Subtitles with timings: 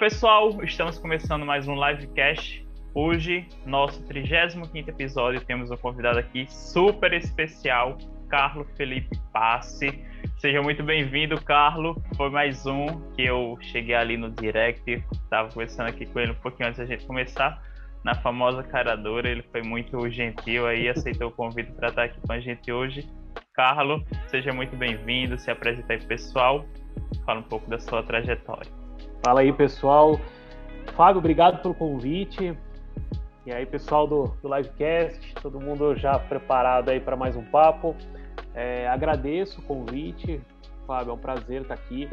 [0.00, 2.66] pessoal, estamos começando mais um livecast.
[2.94, 7.98] Hoje, nosso 35 episódio, temos um convidado aqui super especial,
[8.30, 10.02] Carlo Felipe Passe.
[10.38, 12.02] Seja muito bem-vindo, Carlo.
[12.16, 16.36] Foi mais um que eu cheguei ali no direct, estava conversando aqui com ele um
[16.36, 17.62] pouquinho antes da gente começar,
[18.02, 19.28] na famosa caradora.
[19.28, 23.06] Ele foi muito gentil aí, aceitou o convite para estar aqui com a gente hoje.
[23.52, 26.64] Carlo, seja muito bem-vindo, se apresenta aí pessoal,
[27.26, 28.79] fala um pouco da sua trajetória.
[29.22, 30.18] Fala aí, pessoal.
[30.96, 32.56] Fábio, obrigado pelo convite.
[33.44, 37.94] E aí, pessoal do, do Livecast, todo mundo já preparado aí para mais um papo.
[38.54, 40.40] É, agradeço o convite,
[40.86, 42.08] Fábio, é um prazer estar aqui.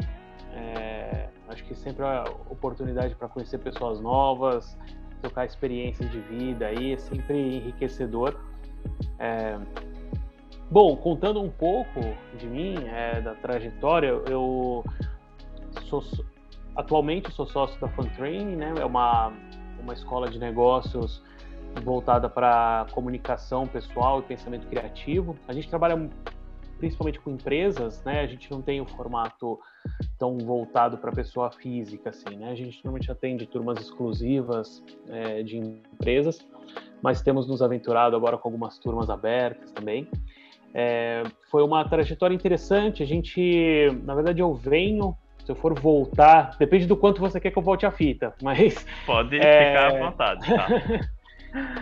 [0.52, 4.76] É, acho que sempre é oportunidade para conhecer pessoas novas,
[5.22, 8.38] trocar experiências de vida aí, é sempre enriquecedor.
[9.18, 9.58] É,
[10.70, 12.00] bom, contando um pouco
[12.36, 14.84] de mim, é, da trajetória, eu
[15.84, 16.02] sou
[16.78, 18.72] Atualmente sou sócio da Fun Training, né?
[18.78, 19.32] É uma,
[19.82, 21.20] uma escola de negócios
[21.82, 25.36] voltada para comunicação pessoal e pensamento criativo.
[25.48, 26.08] A gente trabalha
[26.78, 28.20] principalmente com empresas, né?
[28.20, 29.58] A gente não tem o um formato
[30.20, 32.52] tão voltado para pessoa física, assim, né?
[32.52, 36.46] A gente normalmente atende turmas exclusivas é, de empresas,
[37.02, 40.08] mas temos nos aventurado agora com algumas turmas abertas também.
[40.72, 43.02] É, foi uma trajetória interessante.
[43.02, 45.16] A gente, na verdade, eu venho
[45.48, 48.84] se eu for voltar, depende do quanto você quer que eu volte a fita, mas.
[49.06, 49.68] Pode é...
[49.68, 50.68] ficar à vontade, tá?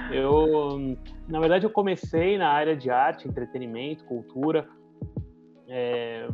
[0.14, 4.69] eu, na verdade, eu comecei na área de arte, entretenimento, cultura.
[5.69, 6.28] É,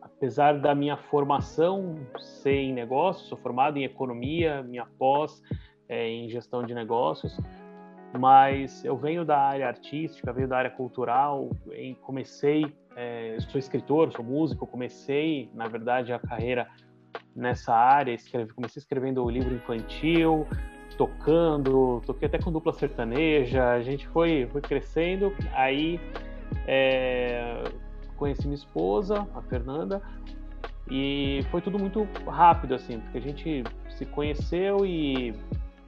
[0.00, 5.42] apesar da minha formação ser em negócios, sou formado em economia, minha pós
[5.90, 7.38] é, em gestão de negócios,
[8.18, 12.64] mas eu venho da área artística, venho da área cultural, em, comecei
[12.98, 16.66] é, sou escritor, sou músico, comecei, na verdade, a carreira
[17.34, 20.44] nessa área, escrevi, comecei escrevendo o livro infantil,
[20.96, 26.00] tocando, toquei até com dupla sertaneja, a gente foi, foi crescendo, aí
[26.66, 27.62] é,
[28.16, 30.02] conheci minha esposa, a Fernanda,
[30.90, 35.32] e foi tudo muito rápido, assim, porque a gente se conheceu e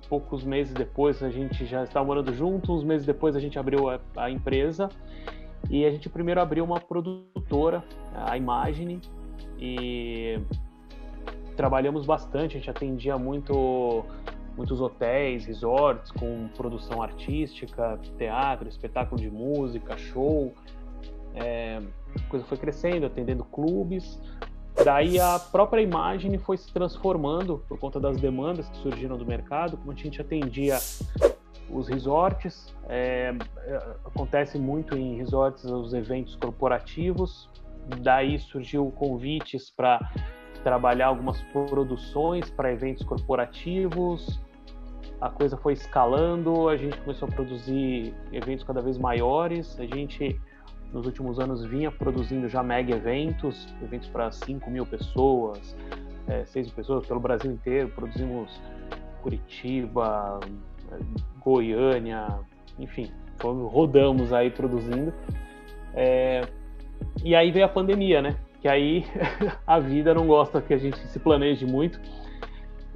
[0.09, 3.89] poucos meses depois a gente já estava morando juntos, uns meses depois a gente abriu
[3.89, 4.89] a, a empresa,
[5.69, 7.85] e a gente primeiro abriu uma produtora,
[8.15, 9.01] a Imagine,
[9.59, 10.41] e
[11.57, 14.05] trabalhamos bastante, a gente atendia muito
[14.57, 20.53] muitos hotéis, resorts com produção artística, teatro, espetáculo de música, show.
[21.35, 21.81] É,
[22.17, 24.21] a coisa foi crescendo, atendendo clubes.
[24.85, 29.77] Daí a própria Imagine foi se transformando por conta das demandas que surgiram do mercado,
[29.77, 30.79] como a gente atendia
[31.73, 32.75] os resorts.
[32.89, 37.49] É, é, acontece muito em resorts os eventos corporativos.
[38.03, 40.01] Daí surgiu convites para
[40.63, 44.41] trabalhar algumas produções para eventos corporativos.
[45.21, 49.79] A coisa foi escalando, a gente começou a produzir eventos cada vez maiores.
[49.79, 50.41] A gente,
[50.93, 55.77] nos últimos anos, vinha produzindo já mega eventos, eventos para 5 mil pessoas,
[56.27, 57.91] é, 6 mil pessoas pelo Brasil inteiro.
[57.91, 58.61] Produzimos
[59.23, 60.41] Curitiba,
[61.43, 62.27] Goiânia,
[62.79, 63.11] enfim,
[63.43, 65.13] rodamos aí produzindo.
[65.95, 66.43] É,
[67.23, 68.37] e aí veio a pandemia, né?
[68.61, 69.05] Que aí
[69.67, 72.01] a vida não gosta que a gente se planeje muito.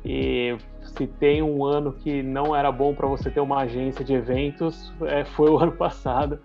[0.05, 4.13] E se tem um ano que não era bom para você ter uma agência de
[4.13, 6.39] eventos, é, foi o ano passado.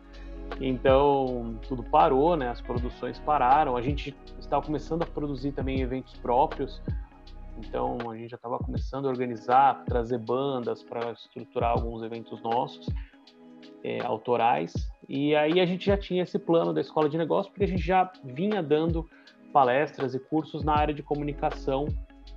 [0.59, 2.49] Então tudo parou, né?
[2.49, 3.75] As produções pararam.
[3.75, 6.81] A gente estava começando a produzir também eventos próprios.
[7.59, 12.87] Então a gente já estava começando a organizar, trazer bandas para estruturar alguns eventos nossos,
[13.83, 14.73] é, autorais.
[15.07, 17.85] E aí a gente já tinha esse plano da escola de negócios, porque a gente
[17.85, 19.07] já vinha dando
[19.51, 21.87] palestras e cursos na área de comunicação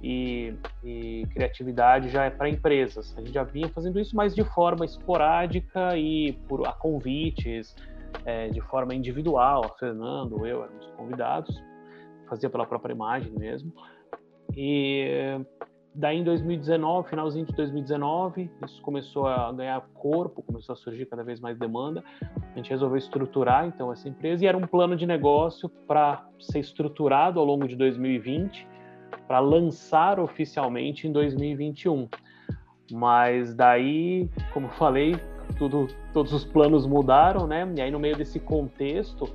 [0.03, 3.15] e, e criatividade já é para empresas.
[3.17, 7.75] A gente já vinha fazendo isso, mas de forma esporádica e por a convites,
[8.25, 9.65] é, de forma individual.
[9.65, 11.63] A Fernando, eu éramos convidados,
[12.29, 13.73] fazia pela própria imagem mesmo.
[14.57, 15.41] E
[15.95, 21.23] daí em 2019, finalzinho de 2019, isso começou a ganhar corpo, começou a surgir cada
[21.23, 22.03] vez mais demanda.
[22.53, 26.61] A gente resolveu estruturar então essa empresa e era um plano de negócio para ser
[26.61, 28.67] estruturado ao longo de 2020,
[29.27, 32.09] para lançar oficialmente em 2021.
[32.91, 35.17] Mas daí, como eu falei,
[35.59, 37.71] tudo, todos os planos mudaram, né?
[37.77, 39.29] E aí no meio desse contexto,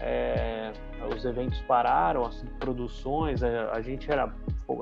[0.00, 0.72] é,
[1.14, 4.32] os eventos pararam, as produções, a, a, gente era,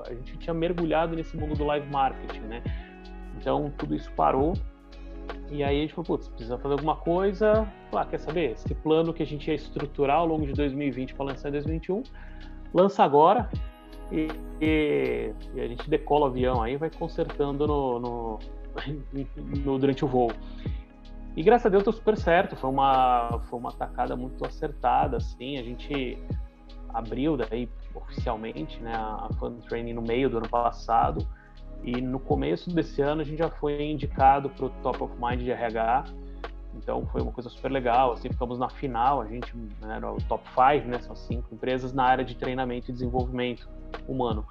[0.07, 2.63] a gente tinha mergulhado nesse mundo do live marketing, né?
[3.37, 4.55] Então tudo isso parou
[5.51, 7.67] e aí a gente falou, putz, precisa fazer alguma coisa.
[7.93, 8.53] Ah, quer saber?
[8.53, 12.03] Esse plano que a gente ia estruturar ao longo de 2020 para lançar em 2021,
[12.73, 13.49] lança agora.
[14.13, 14.29] e,
[14.61, 18.39] e, e, a gente decola o avião aí vai consertando no, no,
[19.65, 20.31] no, durante o voo.
[21.39, 25.57] E graças a Deus deu super certo, foi uma, foi uma tacada muito acertada, assim,
[25.57, 26.19] a gente
[26.93, 31.25] abriu daí oficialmente né, a Fun Training no meio do ano passado,
[31.85, 35.43] e no começo desse ano a gente já foi indicado para o Top of Mind
[35.43, 36.07] de RH,
[36.75, 40.17] então foi uma coisa super legal, assim, ficamos na final, a gente né, era o
[40.23, 43.69] top 5, né, são cinco empresas na área de treinamento e desenvolvimento
[44.09, 44.45] humano.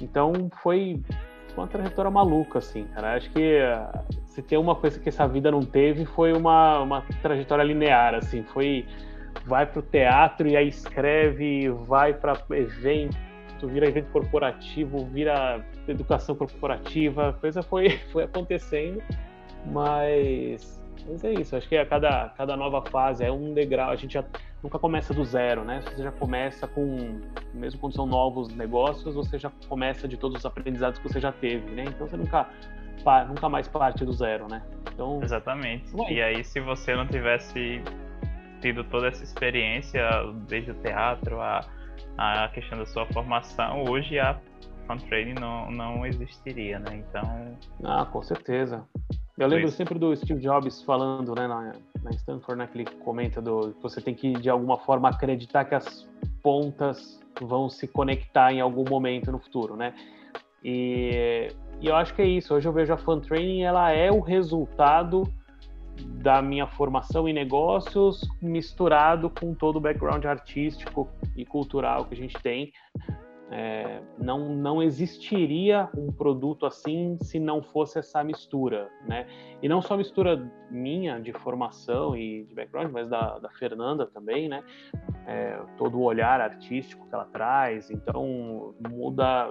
[0.00, 0.32] Então
[0.62, 1.02] foi
[1.56, 3.14] uma trajetória maluca, assim, cara.
[3.14, 7.02] Acho que uh, se tem uma coisa que essa vida não teve foi uma, uma
[7.22, 8.86] trajetória linear, assim, foi
[9.46, 13.16] vai para o teatro e aí escreve, vai para evento,
[13.64, 19.02] vira evento corporativo, vira educação corporativa, a coisa foi, foi acontecendo,
[19.66, 23.96] mas mas é isso, acho que a cada, cada nova fase é um degrau, a
[23.96, 24.24] gente já
[24.62, 25.82] nunca começa do zero, né?
[25.82, 27.20] Você já começa com,
[27.54, 31.32] mesmo quando são novos negócios, você já começa de todos os aprendizados que você já
[31.32, 31.84] teve, né?
[31.88, 32.48] Então você nunca,
[33.28, 34.62] nunca mais parte do zero, né?
[34.92, 35.90] Então, Exatamente.
[36.08, 37.82] E aí, se você não tivesse
[38.60, 40.02] tido toda essa experiência,
[40.46, 41.60] desde o teatro, a,
[42.18, 44.38] a questão da sua formação, hoje a
[44.86, 46.96] Fun Training não, não existiria, né?
[46.96, 47.56] Então.
[47.84, 48.84] Ah, com certeza.
[49.38, 51.72] Eu lembro sempre do Steve Jobs falando, né, na,
[52.02, 55.64] na Stanford, né, que ele comenta do que você tem que de alguma forma acreditar
[55.64, 56.06] que as
[56.42, 59.94] pontas vão se conectar em algum momento no futuro, né?
[60.62, 61.48] E,
[61.80, 62.54] e eu acho que é isso.
[62.54, 65.22] Hoje eu vejo a Fun Training, ela é o resultado
[66.22, 72.16] da minha formação em negócios misturado com todo o background artístico e cultural que a
[72.16, 72.72] gente tem
[73.52, 79.26] é, não, não existiria um produto assim se não fosse essa mistura, né?
[79.60, 84.48] E não só mistura minha de formação e de background, mas da, da Fernanda também,
[84.48, 84.62] né?
[85.26, 89.48] É, todo o olhar artístico que ela traz, então muda.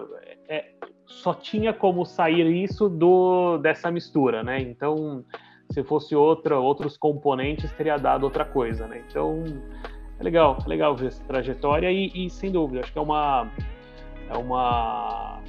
[0.47, 0.71] É,
[1.05, 4.61] só tinha como sair isso do dessa mistura, né?
[4.61, 5.25] Então,
[5.71, 9.03] se fosse outra, outros componentes, teria dado outra coisa, né?
[9.09, 9.43] Então,
[10.17, 13.51] é legal, é legal ver essa trajetória e, e sem dúvida, acho que é uma
[14.29, 15.41] é uma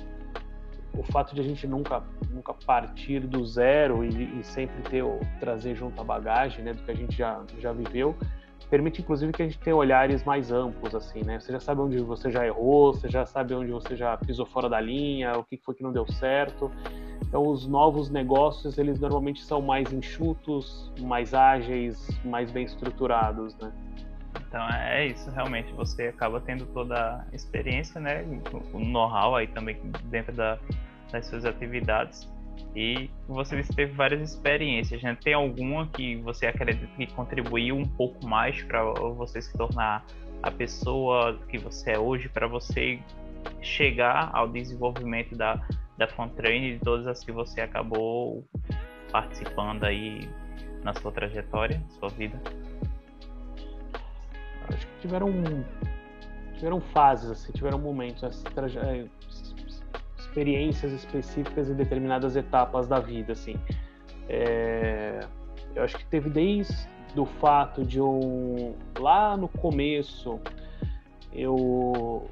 [0.97, 5.05] o fato de a gente nunca nunca partir do zero e, e sempre ter
[5.39, 8.17] trazer junto a bagagem né do que a gente já já viveu
[8.69, 11.41] permite inclusive que a gente tenha olhares mais amplos assim né?
[11.41, 14.69] Você já sabe onde você já errou você já sabe onde você já pisou fora
[14.69, 16.71] da linha o que foi que não deu certo.
[17.27, 23.73] Então os novos negócios eles normalmente são mais enxutos mais ágeis mais bem estruturados né
[24.51, 28.25] então é isso, realmente você acaba tendo toda a experiência, né,
[28.73, 30.59] o know-how aí também dentro da,
[31.13, 32.29] das suas atividades.
[32.75, 35.17] E você teve várias experiências, né?
[35.23, 40.05] Tem alguma que você acredita que contribuiu um pouco mais para você se tornar
[40.43, 42.99] a pessoa que você é hoje, para você
[43.63, 45.61] chegar ao desenvolvimento da,
[45.97, 48.45] da Fontrain e de todas as que você acabou
[49.13, 50.29] participando aí
[50.83, 52.41] na sua trajetória, sua vida?
[54.73, 55.31] Acho que tiveram
[56.55, 59.07] tiveram fases, assim, tiveram momentos, é,
[60.19, 63.57] experiências específicas em determinadas etapas da vida, assim.
[64.29, 65.21] É,
[65.75, 70.39] eu acho que teve desde do fato de um lá no começo
[71.33, 72.29] eu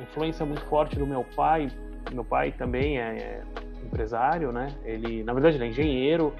[0.00, 1.70] influência muito forte do meu pai
[2.12, 3.42] meu pai também é, é
[3.82, 6.34] empresário né ele na verdade ele é engenheiro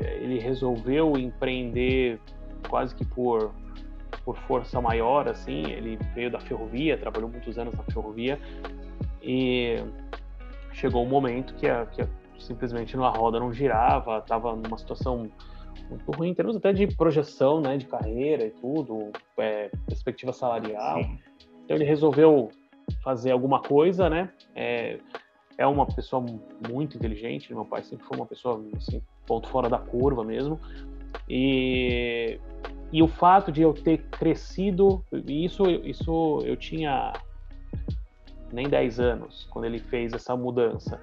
[0.00, 2.18] é, ele resolveu empreender
[2.68, 3.52] quase que por
[4.28, 8.38] por força maior, assim, ele veio da ferrovia, trabalhou muitos anos na ferrovia
[9.22, 9.76] e
[10.70, 12.08] chegou um momento que, a, que a,
[12.38, 15.30] simplesmente a roda não girava, estava numa situação
[15.88, 21.02] muito ruim, em termos até de projeção, né, de carreira e tudo, é, perspectiva salarial.
[21.02, 21.18] Sim.
[21.64, 22.50] Então ele resolveu
[23.02, 24.30] fazer alguma coisa, né?
[24.54, 24.98] É,
[25.56, 26.22] é uma pessoa
[26.70, 30.60] muito inteligente, meu pai sempre foi uma pessoa assim, ponto fora da curva mesmo.
[31.26, 32.38] E
[32.92, 37.12] e o fato de eu ter crescido, isso, isso eu tinha
[38.52, 41.00] nem 10 anos quando ele fez essa mudança.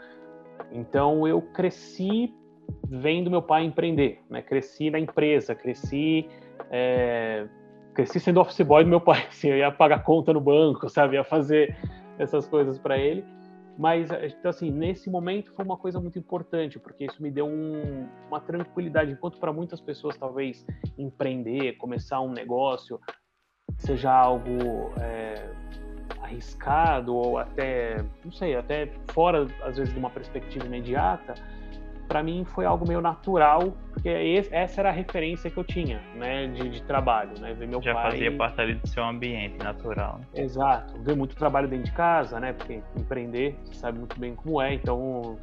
[0.71, 2.33] Então eu cresci
[2.89, 4.41] vendo meu pai empreender, né?
[4.41, 6.27] Cresci na empresa, cresci
[6.71, 7.45] é,
[7.93, 11.15] cresci sendo office boy do meu pai, assim, eu ia pagar conta no banco, sabe,
[11.15, 11.75] ia fazer
[12.19, 13.23] essas coisas para ele.
[13.77, 18.08] Mas, então, assim, nesse momento foi uma coisa muito importante, porque isso me deu um,
[18.27, 19.12] uma tranquilidade.
[19.12, 20.65] Enquanto para muitas pessoas, talvez,
[20.98, 23.00] empreender, começar um negócio,
[23.77, 25.50] seja algo é,
[26.22, 31.34] arriscado ou até, não sei, até fora, às vezes, de uma perspectiva imediata,
[32.07, 34.09] para mim foi algo meio natural, porque
[34.51, 37.93] essa era a referência que eu tinha, né, de, de trabalho, né, ver meu Já
[37.93, 38.12] pai...
[38.12, 40.21] fazia parte ali do seu ambiente natural.
[40.33, 44.62] Exato, ver muito trabalho dentro de casa, né, porque empreender, você sabe muito bem como
[44.62, 45.38] é, então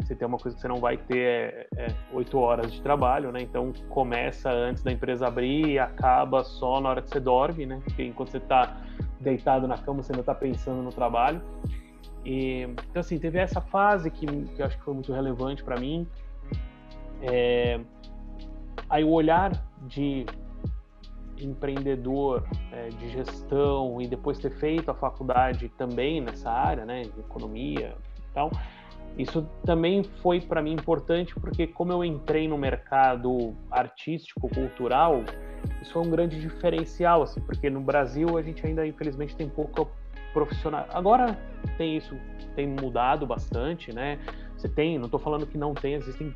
[0.00, 2.80] você tem uma coisa que você não vai ter é, é, oito é, horas de
[2.80, 7.20] trabalho, né, então começa antes da empresa abrir e acaba só na hora que você
[7.20, 8.76] dorme, né, porque enquanto você está
[9.20, 11.42] deitado na cama você ainda está pensando no trabalho.
[12.24, 15.78] E, então, assim, teve essa fase que, que eu acho que foi muito relevante para
[15.78, 16.06] mim.
[17.22, 17.80] É,
[18.88, 19.52] aí o olhar
[19.86, 20.26] de
[21.40, 27.20] empreendedor, é, de gestão e depois ter feito a faculdade também nessa área, né, de
[27.20, 28.50] economia e tal,
[29.16, 35.24] isso também foi para mim importante porque como eu entrei no mercado artístico, cultural,
[35.82, 39.86] isso foi um grande diferencial, assim, porque no Brasil a gente ainda infelizmente tem pouca
[40.32, 40.86] profissional.
[40.90, 41.38] Agora
[41.76, 42.16] tem isso,
[42.54, 44.18] tem mudado bastante, né?
[44.56, 46.34] Você tem, não estou falando que não tem, existem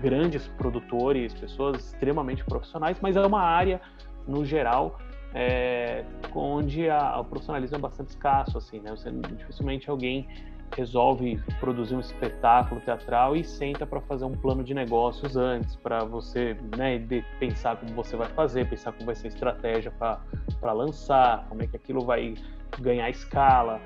[0.00, 3.80] grandes produtores, pessoas extremamente profissionais, mas é uma área,
[4.26, 4.98] no geral,
[5.32, 6.04] é,
[6.34, 8.90] onde a, o profissionalismo é bastante escasso, assim, né?
[8.90, 10.28] Você, dificilmente alguém
[10.76, 16.04] resolve produzir um espetáculo teatral e senta para fazer um plano de negócios antes, para
[16.04, 16.98] você né,
[17.38, 21.66] pensar como você vai fazer, pensar como vai ser a estratégia para lançar, como é
[21.66, 22.34] que aquilo vai
[22.80, 23.80] ganhar escala.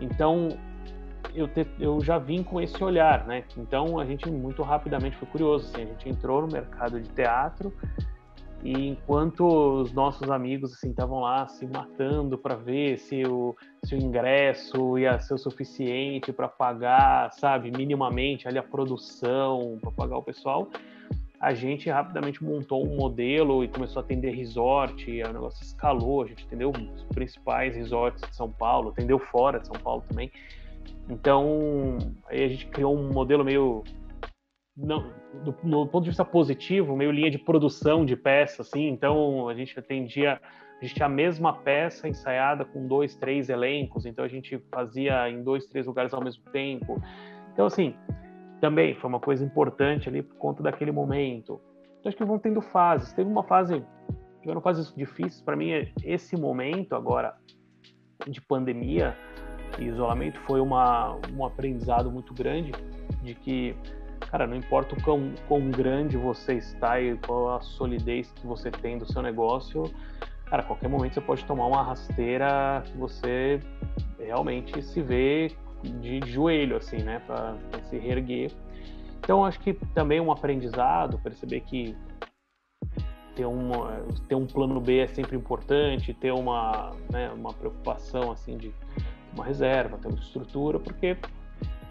[0.00, 0.48] Então,
[1.34, 3.44] eu, te, eu já vim com esse olhar, né?
[3.56, 7.72] Então, a gente muito rapidamente foi curioso, assim, a gente entrou no mercado de teatro
[8.64, 13.54] e enquanto os nossos amigos assim estavam lá se matando para ver se o,
[13.84, 19.90] se o ingresso ia ser o suficiente para pagar, sabe, minimamente ali a produção, para
[19.90, 20.70] pagar o pessoal,
[21.44, 26.26] a gente rapidamente montou um modelo e começou a atender resort, o negócio escalou, a
[26.26, 30.32] gente atendeu os principais resorts de São Paulo, atendeu fora de São Paulo também.
[31.06, 31.98] Então,
[32.30, 33.84] aí a gente criou um modelo meio
[34.74, 35.12] não,
[35.44, 38.88] do, no ponto de vista positivo, meio linha de produção de peça, assim.
[38.88, 40.40] Então a gente atendia,
[40.80, 44.06] a gente tinha a mesma peça ensaiada com dois, três elencos.
[44.06, 47.02] Então a gente fazia em dois, três lugares ao mesmo tempo.
[47.52, 47.94] Então assim,
[48.60, 51.60] também foi uma coisa importante ali por conta daquele momento.
[52.00, 53.12] Então acho que vão tendo fases.
[53.12, 53.84] Teve uma fase,
[54.40, 55.70] tiveram fases difíceis para mim.
[56.02, 57.36] Esse momento agora
[58.26, 59.16] de pandemia
[59.78, 62.72] e isolamento foi uma, um aprendizado muito grande
[63.22, 63.76] de que
[64.30, 68.70] cara, não importa o quão, quão grande você está e qual a solidez que você
[68.70, 69.84] tem do seu negócio,
[70.46, 73.60] cara, a qualquer momento você pode tomar uma rasteira que você
[74.18, 75.52] realmente se vê
[76.00, 78.50] de joelho, assim, né, para se reerguer.
[79.20, 81.96] Então, acho que também um aprendizado, perceber que
[83.34, 88.56] ter, uma, ter um plano B é sempre importante, ter uma, né, uma preocupação, assim,
[88.56, 88.72] de
[89.32, 91.16] uma reserva, ter uma estrutura, porque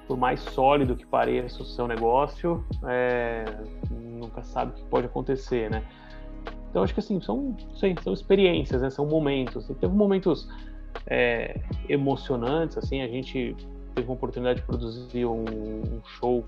[0.08, 3.46] por mais sólido que pareça o seu negócio, é,
[3.90, 5.84] nunca sabe o que pode acontecer, né?
[6.70, 7.56] Então acho que assim são,
[8.02, 8.90] são experiências, né?
[8.90, 9.68] São momentos.
[9.80, 10.50] Teve momentos
[11.08, 13.02] é, emocionantes, assim.
[13.02, 13.56] A gente
[13.94, 16.46] teve uma oportunidade de produzir um, um show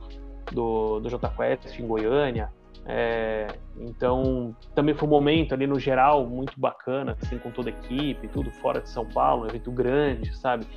[0.51, 2.51] do, do J Quest em Goiânia.
[2.87, 3.47] É,
[3.79, 8.27] então também foi um momento ali no geral muito bacana, assim, com toda a equipe,
[8.27, 10.67] tudo fora de São Paulo, um evento grande, sabe?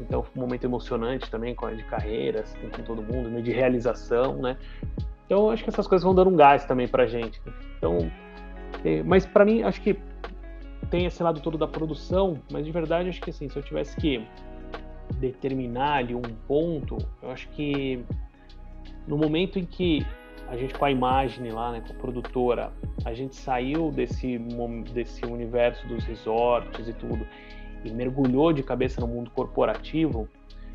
[0.00, 4.36] Então foi um momento emocionante também de carreira, assim, com todo mundo, né, de realização,
[4.36, 4.56] né?
[5.26, 7.42] Então acho que essas coisas vão dando um gás também pra gente.
[7.76, 8.10] Então,
[8.82, 9.98] é, mas para mim acho que
[10.88, 13.94] tem esse lado todo da produção, mas de verdade acho que assim, se eu tivesse
[13.96, 14.26] que
[15.14, 18.04] determinar ali um ponto, eu acho que
[19.06, 20.06] no momento em que
[20.48, 22.72] a gente com a imagem lá, né, com a produtora,
[23.04, 24.38] a gente saiu desse
[24.92, 27.26] desse universo dos resorts e tudo
[27.84, 30.28] e mergulhou de cabeça no mundo corporativo,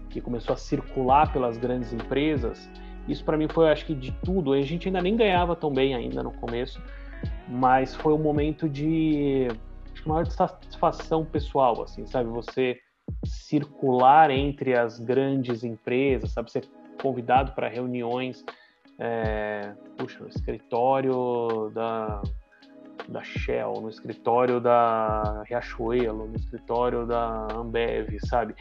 [0.10, 2.70] que começou a circular pelas grandes empresas,
[3.08, 4.54] isso para mim foi, acho que, de tudo.
[4.54, 6.82] A gente ainda nem ganhava tão bem ainda no começo,
[7.48, 9.48] mas foi um momento de
[10.06, 12.30] maior satisfação pessoal, assim, sabe?
[12.30, 12.80] Você
[13.26, 16.52] circular entre as grandes empresas, sabe?
[16.52, 16.66] Ser
[17.02, 18.44] convidado para reuniões,
[19.00, 22.22] é, puxa, no escritório da
[23.08, 28.56] da Shell, no escritório da Riachuelo, no escritório da Ambev, sabe?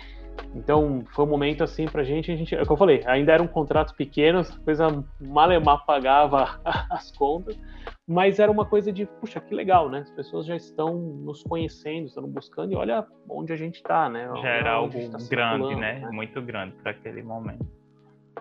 [0.54, 3.32] Então, foi um momento assim pra gente, a gente, é o que eu falei, ainda
[3.32, 6.60] eram contratos pequenos, coisa malemar pagava
[6.90, 7.56] as contas,
[8.06, 10.00] mas era uma coisa de, puxa, que legal, né?
[10.00, 14.30] As pessoas já estão nos conhecendo, estão buscando e olha onde a gente está, né?
[14.42, 16.00] Já era algo tá grande, né?
[16.00, 16.10] né?
[16.10, 17.66] Muito grande para aquele momento.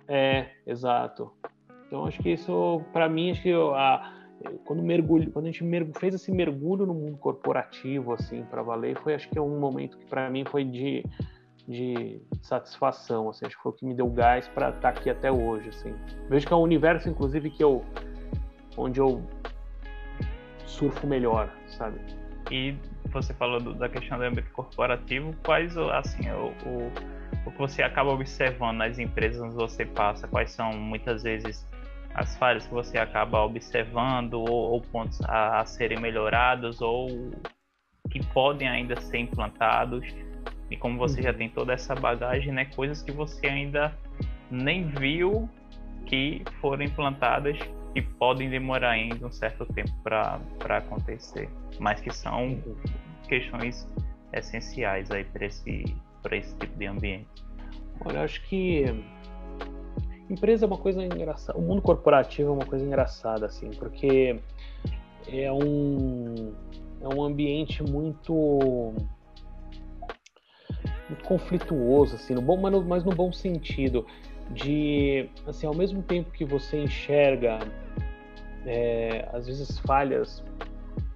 [0.07, 1.31] É, exato.
[1.87, 4.13] Então, acho que isso, para mim, acho que a,
[4.65, 8.97] quando mergulho, quando a gente mergulho, fez esse mergulho no mundo corporativo assim para valer,
[8.99, 11.05] foi acho que é um momento que para mim foi de
[11.67, 15.09] de satisfação, assim, acho que foi o que me deu gás para estar tá aqui
[15.09, 15.95] até hoje, assim.
[16.29, 17.83] Vejo que é um universo, inclusive, que eu,
[18.77, 19.23] onde eu
[20.65, 21.99] surfo melhor, sabe?
[22.51, 26.91] E você falou do, da questão do ambiente corporativo, quais, assim, o, o,
[27.45, 31.65] o que você acaba observando nas empresas onde você passa, quais são, muitas vezes,
[32.13, 37.31] as falhas que você acaba observando ou, ou pontos a, a serem melhorados ou
[38.09, 40.05] que podem ainda ser implantados
[40.69, 41.37] e como você já uhum.
[41.37, 43.97] tem toda essa bagagem, né, coisas que você ainda
[44.49, 45.49] nem viu
[46.05, 47.57] que foram implantadas
[47.95, 50.39] e podem demorar ainda um certo tempo para
[50.77, 52.61] acontecer, mas que são
[53.27, 53.87] questões
[54.33, 57.27] essenciais aí para esse para esse tipo de ambiente.
[58.05, 58.85] Olha, eu acho que
[60.29, 64.39] empresa é uma coisa engraçada, o mundo corporativo é uma coisa engraçada assim, porque
[65.27, 66.53] é um
[67.01, 68.93] é um ambiente muito
[71.09, 74.05] muito conflituoso, assim, no bom, mas no, mas no bom sentido,
[74.51, 77.59] de, assim, ao mesmo tempo que você enxerga,
[78.65, 80.43] é, às vezes, falhas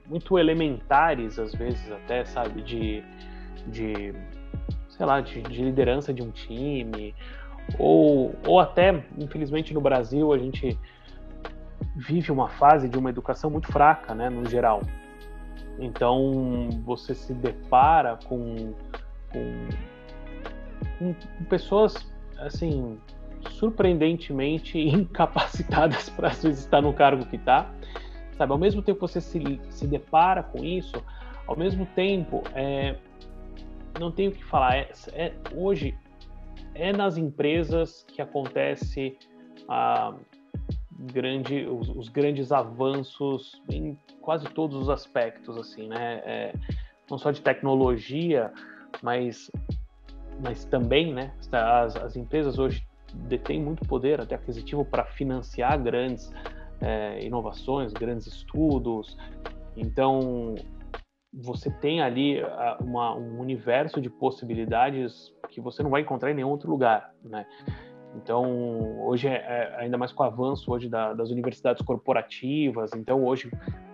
[0.05, 3.03] muito elementares, às vezes até, sabe, de,
[3.67, 4.13] de
[4.89, 7.13] sei lá, de, de liderança de um time,
[7.77, 10.77] ou, ou até, infelizmente, no Brasil, a gente
[11.95, 14.81] vive uma fase de uma educação muito fraca, né, no geral.
[15.79, 18.73] Então, você se depara com
[19.31, 19.67] com,
[20.97, 21.95] com, com pessoas
[22.37, 22.97] assim
[23.49, 27.69] surpreendentemente incapacitadas para às vezes estar no cargo que está,
[28.37, 28.51] sabe?
[28.51, 31.03] Ao mesmo tempo você se, se depara com isso,
[31.45, 32.95] ao mesmo tempo é,
[33.99, 34.77] não tenho o que falar.
[34.77, 35.97] É, é, hoje
[36.75, 39.17] é nas empresas que acontece
[39.67, 40.13] a
[40.99, 46.21] grande, os, os grandes avanços em quase todos os aspectos, assim, né?
[46.25, 46.53] É,
[47.09, 48.51] não só de tecnologia,
[49.01, 49.49] mas,
[50.43, 56.31] mas também, né, as, as empresas hoje detêm muito poder até aquisitivo para financiar grandes
[56.81, 59.17] é, inovações, grandes estudos.
[59.75, 60.55] Então,
[61.33, 62.41] você tem ali
[62.79, 67.45] uma, um universo de possibilidades que você não vai encontrar em nenhum outro lugar, né?
[68.15, 73.23] Então, hoje, é, é, ainda mais com o avanço hoje da, das universidades corporativas, então
[73.23, 73.51] hoje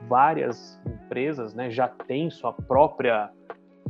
[0.07, 3.31] várias empresas né, já têm sua própria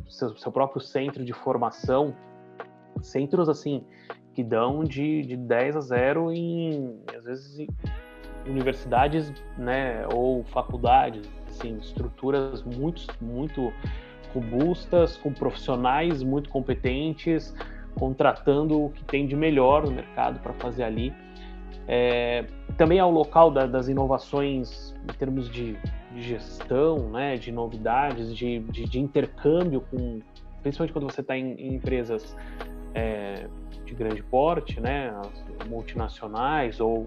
[0.08, 2.15] seu, seu próprio centro de formação,
[3.02, 3.86] centros assim
[4.34, 7.67] que dão de, de 10 a 0 em, às vezes, em
[8.50, 13.72] universidades, né, ou faculdades, assim, estruturas muito, muito
[14.34, 17.56] robustas, com profissionais muito competentes,
[17.96, 21.13] contratando o que tem de melhor no mercado para fazer ali.
[21.88, 22.46] É,
[22.78, 25.78] também é o local da, das inovações em termos de
[26.13, 30.22] de gestão, né, de novidades, de, de, de intercâmbio com,
[30.62, 32.36] principalmente quando você está em, em, empresas
[32.93, 33.48] é,
[33.93, 35.13] de grande porte, né,
[35.67, 37.06] multinacionais ou,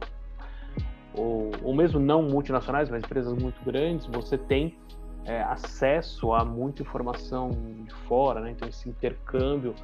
[1.15, 4.79] ou, ou mesmo não multinacionais, mas empresas muito grandes, você tem
[5.25, 7.51] é, acesso a muita informação
[7.85, 9.75] de fora, né, então esse intercâmbio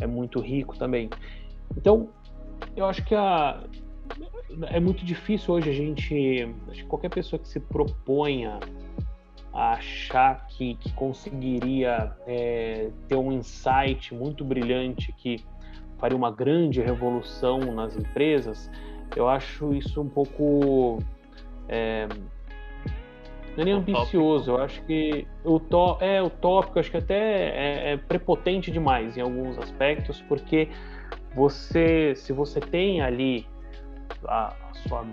[0.00, 1.08] é muito rico também.
[1.76, 2.08] Então,
[2.76, 3.62] eu acho que a,
[4.66, 6.48] é muito difícil hoje a gente.
[6.68, 8.58] Acho que qualquer pessoa que se proponha
[9.52, 15.44] a achar que, que conseguiria é, ter um insight muito brilhante que
[16.04, 18.70] faria uma grande revolução nas empresas,
[19.16, 20.98] eu acho isso um pouco.
[21.66, 22.06] É,
[23.56, 27.92] não é nem ambicioso, eu acho que o to, é utópico, acho que até é,
[27.92, 30.68] é prepotente demais em alguns aspectos, porque
[31.34, 33.46] você, se você tem ali
[34.26, 35.06] a, a sua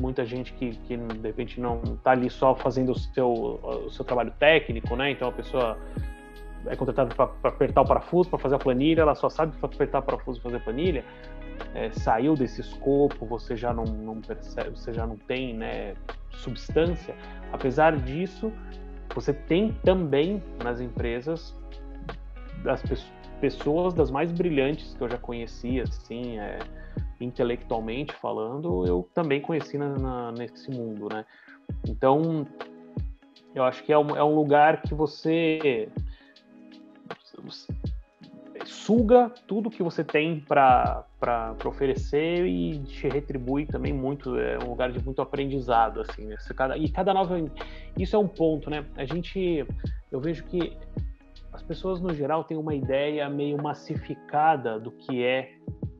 [0.00, 4.04] muita gente que, que de repente não está ali só fazendo o seu, o seu
[4.04, 5.12] trabalho técnico, né?
[5.12, 5.78] Então a pessoa
[6.66, 10.02] é contratada para apertar o parafuso, para fazer a planilha, ela só sabe apertar o
[10.02, 11.04] parafuso e fazer a planilha.
[11.74, 15.94] É, saiu desse escopo, você já não, não, percebe, você já não tem né,
[16.30, 17.14] substância.
[17.52, 18.52] Apesar disso,
[19.14, 21.54] você tem também nas empresas
[22.62, 22.82] das
[23.40, 26.58] pessoas das mais brilhantes que eu já conheci, assim, é,
[27.20, 31.24] intelectualmente falando, eu também conheci na, na, nesse mundo, né?
[31.88, 32.46] Então,
[33.54, 35.88] eu acho que é um, é um lugar que você
[38.64, 41.04] suga tudo que você tem para
[41.64, 44.36] oferecer e te retribui também muito.
[44.38, 46.26] É um lugar de muito aprendizado, assim.
[46.26, 46.36] Né?
[46.56, 47.38] Cada, e cada nova.
[47.98, 48.84] Isso é um ponto, né?
[48.96, 49.66] A gente.
[50.10, 50.76] Eu vejo que
[51.52, 55.52] as pessoas, no geral, têm uma ideia meio massificada do que é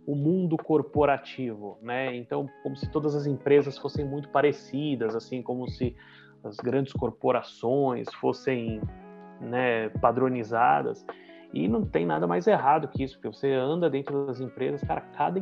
[0.07, 2.15] o mundo corporativo, né?
[2.17, 5.95] Então, como se todas as empresas fossem muito parecidas, assim, como se
[6.43, 8.81] as grandes corporações fossem
[9.43, 11.05] né, padronizadas.
[11.53, 15.03] E não tem nada mais errado que isso, porque você anda dentro das empresas, cara,
[15.17, 15.39] cada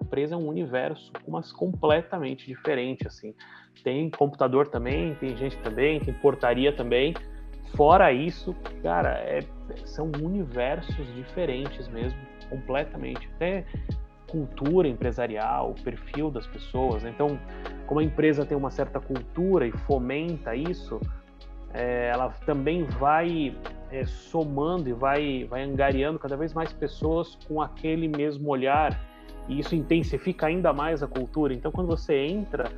[0.00, 3.34] empresa é um universo, mas completamente diferente, assim.
[3.82, 7.14] Tem computador também, tem gente também, tem portaria também.
[7.76, 9.40] Fora isso, cara, é,
[9.84, 13.28] são universos diferentes mesmo, completamente.
[13.34, 13.64] Até
[14.28, 17.04] cultura empresarial, perfil das pessoas.
[17.04, 17.38] Então,
[17.86, 21.00] como a empresa tem uma certa cultura e fomenta isso,
[21.74, 23.54] é, ela também vai
[23.90, 28.98] é, somando e vai, vai angariando cada vez mais pessoas com aquele mesmo olhar
[29.48, 31.54] e isso intensifica ainda mais a cultura.
[31.54, 32.70] Então, quando você entra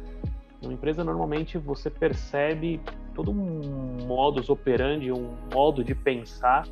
[0.63, 2.81] numa empresa, normalmente você percebe
[3.15, 6.65] todo um modus operandi, um modo de pensar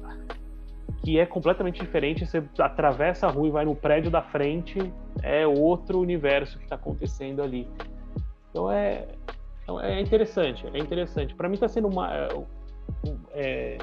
[1.03, 2.25] que é completamente diferente.
[2.25, 6.77] Você atravessa a rua e vai no prédio da frente, é outro universo que está
[6.77, 7.67] acontecendo ali.
[8.51, 9.09] Então é,
[9.83, 11.35] é interessante, é interessante.
[11.35, 12.29] Para mim está sendo uma, é,
[13.33, 13.79] é,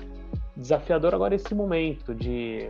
[0.55, 2.69] desafiador agora esse momento de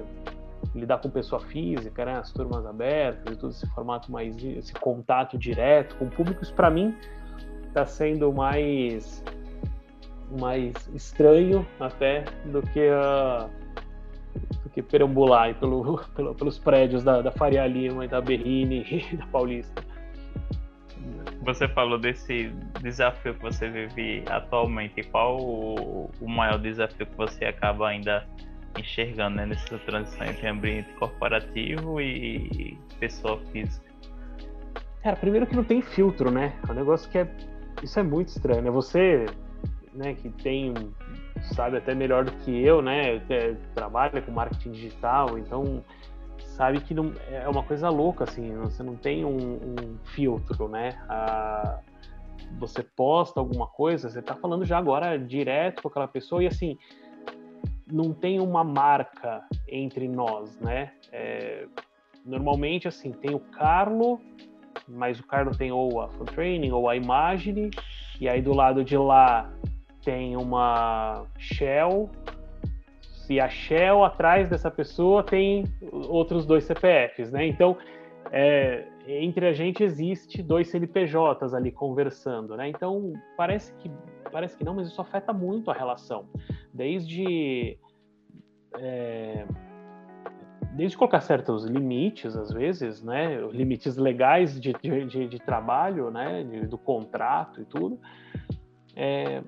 [0.74, 5.96] lidar com pessoa física, né, as turmas abertas todo esse formato mais, esse contato direto
[5.96, 6.46] com o público.
[6.54, 6.96] Para mim
[7.68, 9.24] está sendo mais
[10.40, 13.48] mais estranho até do que a
[14.64, 19.18] do que perambular pelo, pelo, pelos prédios da, da Faria Lima e da Berrini e
[19.18, 19.95] da Paulista.
[21.42, 22.50] Você falou desse
[22.82, 25.04] desafio que você vive atualmente.
[25.04, 28.26] Qual o, o maior desafio que você acaba ainda
[28.78, 33.86] enxergando né, nessa transição entre ambiente corporativo e pessoa física?
[35.04, 36.54] Cara, primeiro que não tem filtro, né?
[36.68, 37.28] É um negócio que é.
[37.84, 38.72] Isso é muito estranho, né?
[38.72, 39.28] Você,
[39.94, 40.74] né, que tem
[41.54, 43.20] sabe até melhor do que eu, né?
[43.76, 45.84] Trabalha com marketing digital, então
[46.56, 48.56] sabe que não é uma coisa louca assim.
[48.60, 50.90] Você não tem um, um filtro, né?
[52.60, 56.78] Você posta alguma coisa, você está falando já agora direto com aquela pessoa e assim
[57.92, 60.94] não tem uma marca entre nós, né?
[61.12, 61.68] É,
[62.26, 64.20] normalmente assim tem o Carlo,
[64.88, 67.70] mas o Carlo tem ou a Fun Training ou a Imagine
[68.20, 69.52] e aí do lado de lá
[70.04, 72.10] tem uma Shell,
[73.30, 77.46] e a Shell atrás dessa pessoa tem outros dois CPFs, né?
[77.46, 77.78] Então,
[78.32, 82.68] é, entre a gente existe dois CNPJs ali conversando, né?
[82.70, 83.92] Então, parece que
[84.32, 86.26] parece que não, mas isso afeta muito a relação.
[86.74, 87.78] Desde
[88.78, 89.46] é,
[90.74, 93.40] desde colocar certos limites, às vezes, né?
[93.52, 96.44] Limites legais de, de, de trabalho, né?
[96.44, 98.00] De, do contrato e tudo.
[98.96, 99.42] É,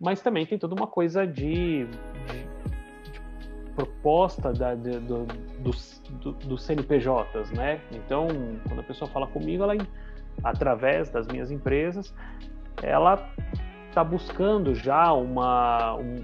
[0.00, 2.57] mas também tem toda uma coisa de, de, de
[3.78, 5.24] proposta da, de, do,
[5.60, 6.02] dos,
[6.44, 7.80] do, CNPJs, né?
[7.92, 8.26] Então,
[8.66, 9.74] quando a pessoa fala comigo, ela,
[10.42, 12.12] através das minhas empresas,
[12.82, 13.32] ela
[13.88, 16.16] está buscando já uma, um,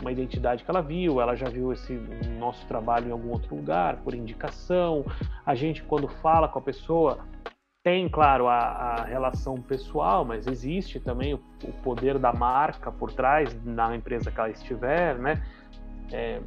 [0.00, 1.94] uma identidade que ela viu, ela já viu esse
[2.38, 5.04] nosso trabalho em algum outro lugar, por indicação.
[5.44, 7.18] A gente, quando fala com a pessoa,
[7.82, 13.12] tem, claro, a, a, relação pessoal, mas existe também o, o, poder da marca por
[13.12, 15.42] trás na empresa que ela estiver, né?
[16.12, 16.40] É,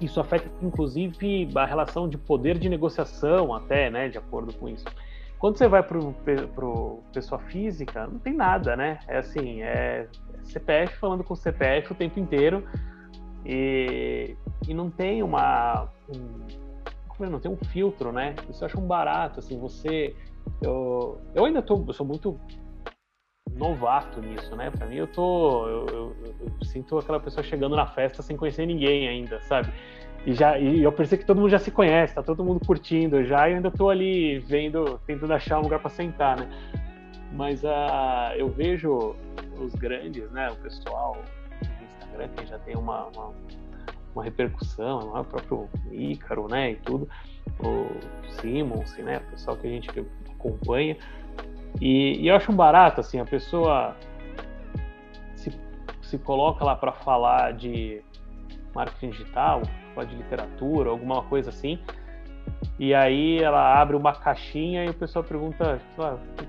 [0.00, 4.08] isso afeta, inclusive, a relação de poder de negociação, até, né?
[4.08, 4.84] De acordo com isso.
[5.38, 9.00] Quando você vai para o pessoa física, não tem nada, né?
[9.08, 10.08] É assim, é
[10.44, 12.64] CPF falando com CPF o tempo inteiro
[13.44, 15.88] e, e não tem uma...
[16.08, 16.62] Um,
[17.28, 18.34] não tem um filtro, né?
[18.50, 20.16] Isso eu acho um barato, assim, você
[20.60, 22.38] eu, eu ainda tô, eu sou muito
[23.56, 24.70] novato nisso, né?
[24.70, 28.66] Para mim, eu tô, eu, eu, eu, sinto aquela pessoa chegando na festa sem conhecer
[28.66, 29.72] ninguém ainda, sabe?
[30.24, 33.24] E já, e eu percebo que todo mundo já se conhece, tá todo mundo curtindo
[33.24, 36.48] já, e eu ainda tô ali vendo, tentando achar um lugar para sentar, né?
[37.32, 39.16] Mas uh, eu vejo
[39.58, 40.50] os grandes, né?
[40.50, 41.16] O pessoal
[41.60, 43.32] do Instagram que já tem uma, uma,
[44.14, 46.72] uma repercussão, o próprio Ícaro, né?
[46.72, 47.08] E tudo,
[47.58, 47.86] o
[48.40, 49.18] Simons, né?
[49.18, 49.90] O pessoal que a gente
[50.30, 50.96] acompanha.
[51.80, 53.96] E, e eu acho barato, assim, a pessoa
[55.34, 55.52] se,
[56.02, 58.02] se coloca lá para falar de
[58.74, 59.62] marketing digital,
[59.94, 61.78] falar de literatura, alguma coisa assim,
[62.78, 65.80] e aí ela abre uma caixinha e o pessoal pergunta,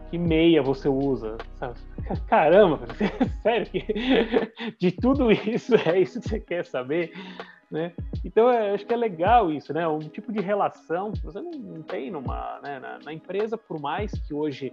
[0.09, 1.37] que meia você usa?
[2.27, 2.79] Caramba,
[3.43, 3.85] sério que
[4.79, 7.13] de tudo isso é isso que você quer saber?
[7.69, 7.91] Né?
[8.23, 9.87] Então, é, acho que é legal isso, né?
[9.87, 12.79] Um tipo de relação que você não, não tem numa, né?
[12.79, 14.71] na, na, empresa, por mais que hoje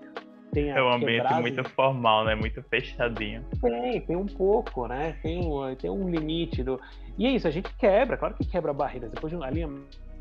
[0.56, 2.34] É um ambiente muito formal, né?
[2.34, 3.44] Muito fechadinho.
[3.60, 5.16] Tem, tem um pouco, né?
[5.22, 6.80] Tem um, tem um limite do.
[7.16, 9.10] E é isso, a gente quebra, claro que quebra barreiras.
[9.10, 9.68] Depois de linha,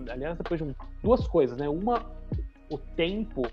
[0.10, 1.68] aliás, depois de um, duas coisas, né?
[1.68, 2.06] Uma,
[2.70, 3.44] o tempo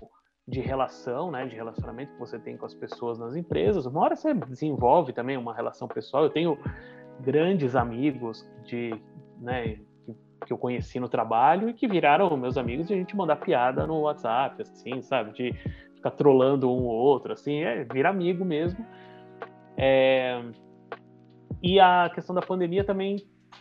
[0.47, 3.85] de relação, né, de relacionamento que você tem com as pessoas nas empresas.
[3.85, 6.23] Uma hora você desenvolve também uma relação pessoal.
[6.23, 6.57] Eu tenho
[7.19, 8.93] grandes amigos de
[9.41, 9.77] né,
[10.45, 13.85] que eu conheci no trabalho e que viraram meus amigos de a gente mandar piada
[13.85, 15.33] no WhatsApp, assim, sabe?
[15.33, 15.55] De
[15.97, 18.85] ficar trolando um ou outro, assim, é, vira amigo mesmo.
[19.75, 20.41] É...
[21.61, 23.17] E a questão da pandemia também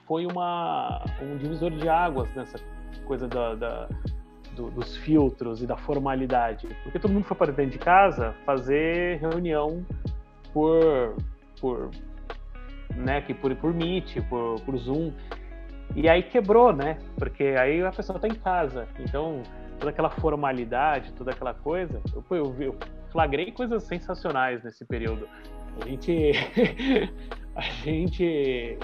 [0.07, 2.59] foi uma, um divisor de águas nessa
[3.07, 3.89] coisa da, da
[4.55, 9.19] do, dos filtros e da formalidade, porque todo mundo foi para dentro de casa fazer
[9.21, 9.85] reunião
[10.53, 11.17] por,
[11.61, 11.91] por
[12.97, 15.13] né, que por, por Meet, por, por Zoom,
[15.95, 16.99] e aí quebrou, né?
[17.17, 19.43] Porque aí a pessoa está em casa, então
[19.79, 22.77] toda aquela formalidade, toda aquela coisa, eu, eu, eu
[23.11, 25.29] flagrei coisas sensacionais nesse período.
[25.81, 26.33] A gente,
[27.55, 28.79] a gente,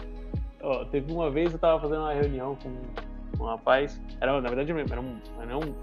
[0.63, 4.71] ó, teve uma vez eu estava fazendo uma reunião com um rapaz, era, na verdade
[4.71, 5.75] era um, era um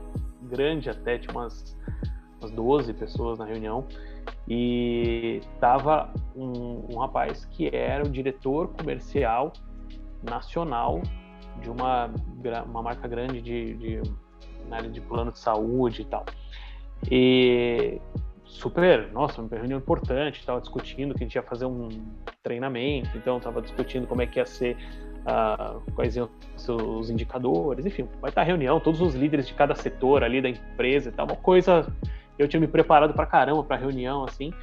[0.44, 1.78] grande até, tinha umas,
[2.40, 3.88] umas 12 pessoas na reunião,
[4.48, 9.54] e tava um, um rapaz que era o diretor comercial
[10.24, 11.02] nacional
[11.62, 12.10] de uma,
[12.66, 14.02] uma marca grande de, de,
[14.70, 16.26] na área de plano de saúde e tal.
[17.10, 18.00] E
[18.46, 21.90] super, nossa, uma reunião importante, estava discutindo que a gente ia fazer um
[22.44, 24.76] treinamento, então estava discutindo como é que ia ser
[25.20, 29.76] uh, quais iam ser os indicadores, enfim, vai estar reunião, todos os líderes de cada
[29.76, 31.88] setor ali da empresa e tal, uma coisa.
[32.38, 34.54] Eu tinha me preparado para caramba para a reunião, assim.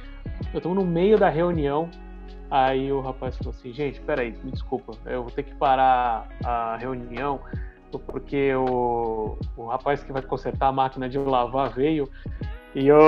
[0.51, 1.89] Eu estou no meio da reunião,
[2.49, 6.75] aí o rapaz falou assim: gente, peraí, me desculpa, eu vou ter que parar a
[6.77, 7.39] reunião
[7.91, 12.09] porque o, o rapaz que vai consertar a máquina de lavar veio
[12.75, 12.99] e eu,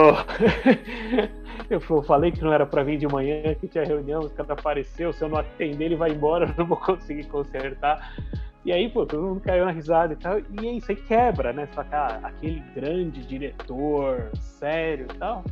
[1.70, 5.14] eu falei que não era para vir de manhã, que tinha reunião, o cara apareceu,
[5.14, 8.16] se eu não atender ele vai embora, eu não vou conseguir consertar.
[8.66, 10.40] E aí, pô, todo mundo caiu na risada e tal.
[10.40, 11.68] E isso aí quebra, né?
[11.74, 15.44] Só que aquele grande diretor, sério e tal,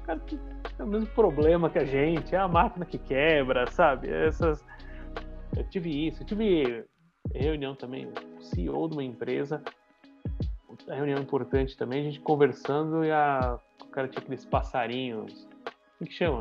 [0.00, 0.38] o cara tem
[0.80, 4.10] o mesmo problema que a gente, é a máquina que quebra, sabe?
[4.10, 4.64] Essas.
[5.56, 6.84] Eu tive isso, eu tive
[7.34, 8.08] reunião também,
[8.40, 9.62] CEO de uma empresa,
[10.94, 13.58] reunião importante também, a gente conversando e a
[13.90, 15.48] cara tinha aqueles passarinhos.
[15.98, 16.40] Como que chama?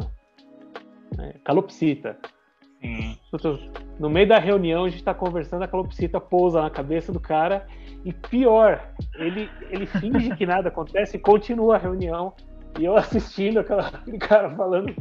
[1.19, 2.17] É, calopsita.
[2.81, 3.17] Sim.
[3.97, 7.65] No meio da reunião, a gente está conversando, a calopsita pousa na cabeça do cara.
[8.03, 12.33] E pior, ele, ele finge que nada acontece e continua a reunião.
[12.79, 14.93] E eu assistindo aquela, aquele cara falando.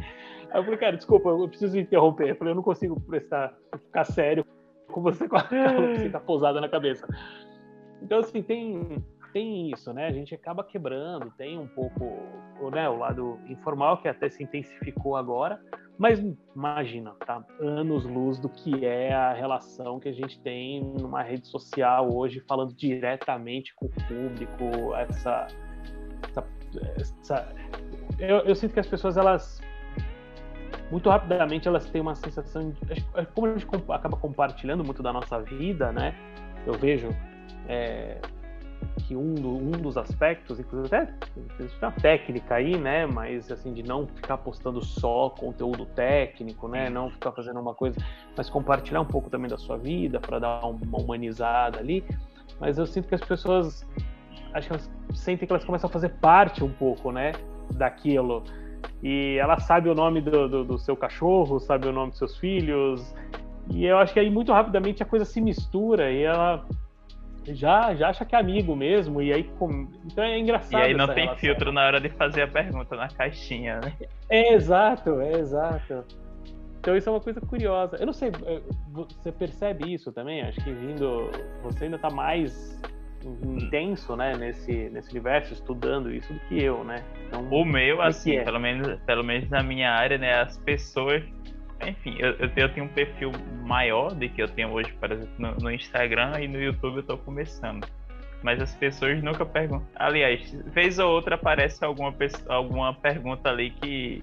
[0.54, 2.30] Eu falei, cara, desculpa, eu preciso interromper.
[2.30, 4.46] Eu falei, eu não consigo prestar, ficar sério
[4.94, 7.07] com você com a calopsita pousada na cabeça.
[8.00, 10.07] Então, assim, tem, tem isso, né?
[10.07, 12.04] A gente acaba quebrando, tem um pouco
[12.70, 15.61] né, o lado informal que até se intensificou agora,
[15.98, 16.20] mas
[16.54, 21.48] imagina, tá anos luz do que é a relação que a gente tem numa rede
[21.48, 25.48] social hoje, falando diretamente com o público, essa,
[26.28, 26.44] essa,
[26.96, 27.54] essa
[28.18, 29.61] eu, eu sinto que as pessoas elas
[30.90, 32.76] muito rapidamente elas têm uma sensação de,
[33.34, 36.14] como a gente acaba compartilhando muito da nossa vida, né?
[36.66, 37.08] Eu vejo
[37.68, 38.18] é,
[39.06, 41.12] que um, do, um dos aspectos, inclusive até
[41.82, 43.06] uma técnica aí, né?
[43.06, 46.88] Mas assim, de não ficar postando só conteúdo técnico, né?
[46.88, 47.98] Não ficar fazendo uma coisa,
[48.37, 52.04] mas compartilhar um pouco também da sua vida para dar uma humanizada ali.
[52.60, 53.87] Mas eu sinto que as pessoas
[54.54, 57.32] acho que elas sentem que elas começam a fazer parte um pouco, né?
[57.72, 58.44] Daquilo.
[59.02, 62.36] E ela sabe o nome do, do, do seu cachorro, sabe o nome dos seus
[62.38, 63.14] filhos.
[63.70, 66.64] E eu acho que aí muito rapidamente a coisa se mistura e ela
[67.52, 69.86] já, já acha que é amigo mesmo, e aí com...
[70.04, 70.80] então é engraçado.
[70.80, 71.38] E aí não tem relação.
[71.38, 73.92] filtro na hora de fazer a pergunta na caixinha, né?
[74.30, 76.04] É exato, é exato.
[76.78, 77.96] Então isso é uma coisa curiosa.
[77.96, 78.30] Eu não sei,
[79.12, 80.42] você percebe isso também?
[80.42, 81.30] Acho que vindo,
[81.62, 82.80] você ainda está mais
[83.24, 87.02] intenso, né, nesse, nesse universo, estudando isso do que eu, né?
[87.26, 88.44] Então, o meu, é assim, é?
[88.44, 91.22] pelo, menos, pelo menos na minha área, né, as pessoas
[91.82, 93.32] enfim, eu, eu, tenho um perfil
[93.64, 97.00] maior do que eu tenho hoje, por exemplo, no, no Instagram e no YouTube eu
[97.00, 97.87] estou começando.
[98.42, 99.87] Mas as pessoas nunca perguntam.
[99.94, 102.14] Aliás, vez ou outra aparece alguma,
[102.48, 104.22] alguma pergunta ali que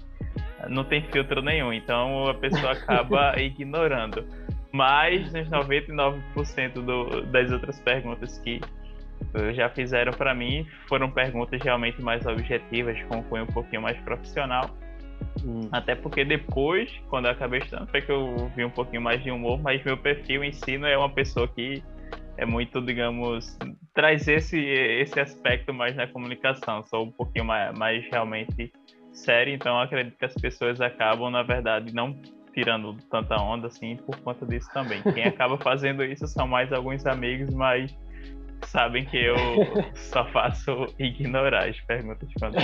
[0.68, 4.24] não tem filtro nenhum, então a pessoa acaba ignorando.
[4.72, 8.60] Mas nos 99% do, das outras perguntas que
[9.54, 14.70] já fizeram para mim foram perguntas realmente mais objetivas, com cunho um pouquinho mais profissional.
[15.44, 15.68] Hum.
[15.70, 19.30] Até porque depois, quando eu acabei estudando, foi que eu vi um pouquinho mais de
[19.30, 21.82] humor, mas meu perfil em si não é uma pessoa que
[22.36, 23.58] é muito, digamos,
[23.94, 26.82] traz esse, esse aspecto mais na comunicação.
[26.84, 28.72] Sou um pouquinho mais, mais realmente
[29.12, 32.16] sério, então acredito que as pessoas acabam, na verdade, não
[32.52, 35.02] tirando tanta onda assim por conta disso também.
[35.02, 37.94] Quem acaba fazendo isso são mais alguns amigos, mas
[38.66, 39.36] sabem que eu
[39.94, 42.56] só faço ignorar as perguntas quando.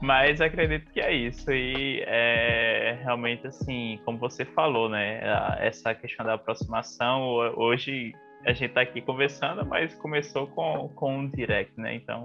[0.00, 1.50] Mas acredito que é isso.
[1.50, 5.20] E é, realmente, assim, como você falou, né?
[5.58, 7.24] Essa questão da aproximação,
[7.56, 11.94] hoje a gente está aqui conversando, mas começou com, com um direct, né?
[11.94, 12.22] Então.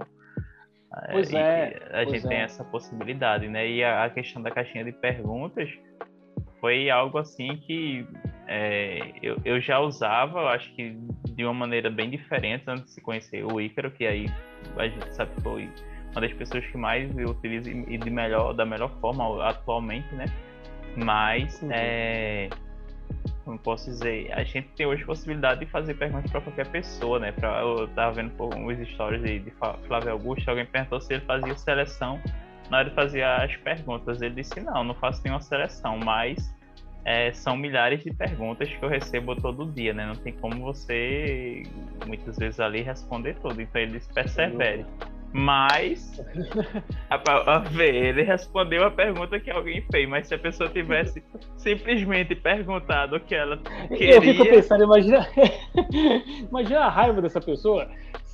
[1.10, 1.80] Pois é.
[1.90, 2.28] A gente é.
[2.28, 3.66] tem essa possibilidade, né?
[3.68, 5.68] E a, a, questão da caixinha de perguntas
[6.62, 8.06] foi algo assim que
[8.46, 10.96] é, eu, eu já usava, eu acho que
[11.30, 14.26] de uma maneira bem diferente antes de se conhecer o Ícaro, que aí
[14.76, 15.68] a gente sabe que foi
[16.12, 20.26] uma das pessoas que mais utiliza e de melhor, da melhor forma atualmente, né?
[20.96, 21.70] Mas, uhum.
[21.72, 22.48] é,
[23.44, 27.32] como posso dizer, a gente tem hoje possibilidade de fazer perguntas para qualquer pessoa, né?
[27.32, 31.56] Pra, eu estava vendo uns stories de, de Flávio Augusto, alguém perguntou se ele fazia
[31.56, 32.20] seleção
[32.72, 34.22] na hora de fazer as perguntas.
[34.22, 36.52] Ele disse: não, não faço nenhuma seleção, mas
[37.04, 40.06] é, são milhares de perguntas que eu recebo todo dia, né?
[40.06, 41.64] Não tem como você
[42.06, 43.60] muitas vezes ali responder tudo.
[43.60, 44.86] Então ele disse: persevere.
[45.34, 46.20] Mas,
[47.08, 51.24] a, a, ver, ele respondeu a pergunta que alguém fez, mas se a pessoa tivesse
[51.56, 53.56] simplesmente perguntado o que ela
[53.88, 54.16] queria...
[54.16, 55.26] Eu fico pensando, imagina,
[56.50, 57.88] imagina a raiva dessa pessoa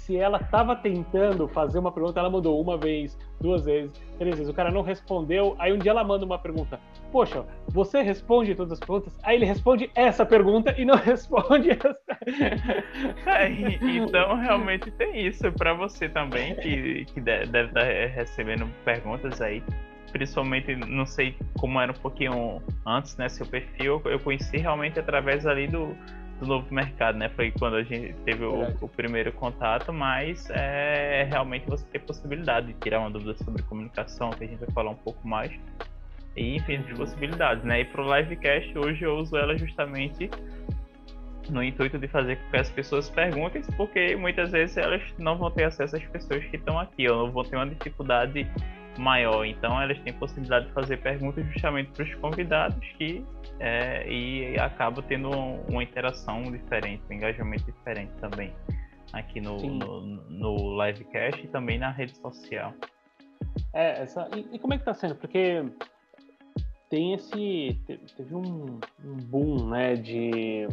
[0.08, 4.50] se ela estava tentando fazer uma pergunta, ela mandou uma vez, duas vezes, três vezes,
[4.50, 6.80] o cara não respondeu, aí um dia ela manda uma pergunta,
[7.12, 9.12] poxa, você responde todas as perguntas?
[9.22, 11.98] Aí ele responde essa pergunta e não responde essa.
[13.26, 19.40] É, então realmente tem isso para você também, que, que deve estar tá recebendo perguntas
[19.42, 19.62] aí
[20.10, 25.46] principalmente, não sei como era um pouquinho antes, né, seu perfil, eu conheci realmente através
[25.46, 25.94] ali do,
[26.40, 27.28] do novo mercado, né?
[27.30, 32.68] Foi quando a gente teve o, o, primeiro contato, mas é realmente você tem possibilidade
[32.68, 35.52] de tirar uma dúvida sobre comunicação, que a gente vai falar um pouco mais.
[36.36, 37.80] E enfim, de possibilidades, né?
[37.80, 40.30] E pro livecast hoje eu uso ela justamente
[41.50, 45.50] no intuito de fazer com que as pessoas perguntem, porque muitas vezes elas não vão
[45.50, 48.46] ter acesso às pessoas que estão aqui, ou não vão ter uma dificuldade
[49.00, 49.44] maior.
[49.44, 53.24] Então elas têm possibilidade de fazer perguntas justamente para os convidados que
[53.60, 58.52] é, e acaba tendo uma interação diferente, um engajamento diferente também
[59.12, 62.74] aqui no, no, no, livecast e também na rede social.
[63.72, 65.14] É, essa, e, e como é que está sendo?
[65.14, 65.64] Porque
[66.90, 67.78] tem esse
[68.16, 70.66] teve um, um, boom né de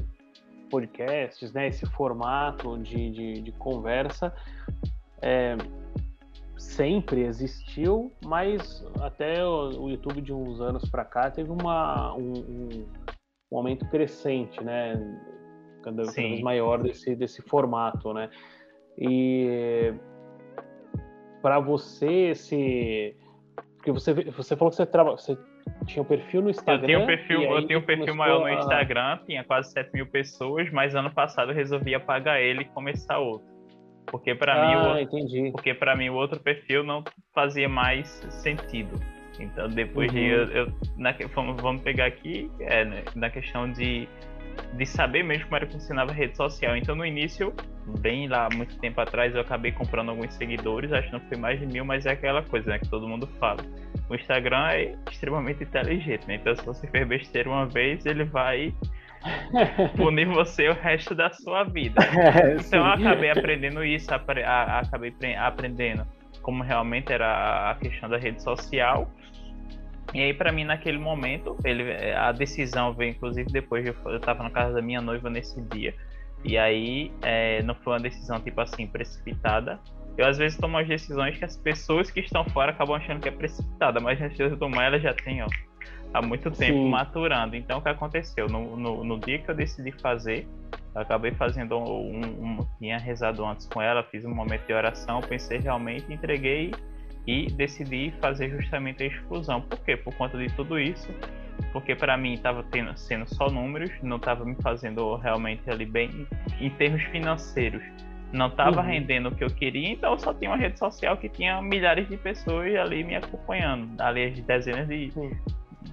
[0.69, 4.33] podcasts né esse formato de, de, de conversa
[5.21, 5.57] é,
[6.57, 12.87] sempre existiu, mas até o, YouTube de uns anos para cá teve uma, um, um,
[13.51, 14.93] um, aumento crescente, né?
[15.83, 18.29] Cada, cada vez maior desse, desse formato, né?
[18.97, 19.93] E
[21.41, 23.15] para você se
[23.77, 25.37] porque você você falou que você trabalha você
[25.85, 26.81] tinha um perfil no Instagram.
[26.81, 30.07] Eu tenho um perfil, eu tenho um perfil maior no Instagram, tinha quase 7 mil
[30.07, 33.54] pessoas, mas ano passado eu resolvi apagar ele e começar outro.
[34.05, 35.51] Porque para ah, mim o outro, entendi.
[35.51, 38.99] porque para mim o outro perfil não fazia mais sentido.
[39.39, 40.17] Então depois uhum.
[40.17, 44.07] de eu, eu na, vamos, vamos pegar aqui é, né, na questão de
[44.73, 46.75] de saber mesmo como era que funcionava a rede social.
[46.75, 47.53] Então, no início,
[47.99, 51.59] bem lá, muito tempo atrás, eu acabei comprando alguns seguidores, acho que não foi mais
[51.59, 53.61] de mil, mas é aquela coisa, né, que todo mundo fala.
[54.09, 56.35] O Instagram é extremamente inteligente, né?
[56.35, 58.73] Então, se você fez besteira uma vez, ele vai
[59.97, 62.01] punir você o resto da sua vida.
[62.15, 66.05] É, então eu acabei aprendendo isso, acabei aprendendo
[66.41, 69.09] como realmente era a questão da rede social.
[70.13, 74.43] E aí, para mim, naquele momento, ele, a decisão veio, inclusive, depois de eu estava
[74.43, 75.93] na casa da minha noiva nesse dia.
[76.43, 79.79] E aí, é, não foi uma decisão, tipo assim, precipitada.
[80.15, 83.27] Eu, às vezes, tomo as decisões que as pessoas que estão fora acabam achando que
[83.27, 85.47] é precipitada, mas antes de eu tomar, ela já tem, ó,
[86.15, 86.89] há muito tempo Sim.
[86.89, 87.55] maturando.
[87.55, 88.47] Então, o que aconteceu?
[88.47, 90.47] No, no, no, dia que eu decidi fazer,
[90.93, 95.19] eu acabei fazendo um, um, Tinha rezado antes com ela, fiz um momento de oração,
[95.21, 96.73] pensei realmente, entreguei
[97.27, 99.61] e decidi fazer justamente a exclusão.
[99.61, 99.97] Por quê?
[99.97, 101.09] Por conta de tudo isso.
[101.71, 106.27] Porque para mim estava sendo só números, não estava me fazendo realmente ali bem
[106.59, 107.81] em termos financeiros.
[108.31, 108.87] Não estava uhum.
[108.87, 112.07] rendendo o que eu queria, então eu só tinha uma rede social que tinha milhares
[112.09, 115.31] de pessoas ali me acompanhando, ali as dezenas de, uhum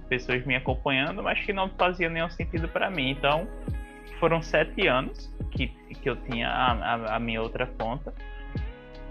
[0.09, 3.11] pessoas me acompanhando, mas que não fazia nenhum sentido para mim.
[3.11, 3.47] Então,
[4.19, 8.13] foram sete anos que, que eu tinha a, a, a, minha outra conta.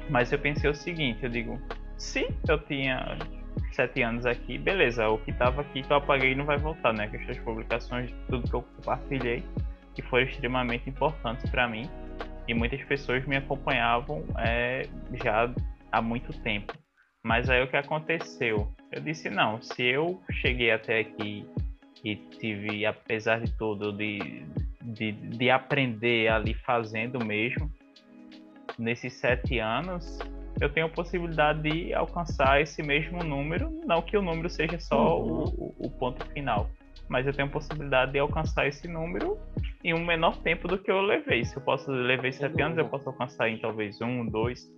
[0.08, 1.60] Mas eu pensei o seguinte, eu digo,
[1.96, 3.16] se eu tinha
[3.72, 7.08] sete anos aqui, beleza, o que estava aqui que eu apaguei não vai voltar, né?
[7.08, 9.44] Que as publicações, tudo que eu compartilhei,
[9.94, 11.88] que foram extremamente importantes para mim.
[12.48, 14.88] E muitas pessoas me acompanhavam é,
[15.22, 15.52] já
[15.90, 16.72] há muito tempo.
[17.22, 18.74] Mas aí o que aconteceu?
[18.92, 21.46] Eu disse, não, se eu cheguei até aqui
[22.04, 24.44] e tive, apesar de tudo, de,
[24.82, 27.72] de, de aprender ali fazendo mesmo,
[28.78, 30.18] nesses sete anos,
[30.60, 35.18] eu tenho a possibilidade de alcançar esse mesmo número, não que o número seja só
[35.18, 35.44] uhum.
[35.56, 36.68] o, o, ponto final,
[37.08, 39.38] mas eu tenho a possibilidade de alcançar esse número
[39.82, 41.44] em um menor tempo do que eu levei.
[41.44, 44.70] Se eu posso levei sete anos, eu posso alcançar em talvez um, dois.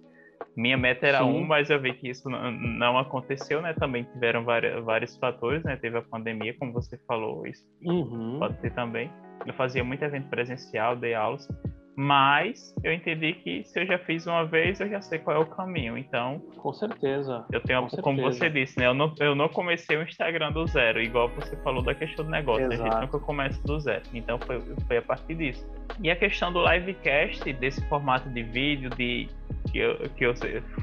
[0.56, 1.24] Minha meta era Sim.
[1.24, 3.74] um, mas eu vi que isso não, não aconteceu, né?
[3.74, 5.76] Também tiveram vários, vários fatores, né?
[5.76, 8.38] Teve a pandemia, como você falou, isso uhum.
[8.38, 9.10] pode ter também.
[9.44, 11.48] Eu fazia muito evento presencial, dei aulas,
[11.96, 15.40] mas eu entendi que se eu já fiz uma vez, eu já sei qual é
[15.40, 15.96] o caminho.
[15.96, 16.40] Então.
[16.56, 17.44] Com certeza.
[17.52, 18.38] Eu tenho, Com como certeza.
[18.38, 18.86] você disse, né?
[18.86, 22.30] Eu não, eu não comecei o Instagram do zero, igual você falou da questão do
[22.30, 22.66] negócio.
[22.66, 22.82] Exato.
[22.82, 24.02] A gente nunca começa do zero.
[24.12, 25.66] Então foi, foi a partir disso.
[26.02, 29.28] E a questão do livecast, desse formato de vídeo, de
[29.70, 30.34] que eu, que eu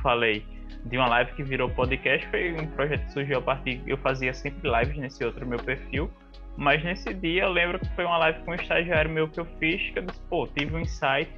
[0.01, 0.45] falei,
[0.85, 3.81] de uma live que virou podcast, foi um projeto que surgiu a partir.
[3.85, 6.09] Eu fazia sempre lives nesse outro meu perfil
[6.57, 9.45] mas nesse dia eu lembro que foi uma live com um estagiário meu que eu
[9.59, 11.31] fiz, que eu disse, pô, tive um insight.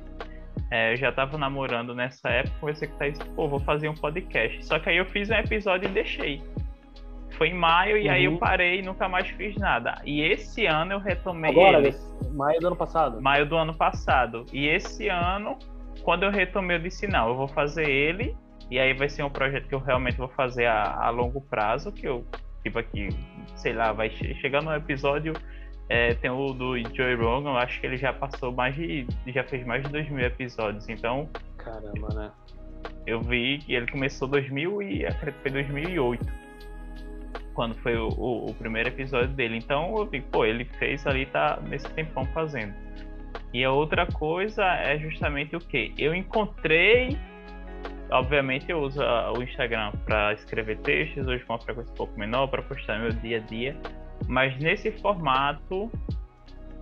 [0.71, 3.93] É, eu já tava namorando nessa época, conversei com o Thaís, pô, vou fazer um
[3.93, 4.65] podcast.
[4.65, 6.41] Só que aí eu fiz um episódio e deixei.
[7.37, 8.37] Foi em maio e aí eu uhum.
[8.37, 10.01] parei e nunca mais fiz nada.
[10.05, 11.51] E esse ano eu retomei.
[11.51, 11.95] Agora, ele.
[12.31, 13.21] maio do ano passado.
[13.21, 14.45] Maio do ano passado.
[14.51, 15.57] E esse ano,
[16.03, 18.35] quando eu retomei, eu disse, não, eu vou fazer ele.
[18.69, 21.91] E aí vai ser um projeto que eu realmente vou fazer a, a longo prazo,
[21.91, 22.25] que eu
[22.63, 23.09] tipo aqui,
[23.55, 25.33] sei lá, vai chegar no episódio.
[25.89, 29.05] É, tem o do Joey Rogan, eu acho que ele já passou mais de.
[29.27, 31.29] já fez mais de 2 mil episódios, então.
[31.57, 32.31] Caramba, né?
[33.05, 36.25] Eu vi que ele começou 2000 e acredito que foi 2008,
[37.53, 39.57] quando foi o, o, o, primeiro episódio dele.
[39.57, 42.73] Então eu vi, pô, ele fez ali, tá nesse tempão fazendo.
[43.53, 45.93] E a outra coisa é justamente o que?
[45.97, 47.17] Eu encontrei
[48.13, 49.01] Obviamente eu uso
[49.35, 53.09] o Instagram para escrever textos, hoje com uma frequência um pouco menor, para postar meu
[53.09, 53.75] dia a dia.
[54.27, 55.91] Mas nesse formato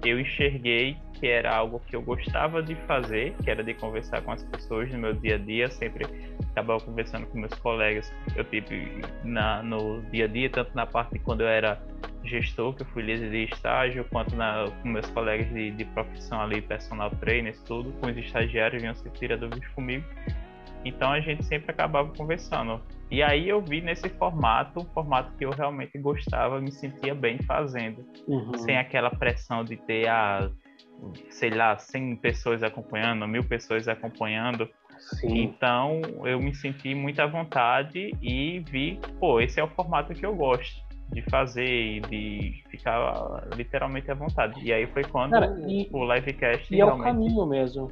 [0.04, 4.32] eu enxerguei que era algo que eu gostava de fazer, que era de conversar com
[4.32, 6.06] as pessoas no meu dia a dia, sempre
[6.52, 11.14] acabava conversando com meus colegas, eu tive na, no dia a dia, tanto na parte
[11.14, 11.82] de quando eu era
[12.26, 16.42] gestor, que eu fui líder de estágio, quanto na, com meus colegas de, de profissão
[16.42, 20.04] ali, personal trainers, tudo, com os estagiários, vinham se tirar dúvidas comigo.
[20.84, 22.82] Então a gente sempre acabava conversando.
[23.10, 27.38] E aí eu vi nesse formato, um formato que eu realmente gostava, me sentia bem
[27.40, 28.06] fazendo.
[28.28, 28.58] Uhum.
[28.58, 30.50] Sem aquela pressão de ter a,
[31.30, 34.70] sei lá, 100 pessoas acompanhando, mil pessoas acompanhando.
[34.98, 35.44] Sim.
[35.44, 40.26] Então eu me senti muito à vontade e vi, pô, esse é o formato que
[40.26, 44.64] eu gosto de fazer e de ficar literalmente à vontade.
[44.64, 46.74] E aí foi quando Cara, e, o livecast.
[46.74, 47.00] E realmente...
[47.00, 47.92] é o caminho mesmo.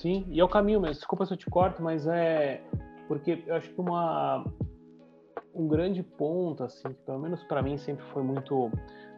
[0.00, 0.96] Sim, e é o caminho mesmo.
[0.96, 2.62] Desculpa se eu te corto, mas é
[3.08, 4.44] porque eu acho que uma
[5.54, 8.70] um grande ponto, assim, que pelo menos para mim sempre foi muito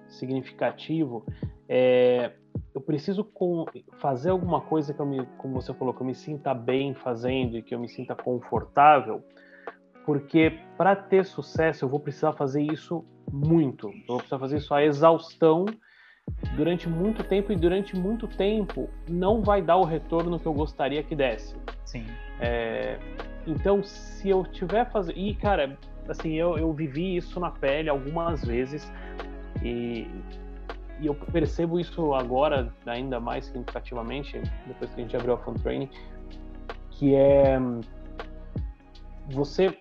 [0.06, 1.26] significativo,
[1.68, 2.32] é
[2.74, 3.64] eu preciso com,
[3.98, 7.56] fazer alguma coisa que eu me, como você falou, que eu me sinta bem fazendo
[7.56, 9.24] e que eu me sinta confortável,
[10.06, 13.88] porque para ter sucesso eu vou precisar fazer isso muito.
[13.88, 15.66] Eu vou precisar fazer isso a exaustão
[16.56, 21.02] durante muito tempo e durante muito tempo não vai dar o retorno que eu gostaria
[21.02, 21.54] que desse.
[21.84, 22.06] Sim.
[22.40, 22.98] É,
[23.46, 25.18] então, se eu tiver fazendo.
[25.18, 28.92] E, cara, assim, eu, eu vivi isso na pele algumas vezes
[29.62, 30.06] e,
[31.00, 35.54] e eu percebo isso agora ainda mais significativamente, depois que a gente abriu a Fun
[35.54, 35.88] Training,
[36.90, 37.58] que é
[39.30, 39.78] você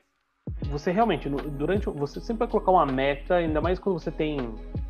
[0.69, 4.37] você realmente durante você sempre vai colocar uma meta ainda mais quando você tem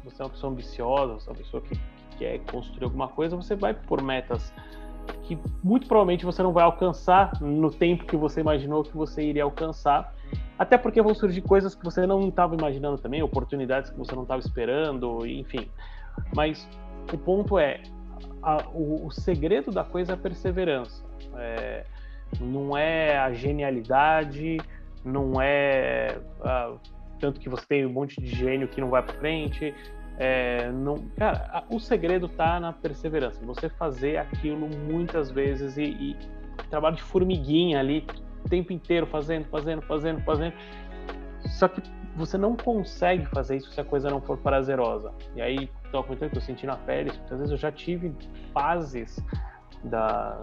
[0.03, 3.35] você é uma pessoa ambiciosa, você é uma pessoa que, que quer construir alguma coisa,
[3.35, 4.53] você vai por metas
[5.23, 9.43] que muito provavelmente você não vai alcançar no tempo que você imaginou que você iria
[9.43, 10.13] alcançar.
[10.57, 14.23] Até porque vão surgir coisas que você não estava imaginando também, oportunidades que você não
[14.23, 15.69] estava esperando, enfim.
[16.35, 16.67] Mas
[17.13, 17.81] o ponto é,
[18.41, 21.03] a, o, o, segredo da coisa é a perseverança.
[21.35, 21.85] É,
[22.39, 24.57] não é a genialidade,
[25.07, 26.75] não é a,
[27.19, 29.73] tanto que você tem um monte de gênio que não vai para frente,
[30.17, 33.43] é, não, cara, o segredo tá na perseverança.
[33.45, 36.17] Você fazer aquilo muitas vezes e, e
[36.69, 38.05] trabalho de formiguinha ali,
[38.43, 40.53] o tempo inteiro fazendo, fazendo, fazendo, fazendo.
[41.45, 41.81] Só que
[42.15, 45.13] você não consegue fazer isso se a coisa não for prazerosa.
[45.35, 48.13] E aí, tô comentando que eu senti na pele, muitas vezes eu já tive
[48.53, 49.23] fases
[49.83, 50.41] da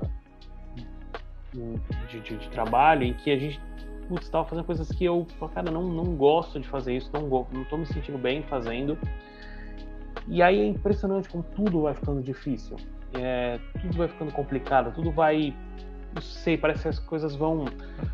[2.08, 3.60] de, de, de trabalho em que a gente
[4.09, 7.64] putz, estava fazendo coisas que eu, cara, não, não gosto de fazer isso, não, não
[7.64, 8.98] tô me sentindo bem fazendo.
[10.26, 12.76] E aí é impressionante como tudo vai ficando difícil.
[13.14, 15.55] É, tudo vai ficando complicado, tudo vai.
[16.14, 17.64] Não sei, parece que as coisas vão.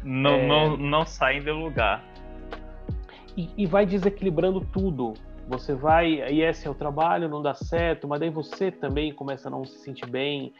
[0.02, 0.46] Não, é...
[0.46, 2.04] não, não saem do lugar.
[3.36, 5.14] E, e, vai desequilibrando tudo.
[5.48, 6.14] Você vai.
[6.30, 9.64] E esse é o trabalho, não dá certo, mas daí você também começa a não
[9.64, 10.52] se sentir bem.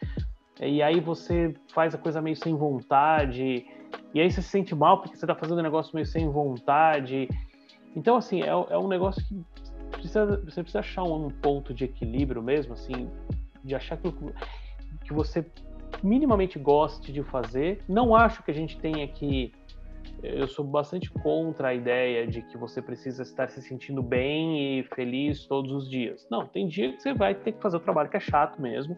[0.59, 3.65] E aí você faz a coisa meio sem vontade.
[4.13, 7.29] E aí você se sente mal porque você está fazendo um negócio meio sem vontade.
[7.95, 9.43] Então, assim, é, é um negócio que
[9.91, 13.09] precisa, você precisa achar um, um, ponto de equilíbrio mesmo, assim,
[13.63, 14.11] de achar que,
[15.03, 15.45] que você
[16.03, 17.81] minimamente goste de fazer.
[17.87, 19.53] Não acho que a gente tenha que.
[20.21, 24.83] Eu sou bastante contra a ideia de que você precisa estar se sentindo bem e
[24.83, 26.27] feliz todos os dias.
[26.29, 28.95] Não, tem dia que você vai ter que fazer o trabalho que é chato mesmo.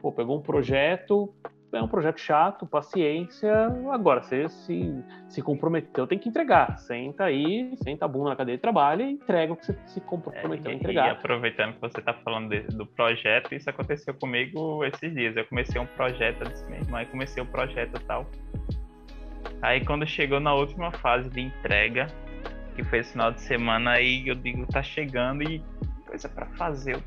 [0.00, 1.32] Pô, pegou um projeto,
[1.74, 3.52] é um projeto chato, paciência.
[3.90, 6.78] Agora, você se, se comprometeu, tem que entregar.
[6.78, 10.00] Senta aí, senta a bunda na cadeira de trabalho e entrega o que você se
[10.00, 11.08] comprometeu é, a entregar.
[11.08, 15.36] E aproveitando que você está falando de, do projeto, isso aconteceu comigo esses dias.
[15.36, 18.26] Eu comecei um projeto, disse mesmo, aí comecei o um projeto e tal.
[19.62, 22.06] Aí quando chegou na última fase de entrega,
[22.76, 25.62] que foi esse final de semana, aí eu digo, tá chegando e
[26.06, 27.02] coisa para fazer.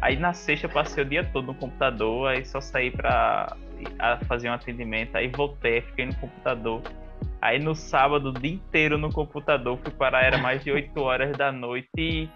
[0.00, 3.56] Aí na sexta eu passei o dia todo no computador, aí só saí para
[3.98, 6.82] a fazer um atendimento, aí voltei, fiquei no computador.
[7.40, 11.36] Aí no sábado, o dia inteiro no computador, fui parar, era mais de 8 horas
[11.36, 12.28] da noite e.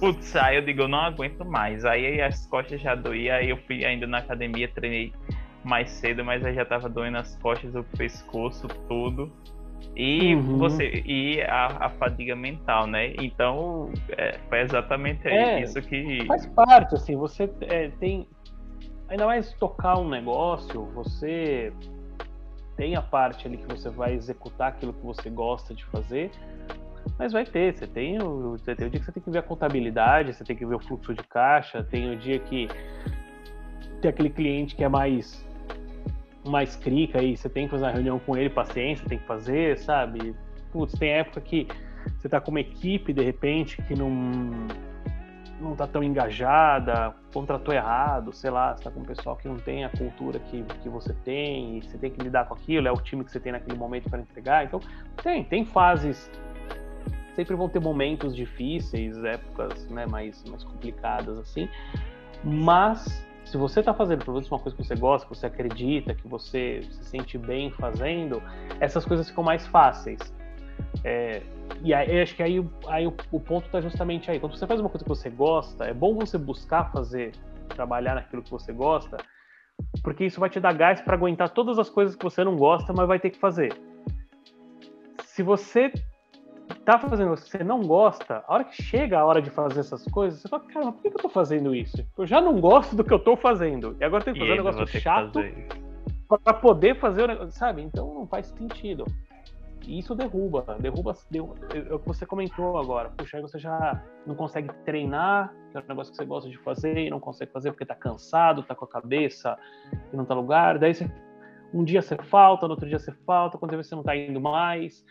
[0.00, 1.84] Putz, aí eu digo, eu não aguento mais.
[1.84, 5.12] Aí as costas já doíam, aí eu fui ainda na academia, treinei
[5.62, 9.30] mais cedo, mas aí já tava doendo as costas, o pescoço, tudo.
[9.96, 10.58] E uhum.
[10.58, 13.12] você e a, a, fadiga mental, né?
[13.20, 17.16] Então é, foi exatamente é, isso que faz parte, assim.
[17.16, 18.26] Você é, tem
[19.14, 21.72] ainda mais tocar um negócio, você
[22.76, 26.32] tem a parte ali que você vai executar aquilo que você gosta de fazer,
[27.16, 29.38] mas vai ter, você tem, o, você tem o dia que você tem que ver
[29.38, 32.68] a contabilidade, você tem que ver o fluxo de caixa, tem o dia que
[34.00, 35.44] tem aquele cliente que é mais
[36.46, 39.78] mais crica aí, você tem que fazer uma reunião com ele, paciência, tem que fazer,
[39.78, 40.34] sabe?
[40.72, 41.66] Putz, tem época que
[42.18, 44.10] você tá com uma equipe de repente que não
[45.64, 49.84] não está tão engajada, contratou errado, sei lá, está com um pessoal que não tem
[49.84, 52.96] a cultura que, que você tem e você tem que lidar com aquilo, é o
[52.96, 54.64] time que você tem naquele momento para entregar.
[54.64, 54.80] Então,
[55.22, 56.30] tem, tem fases.
[57.34, 61.68] Sempre vão ter momentos difíceis, épocas né, mais, mais complicadas assim,
[62.44, 66.14] mas se você está fazendo pelo menos uma coisa que você gosta, que você acredita,
[66.14, 68.42] que você se sente bem fazendo,
[68.80, 70.18] essas coisas ficam mais fáceis.
[71.02, 71.42] É,
[71.82, 74.40] e aí, acho que aí, aí o, o ponto está justamente aí.
[74.40, 77.32] Quando você faz uma coisa que você gosta, é bom você buscar fazer,
[77.68, 79.16] trabalhar naquilo que você gosta,
[80.02, 82.92] porque isso vai te dar gás para aguentar todas as coisas que você não gosta,
[82.92, 83.72] mas vai ter que fazer.
[85.24, 85.92] Se você
[86.84, 89.80] tá fazendo o que você não gosta, a hora que chega a hora de fazer
[89.80, 92.06] essas coisas, você fala, cara, por que, eu tô fazendo isso?
[92.16, 93.96] Eu já não gosto do que eu tô fazendo.
[94.00, 95.40] E agora tenho que fazer um negócio chato
[96.28, 97.82] para poder fazer o negócio, sabe?
[97.82, 99.04] Então não faz sentido.
[99.86, 103.10] E isso derruba, derruba, derruba é o que você comentou agora.
[103.10, 106.58] Puxa, aí você já não consegue treinar, que é um negócio que você gosta de
[106.58, 109.56] fazer, e não consegue fazer porque tá cansado, tá com a cabeça
[110.12, 110.78] e não tá lugar.
[110.78, 111.10] Daí você,
[111.72, 115.04] um dia você falta, no outro dia você falta, quando você não tá indo mais.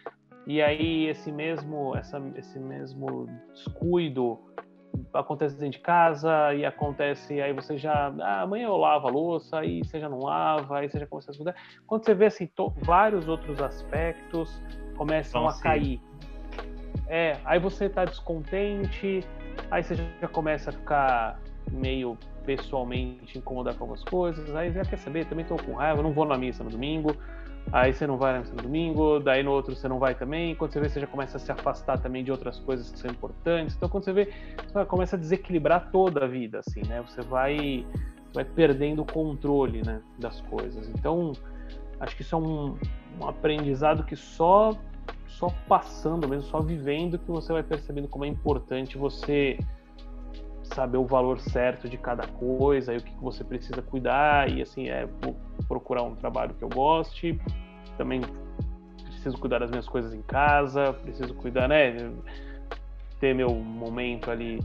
[0.45, 4.39] E aí esse mesmo, essa, esse mesmo descuido
[5.13, 9.59] acontece dentro de casa e acontece, aí você já, ah, amanhã eu lavo a louça,
[9.59, 11.55] aí você já não lava, aí você já começa a estudar.
[11.85, 14.61] Quando você vê assim, vários outros aspectos
[14.95, 15.63] começam então, a sim.
[15.63, 16.01] cair.
[17.07, 19.23] É, aí você tá descontente,
[19.69, 21.39] aí você já começa a ficar
[21.71, 26.11] meio pessoalmente incomodado com algumas coisas, aí já quer saber, também tô com raiva, não
[26.11, 27.15] vou na missa no domingo,
[27.71, 30.79] aí você não vai no domingo, daí no outro você não vai também, quando você
[30.79, 33.75] vê, você já começa a se afastar também de outras coisas que são importantes.
[33.75, 34.33] Então, quando você vê,
[34.67, 37.01] você começa a desequilibrar toda a vida, assim, né?
[37.01, 37.85] Você vai,
[38.33, 40.87] vai perdendo o controle, né, das coisas.
[40.89, 41.31] Então,
[41.99, 42.77] acho que isso é um,
[43.19, 44.77] um aprendizado que só
[45.27, 49.57] só passando mesmo, só vivendo que você vai percebendo como é importante você
[50.63, 54.89] saber o valor certo de cada coisa e o que você precisa cuidar e assim
[54.89, 55.07] é
[55.67, 57.39] procurar um trabalho que eu goste.
[57.97, 58.21] Também
[59.23, 61.95] preciso cuidar das minhas coisas em casa preciso cuidar né
[63.19, 64.59] ter meu momento ali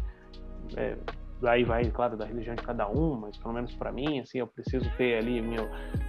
[0.76, 0.96] é,
[1.44, 4.46] aí vai claro da religião de cada um mas pelo menos para mim assim eu
[4.48, 5.68] preciso ter ali meu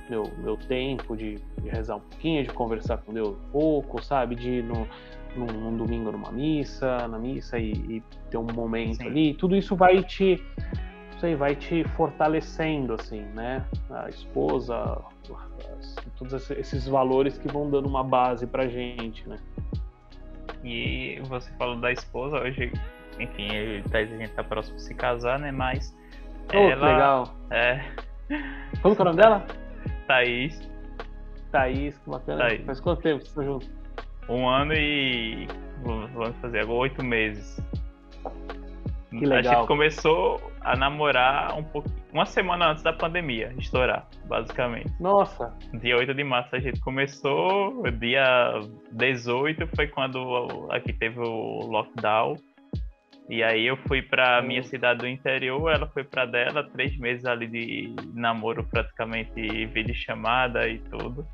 [0.10, 4.36] meu, meu tempo de, de rezar um pouquinho de conversar com Deus um pouco sabe
[4.36, 4.88] de no
[5.36, 9.08] num, num domingo numa missa, na missa e, e ter um momento Sim.
[9.08, 10.44] ali, tudo isso vai te,
[11.20, 13.66] sei, vai te fortalecendo, assim, né?
[13.90, 15.02] A esposa,
[16.18, 19.38] todos esses valores que vão dando uma base pra gente, né?
[20.64, 22.72] E você falou da esposa, hoje,
[23.20, 23.48] enfim,
[23.94, 25.52] a gente tá próximo de se casar, né?
[25.52, 25.96] Mas.
[26.54, 27.36] Oh, ela, legal.
[27.52, 27.82] É.
[28.82, 29.46] Como que é o nome dela?
[30.08, 30.60] Thaís.
[31.52, 32.40] Thaís, que bacana.
[32.40, 32.66] Thaís.
[32.66, 33.79] Faz quanto tempo vocês estão juntos?
[34.30, 35.48] Um ano e.
[35.84, 37.60] Vamos fazer agora oito meses.
[39.10, 39.54] Que legal.
[39.54, 41.96] A gente começou a namorar um pouquinho.
[42.14, 44.92] uma semana antes da pandemia estourar, basicamente.
[45.00, 45.52] Nossa!
[45.82, 48.52] Dia 8 de março a gente começou, dia
[48.92, 52.36] 18 foi quando aqui teve o lockdown.
[53.30, 57.26] E aí eu fui para minha cidade do interior, ela foi para dela, três meses
[57.26, 61.28] ali de namoro praticamente vídeo chamada e tudo.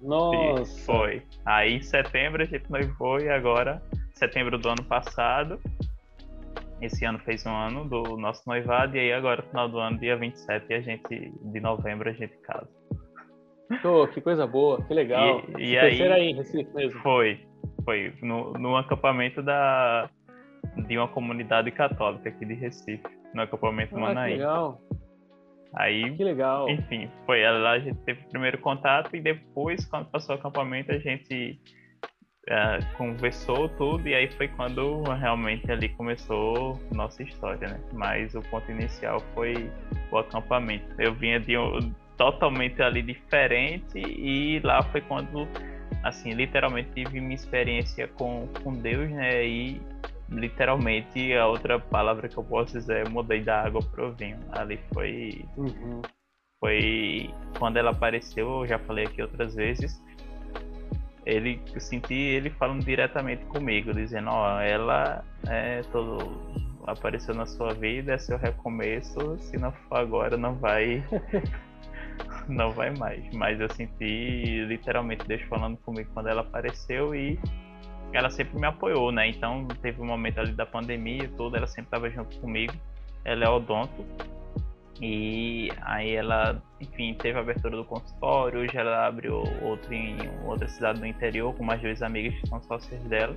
[0.00, 0.80] Nossa!
[0.80, 1.22] E foi.
[1.44, 3.82] Aí em setembro a gente noivou e agora,
[4.14, 5.60] setembro do ano passado,
[6.80, 10.16] esse ano fez um ano do nosso noivado e aí agora, final do ano, dia
[10.16, 12.68] 27 a gente, de novembro, a gente casa.
[13.84, 15.42] Oh, que coisa boa, que legal.
[15.58, 17.00] E, e aí, aí Recife mesmo?
[17.00, 17.40] Foi,
[17.84, 20.08] foi no, no acampamento da,
[20.86, 23.02] de uma comunidade católica aqui de Recife,
[23.34, 24.34] no acampamento ah, Manaí.
[24.34, 24.80] Legal.
[25.76, 26.70] Aí, que legal.
[26.70, 30.90] Enfim, foi lá a gente teve o primeiro contato e depois, quando passou o acampamento,
[30.90, 31.60] a gente
[32.48, 37.80] uh, conversou tudo e aí foi quando realmente ali começou nossa história, né?
[37.92, 39.70] Mas o ponto inicial foi
[40.10, 40.86] o acampamento.
[40.98, 45.46] Eu vinha de um, totalmente ali diferente e lá foi quando,
[46.02, 49.46] assim, literalmente tive minha experiência com, com Deus, né?
[49.46, 49.80] E
[50.28, 54.38] literalmente a outra palavra que eu posso dizer é mudei da água pro vinho.
[54.52, 55.44] Ali foi.
[55.56, 56.02] Uhum.
[56.58, 60.02] Foi quando ela apareceu, eu já falei aqui outras vezes.
[61.24, 66.18] Ele, eu senti ele falando diretamente comigo, dizendo: Ó, oh, ela é todo,
[66.86, 69.36] apareceu na sua vida, é seu recomeço.
[69.38, 71.04] Se não for agora, não vai.
[72.48, 73.28] não vai mais.
[73.34, 77.38] Mas eu senti literalmente Deus falando comigo quando ela apareceu e
[78.12, 79.28] ela sempre me apoiou, né?
[79.28, 82.72] Então teve um momento ali da pandemia tudo, ela sempre estava junto comigo.
[83.24, 84.04] Ela é odonto.
[85.00, 90.66] E aí ela, enfim, teve a abertura do consultório, hoje ela abriu outro em outra
[90.68, 93.36] cidade do interior com mais duas amigas que são sócias dela.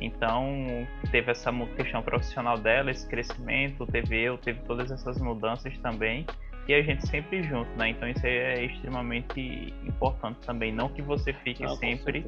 [0.00, 6.26] Então teve essa questão profissional dela, esse crescimento, teve eu, teve todas essas mudanças também.
[6.68, 7.90] E a gente sempre junto, né?
[7.90, 10.72] Então isso é extremamente importante também.
[10.72, 12.24] Não que você fique Não, sempre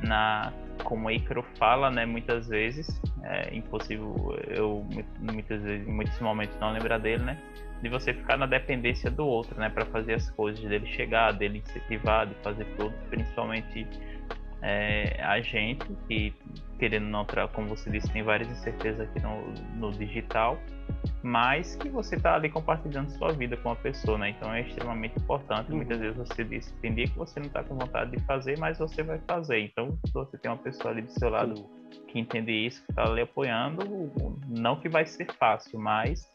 [0.00, 0.52] na
[0.84, 2.86] como o Icaro fala, né, muitas vezes,
[3.24, 4.14] é impossível
[4.48, 4.86] eu
[5.18, 7.38] muitas vezes, muitos momentos não lembrar dele, né,
[7.82, 11.58] de você ficar na dependência do outro, né, para fazer as coisas, dele chegar, dele
[11.58, 13.86] incentivar, de fazer tudo, principalmente
[14.62, 16.34] é, a gente que
[16.78, 20.58] querendo não, como você disse, tem várias incertezas aqui no, no digital,
[21.22, 24.30] mas que você está ali compartilhando sua vida com a pessoa, né?
[24.30, 25.70] Então é extremamente importante.
[25.70, 25.78] Uhum.
[25.78, 28.78] Muitas vezes você diz, tem dia que você não está com vontade de fazer, mas
[28.78, 29.60] você vai fazer.
[29.60, 31.54] Então, se você tem uma pessoa ali do seu lado
[32.08, 34.12] que entende isso, que está ali apoiando,
[34.48, 36.30] não que vai ser fácil, mas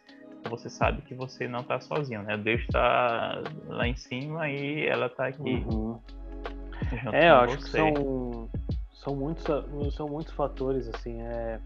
[0.49, 2.35] você sabe que você não está sozinho, né?
[2.35, 5.63] Deus está lá em cima e ela está aqui.
[5.69, 5.99] Uhum.
[7.13, 8.49] É, eu acho que são
[9.01, 9.43] são muitos,
[9.95, 11.59] são muitos fatores, assim, é...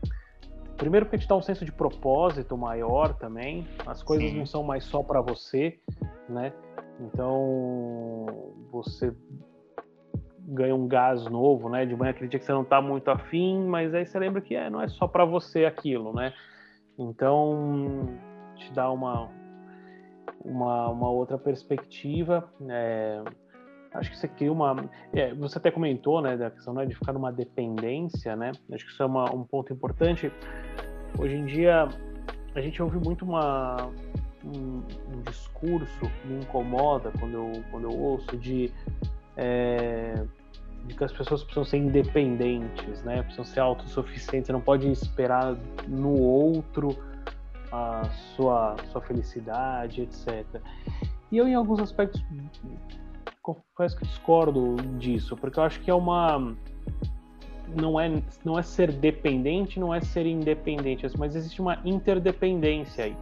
[0.78, 4.38] Primeiro porque te dá um senso de propósito maior também, as coisas Sim.
[4.38, 5.80] não são mais só para você,
[6.28, 6.52] né?
[7.00, 8.26] Então,
[8.72, 9.14] você
[10.48, 11.86] ganha um gás novo, né?
[11.86, 14.56] De manhã aquele dia que você não tá muito afim, mas aí você lembra que
[14.56, 16.34] é, não é só para você aquilo, né?
[16.98, 18.10] Então,
[18.56, 19.30] te dá uma,
[20.44, 23.24] uma, uma outra perspectiva, é,
[23.96, 24.90] acho que você cria uma.
[25.14, 28.52] É, você até comentou, né, da questão né, de ficar numa dependência, né?
[28.72, 30.32] Acho que isso é uma, um ponto importante.
[31.18, 31.88] Hoje em dia,
[32.54, 33.90] a gente ouve muito uma,
[34.44, 34.84] um,
[35.14, 38.72] um discurso que me incomoda quando eu, quando eu ouço de,
[39.38, 40.26] é,
[40.86, 43.22] de que as pessoas precisam ser independentes, né?
[43.24, 44.50] Precisam ser autossuficientes.
[44.50, 45.56] Não pode esperar
[45.88, 46.98] no outro
[47.72, 48.04] a
[48.36, 50.46] sua, sua felicidade, etc.
[51.32, 52.24] E eu, em alguns aspectos,
[53.46, 56.56] confesso que discordo disso, porque eu acho que é uma
[57.80, 63.18] não é não é ser dependente, não é ser independente, mas existe uma interdependência aí,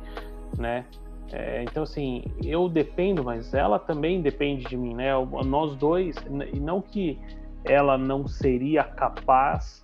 [0.57, 0.85] né?
[1.31, 5.11] É, então assim, eu dependo, mas ela também depende de mim, né?
[5.45, 6.15] Nós dois,
[6.53, 7.19] e não que
[7.65, 9.83] ela não seria capaz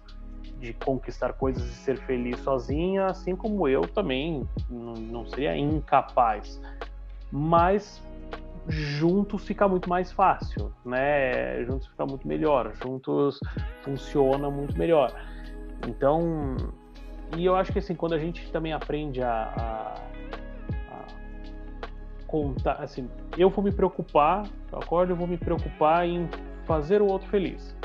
[0.59, 6.61] de conquistar coisas e ser feliz sozinha, assim como eu também não seria incapaz.
[7.31, 8.01] Mas
[8.69, 11.63] juntos fica muito mais fácil, né?
[11.65, 13.39] Juntos fica muito melhor, juntos
[13.81, 15.11] funciona muito melhor.
[15.87, 16.55] Então,
[17.35, 19.95] e eu acho que assim, quando a gente também aprende a, a,
[20.93, 26.29] a contar, assim, eu vou me preocupar, acordo, eu vou me preocupar em
[26.65, 27.75] fazer o outro feliz.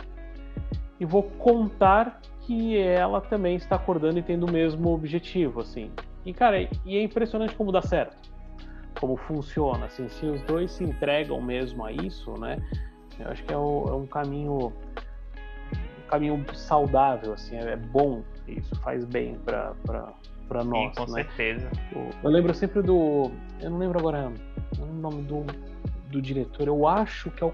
[1.00, 5.90] E vou contar que ela também está acordando e tendo o mesmo objetivo, assim.
[6.24, 8.33] E cara, e é impressionante como dá certo
[9.00, 12.58] como funciona, assim, se os dois se entregam mesmo a isso, né?
[13.18, 14.72] Eu acho que é, o, é um caminho
[15.98, 19.74] um caminho saudável, assim, é bom, isso faz bem para
[20.46, 20.94] para nós.
[20.94, 21.24] Sim, com né?
[21.24, 21.70] certeza.
[22.22, 23.30] Eu lembro sempre do.
[23.60, 24.30] Eu não lembro agora
[24.78, 25.44] o nome do,
[26.10, 26.68] do diretor.
[26.68, 27.52] Eu acho que é o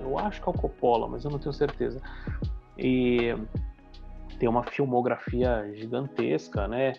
[0.00, 2.00] eu acho que é o Coppola, mas eu não tenho certeza.
[2.76, 3.34] E
[4.38, 6.94] tem uma filmografia gigantesca, né?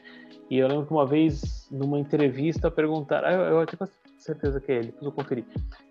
[0.50, 4.76] E eu lembro que uma vez, numa entrevista, perguntaram, eu, eu tenho certeza que é
[4.76, 5.46] ele, depois eu conferi.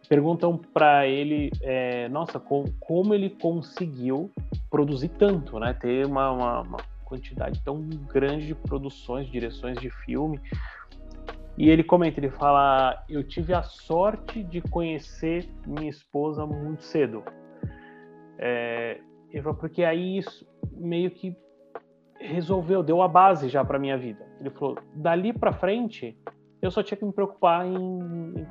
[0.09, 4.31] Perguntam para ele, é, nossa, com, como ele conseguiu
[4.71, 5.73] produzir tanto, né?
[5.75, 7.81] Ter uma, uma, uma quantidade tão
[8.13, 10.41] grande de produções, direções de filme.
[11.57, 17.23] E ele comenta, ele fala: Eu tive a sorte de conhecer minha esposa muito cedo.
[18.39, 19.01] É,
[19.31, 21.37] ele falou, porque aí isso meio que
[22.19, 24.27] resolveu, deu a base já para minha vida.
[24.41, 26.17] Ele falou: dali para frente,
[26.61, 28.47] eu só tinha que me preocupar em, em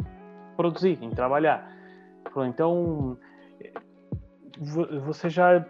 [0.56, 1.68] produzir, em trabalhar.
[2.24, 3.18] Ele falou, então
[5.06, 5.66] você já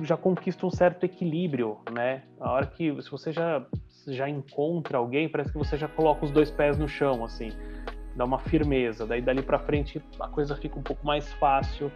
[0.00, 2.22] já conquista um certo equilíbrio, né?
[2.40, 3.64] A hora que se você já
[4.08, 7.50] já encontra alguém, parece que você já coloca os dois pés no chão, assim,
[8.14, 9.06] dá uma firmeza.
[9.06, 11.90] Daí dali para frente a coisa fica um pouco mais fácil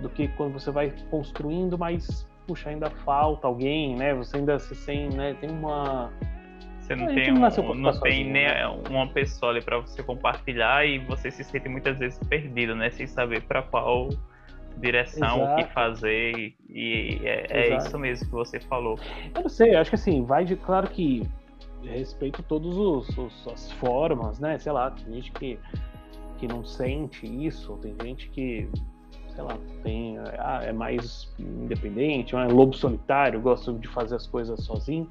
[0.00, 4.14] do que quando você vai construindo, mas puxa, ainda falta alguém, né?
[4.14, 5.34] Você ainda se sente, né?
[5.40, 6.12] Tem uma
[6.82, 8.66] você não tem, um, não, não tem nem né?
[8.90, 12.90] uma pessoa ali para você compartilhar e você se sente muitas vezes perdido, né?
[12.90, 14.08] Sem saber para qual
[14.76, 15.52] direção, Exato.
[15.52, 18.98] o que fazer, e é, é, isso mesmo que você falou.
[19.34, 20.56] Eu não sei, acho que assim, vai de.
[20.56, 21.22] Claro que
[21.84, 22.76] respeito todas
[23.46, 24.58] as formas, né?
[24.58, 25.58] Sei lá, tem gente que,
[26.38, 28.68] que não sente isso, tem gente que,
[29.34, 34.62] sei lá, tem, ah, é mais independente, é lobo solitário, gosta de fazer as coisas
[34.64, 35.08] sozinho.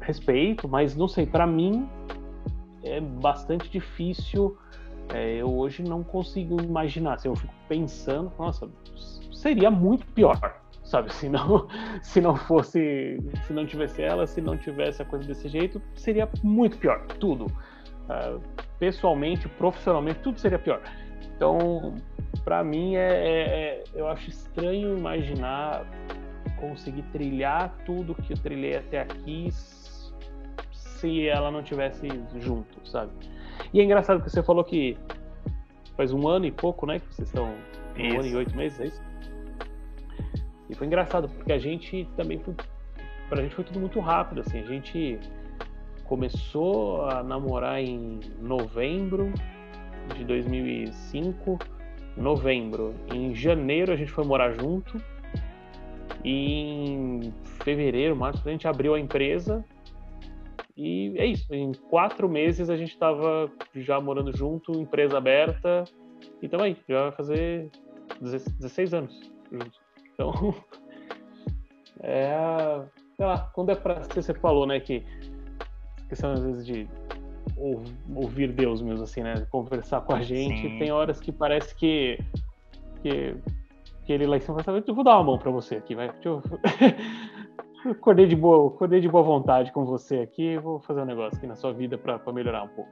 [0.00, 1.88] Respeito, mas não sei, para mim
[2.82, 4.56] é bastante difícil
[5.12, 7.14] é, eu hoje não consigo imaginar.
[7.14, 8.68] Assim, eu fico pensando, nossa,
[9.32, 11.12] seria muito pior, sabe?
[11.12, 11.68] Se não,
[12.02, 16.28] se não fosse, se não tivesse ela, se não tivesse a coisa desse jeito, seria
[16.42, 17.46] muito pior, tudo.
[17.46, 18.40] Uh,
[18.78, 20.82] pessoalmente, profissionalmente, tudo seria pior.
[21.42, 21.96] Então,
[22.44, 25.84] para mim, é, é, é, eu acho estranho imaginar
[26.56, 29.48] conseguir trilhar tudo que eu trilhei até aqui
[30.70, 32.06] se ela não tivesse
[32.38, 33.10] junto, sabe?
[33.74, 34.96] E é engraçado que você falou que
[35.96, 37.00] faz um ano e pouco, né?
[37.00, 37.52] Que vocês estão.
[37.98, 38.16] Um isso.
[38.20, 39.02] ano e oito meses, é isso?
[40.70, 42.54] E foi engraçado, porque a gente também foi.
[43.28, 44.60] Pra gente foi tudo muito rápido, assim.
[44.60, 45.18] A gente
[46.04, 49.32] começou a namorar em novembro
[50.16, 51.58] de 2005.
[52.16, 52.94] Novembro.
[53.12, 55.02] Em janeiro a gente foi morar junto.
[56.24, 57.32] E em
[57.64, 59.64] fevereiro, março, a gente abriu a empresa
[60.76, 61.52] e é isso.
[61.54, 65.84] Em quatro meses a gente estava já morando junto, empresa aberta.
[66.40, 67.70] E também, já vai fazer
[68.20, 69.80] 16 anos juntos.
[70.12, 70.32] Então,
[72.00, 72.82] é.
[73.16, 74.02] Sei lá, quando é pra.
[74.02, 75.04] Você falou, né, que
[76.08, 76.88] questão às vezes de
[78.14, 79.46] ouvir Deus mesmo, assim, né?
[79.50, 80.62] Conversar com a gente.
[80.62, 80.78] Sim.
[80.78, 82.18] Tem horas que parece que.
[83.02, 83.36] que
[84.04, 85.94] que ele lá em cima vai saber, eu vou dar uma mão para você aqui,
[85.94, 86.12] vai.
[86.24, 86.42] Eu...
[87.90, 90.56] Acordei de boa, acordei de boa vontade com você aqui.
[90.56, 92.90] Vou fazer um negócio aqui na sua vida para melhorar um pouco.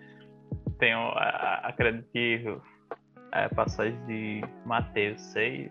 [0.78, 1.10] Tenho,
[1.62, 2.42] acredito que
[3.32, 5.70] é, passagem de Mateus 6,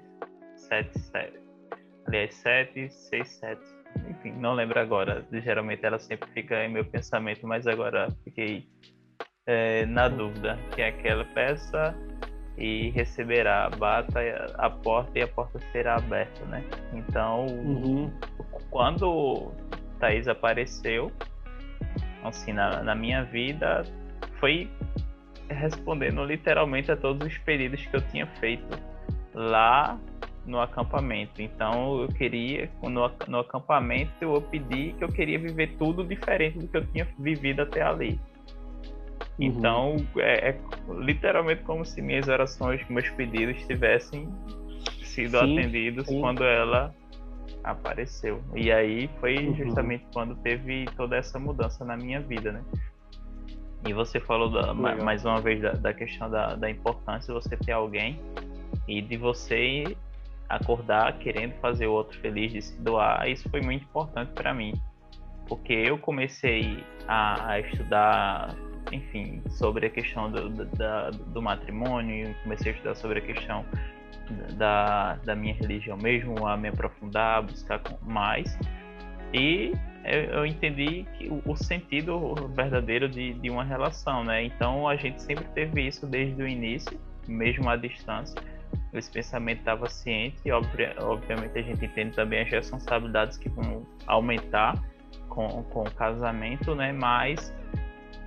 [0.57, 1.39] 7, 7.
[2.05, 3.61] Aliás, 7, 6, 7.
[4.09, 5.25] Enfim, não lembro agora.
[5.31, 8.67] Geralmente ela sempre fica em meu pensamento, mas agora fiquei
[9.45, 10.57] é, na dúvida.
[10.73, 11.95] Que é aquela peça
[12.57, 14.19] e receberá, bata
[14.57, 16.63] a porta e a porta será aberta, né?
[16.93, 18.11] Então, uhum.
[18.69, 19.51] quando
[19.99, 21.11] Thaís apareceu,
[22.23, 23.83] assim, na, na minha vida,
[24.39, 24.69] foi
[25.49, 28.79] respondendo literalmente a todos os pedidos que eu tinha feito
[29.33, 29.99] lá
[30.45, 31.41] no acampamento.
[31.41, 36.67] Então eu queria, no, no acampamento eu pedi que eu queria viver tudo diferente do
[36.67, 38.19] que eu tinha vivido até ali.
[39.39, 39.45] Uhum.
[39.47, 40.59] Então, é, é,
[40.99, 44.29] literalmente como se minhas orações, meus pedidos tivessem
[45.03, 46.19] sido sim, atendidos sim.
[46.19, 46.93] quando ela
[47.63, 48.41] apareceu.
[48.53, 49.55] E aí foi uhum.
[49.55, 52.63] justamente quando teve toda essa mudança na minha vida, né?
[53.87, 57.55] E você falou da, mais uma vez da, da questão da, da importância de você
[57.55, 58.19] ter alguém
[58.87, 59.95] e de você
[60.49, 63.27] acordar querendo fazer o outro feliz, de se doar.
[63.27, 64.73] Isso foi muito importante para mim,
[65.47, 68.55] porque eu comecei a, a estudar
[68.91, 73.65] enfim, sobre a questão do, da, do matrimônio, comecei a estudar sobre a questão
[74.57, 78.57] da, da minha religião mesmo, a me aprofundar, buscar mais.
[79.33, 79.73] E
[80.31, 84.43] eu entendi que o, sentido verdadeiro de, de uma relação, né?
[84.43, 88.39] Então a gente sempre teve isso desde o início, mesmo à distância.
[88.97, 94.81] Esse pensamento estava ciente e, obviamente, a gente entende também as responsabilidades que vão aumentar
[95.29, 96.91] com, com o casamento, né?
[96.91, 97.53] Mas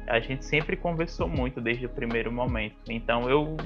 [0.08, 2.76] a gente sempre conversou muito desde o primeiro momento.
[2.88, 3.56] Então eu,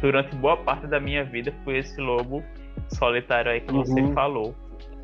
[0.00, 2.42] durante boa parte da minha vida, fui esse lobo
[2.88, 3.84] solitário aí que uhum.
[3.84, 4.54] você falou.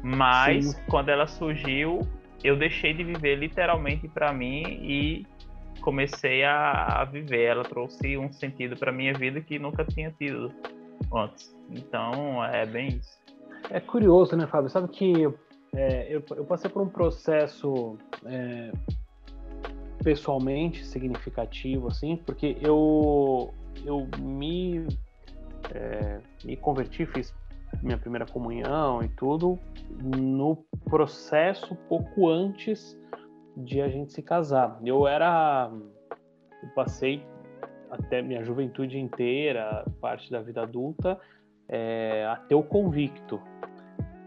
[0.03, 0.83] Mas Sim.
[0.89, 2.01] quando ela surgiu,
[2.43, 5.27] eu deixei de viver literalmente para mim e
[5.81, 7.45] comecei a, a, viver.
[7.45, 10.53] Ela trouxe um sentido para minha vida que nunca tinha tido
[11.15, 11.55] antes.
[11.71, 13.19] Então é bem isso.
[13.71, 14.71] É curioso, né, Fábio?
[14.71, 15.27] Sabe que
[15.75, 17.97] é, eu, eu, passei por um processo
[18.27, 18.73] é,
[20.03, 23.55] pessoalmente significativo, assim, porque eu,
[23.85, 24.87] eu me,
[25.73, 27.35] é, me converti, fiz
[27.83, 29.59] minha primeira comunhão e tudo
[29.91, 32.99] no processo pouco antes
[33.57, 34.79] de a gente se casar.
[34.85, 35.71] Eu era.
[36.63, 37.25] Eu passei
[37.93, 41.20] até minha juventude inteira, parte da vida adulta,
[41.68, 43.40] é, ateu convicto.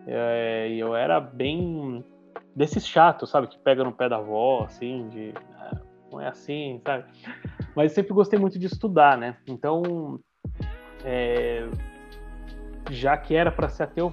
[0.08, 2.06] É, eu era bem
[2.56, 3.48] desses chatos, sabe?
[3.48, 5.34] Que pega no pé da avó, assim, de.
[5.58, 7.06] Ah, não é assim, sabe?
[7.76, 9.36] Mas sempre gostei muito de estudar, né?
[9.48, 10.20] Então.
[11.04, 11.68] É,
[12.92, 14.12] já que era para ser ateu,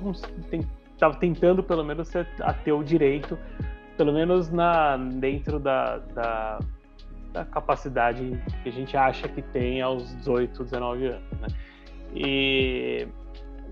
[0.92, 3.38] estava tentando pelo menos ser ateu direito,
[3.96, 6.59] pelo menos na dentro da, da,
[7.33, 11.49] da, capacidade que a gente acha que tem aos 18, 19 anos, né?
[12.14, 13.09] E,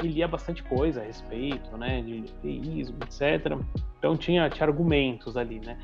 [0.03, 3.59] e lia bastante coisa a respeito, né, de teísmo, etc.
[3.99, 5.79] Então tinha, tinha argumentos ali, né?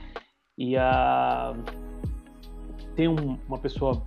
[0.57, 1.55] E a
[2.95, 4.03] tem um, uma pessoa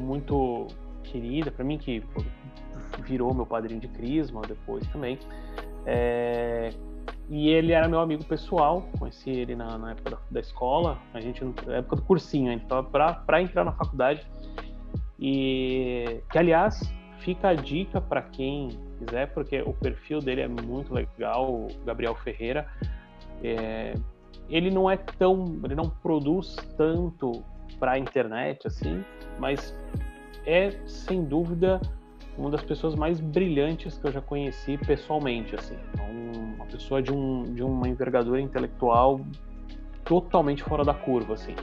[0.00, 0.68] muito
[1.02, 2.02] querida para mim que
[3.00, 5.18] virou meu padrinho de crisma depois também.
[5.84, 6.70] É,
[7.32, 11.20] e ele era meu amigo pessoal, conheci ele na, na época da, da, escola, a
[11.20, 12.82] gente na época do cursinho, a gente estava
[13.24, 14.20] para entrar na faculdade.
[15.18, 18.68] E que aliás fica a dica para quem
[18.98, 22.68] quiser, porque o perfil dele é muito legal, o Gabriel Ferreira.
[23.42, 23.94] É,
[24.50, 27.42] ele não é tão, ele não produz tanto
[27.80, 29.02] para a internet assim,
[29.38, 29.74] mas
[30.44, 31.80] é sem dúvida
[32.36, 35.76] uma das pessoas mais brilhantes que eu já conheci pessoalmente, assim.
[35.98, 39.20] É uma pessoa de, um, de uma envergadura intelectual
[40.04, 41.54] totalmente fora da curva, assim.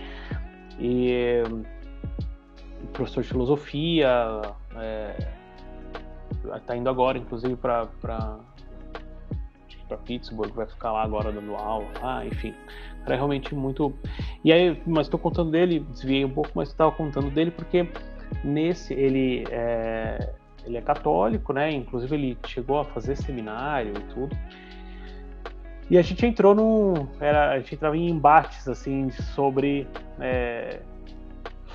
[0.80, 1.44] E
[2.94, 4.42] professor de filosofia,
[4.76, 5.16] é,
[6.66, 7.88] tá indo agora, inclusive, para
[9.90, 12.54] para Pittsburgh, vai ficar lá agora dando aula, ah, enfim,
[13.08, 13.92] é realmente muito.
[14.44, 17.90] E aí, mas estou contando dele, desviei um pouco, mas estava contando dele porque
[18.44, 20.34] nesse ele é,
[20.66, 21.72] ele é católico, né?
[21.72, 24.38] Inclusive ele chegou a fazer seminário e tudo.
[25.90, 29.88] E a gente entrou num, era, a gente entrava em embates assim sobre
[30.20, 30.82] é,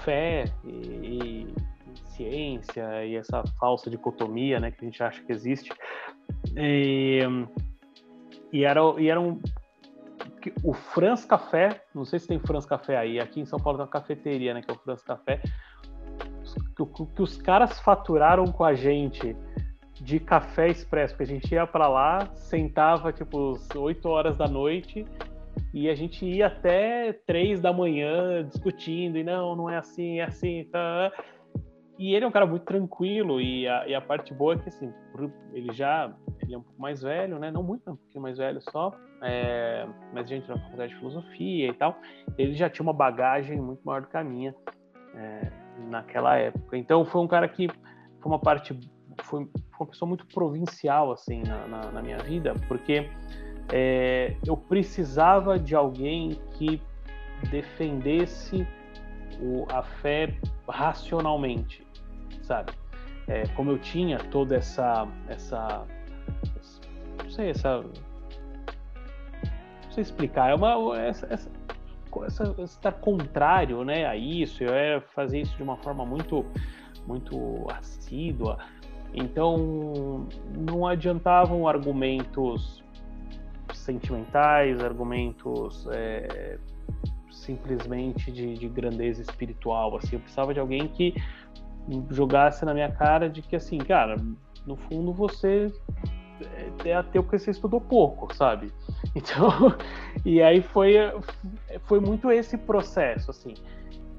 [0.04, 1.54] fé e, e,
[2.10, 5.72] ciência e essa falsa dicotomia, né, que a gente acha que existe.
[6.56, 7.20] E,
[8.52, 9.40] e era, e era um,
[10.62, 13.84] o Franz Café, não sei se tem Franz Café aí, aqui em São Paulo tem
[13.84, 15.42] uma cafeteria, né, que é o Franz Café
[16.54, 19.36] que, que os caras faturaram com a gente
[20.00, 25.06] de café expresso, porque a gente ia para lá, sentava tipo 8 horas da noite
[25.72, 30.24] e a gente ia até 3 da manhã discutindo, e não, não é assim, é
[30.24, 31.12] assim, tá.
[31.98, 34.68] E ele é um cara muito tranquilo, e a, e a parte boa é que,
[34.68, 34.92] assim,
[35.52, 37.50] ele já ele é um pouco mais velho, né?
[37.50, 38.92] Não muito, um pouquinho mais velho só,
[39.22, 41.98] é, mas gente na faculdade de filosofia e tal.
[42.36, 44.54] Ele já tinha uma bagagem muito maior do que a minha.
[45.14, 46.76] É, naquela época.
[46.76, 48.78] Então foi um cara que foi uma parte,
[49.22, 49.48] foi,
[49.78, 53.08] uma pessoa muito provincial assim na, na, na minha vida, porque
[53.72, 56.80] é, eu precisava de alguém que
[57.50, 58.66] defendesse
[59.40, 60.34] o, a fé
[60.68, 61.86] racionalmente,
[62.42, 62.72] sabe?
[63.26, 65.86] É, como eu tinha toda essa, essa,
[67.22, 71.50] não sei, essa, não sei explicar, é uma essa, essa
[72.22, 76.44] essa, estar contrário né, a isso, eu era fazer isso de uma forma muito,
[77.06, 78.58] muito assídua.
[79.14, 82.84] Então, não adiantavam argumentos
[83.72, 86.58] sentimentais, argumentos é,
[87.30, 89.96] simplesmente de, de, grandeza espiritual.
[89.96, 91.14] Assim, eu precisava de alguém que
[92.10, 94.16] jogasse na minha cara de que, assim, cara,
[94.66, 95.72] no fundo você
[96.84, 98.72] é, é ateu porque você estudou pouco, sabe?
[99.14, 99.76] Então,
[100.24, 100.94] e aí foi,
[101.84, 103.54] foi muito esse processo, assim.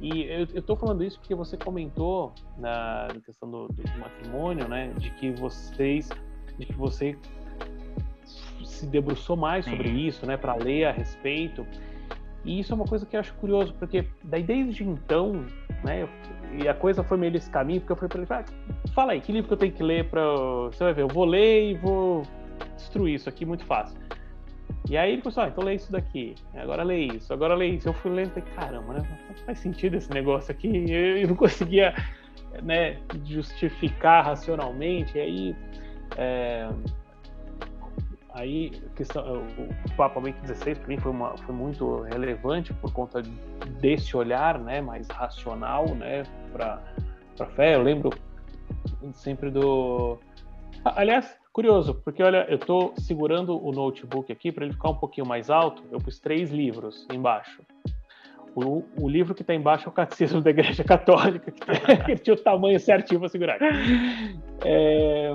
[0.02, 5.10] E eu, tô falando isso porque você comentou na, questão do, do, matrimônio, né, de
[5.12, 6.10] que vocês,
[6.60, 7.18] de que você
[8.64, 11.66] se debruçou mais sobre isso, né, para ler a respeito.
[12.44, 15.46] E isso é uma coisa que eu acho curioso, porque daí desde então,
[15.84, 16.08] né,
[16.62, 19.22] e a coisa foi meio nesse caminho, porque eu falei para ele, ah, fala aí,
[19.22, 20.24] que livro que eu tenho que ler para,
[20.72, 22.22] você vai ver, eu vou ler e vou
[22.76, 24.00] destruir isso aqui muito fácil.
[24.90, 27.90] E aí ele começou, ah, então lê isso daqui, agora lê isso, agora lê isso.
[27.90, 29.20] Eu fui lendo e falei, caramba, né?
[29.46, 30.92] faz sentido esse negócio aqui.
[30.92, 31.94] Eu não conseguia
[32.62, 35.18] né, justificar racionalmente.
[35.18, 35.56] E aí,
[36.18, 36.70] é,
[38.34, 43.24] aí questão, o Papa Bento XVI para mim foi, uma, foi muito relevante por conta
[43.80, 46.24] desse olhar né, mais racional né,
[46.54, 46.82] para
[47.40, 47.76] a fé.
[47.76, 48.12] Eu lembro
[49.14, 50.20] sempre do.
[50.84, 55.26] Aliás, Curioso, porque olha, eu estou segurando o notebook aqui para ele ficar um pouquinho
[55.26, 55.82] mais alto.
[55.89, 57.62] Eu pus três livros embaixo.
[58.53, 62.38] O, o livro que está embaixo é o Catecismo da Igreja Católica, que, tinha o
[62.38, 63.58] tamanho certinho para segurar.
[64.66, 65.34] É,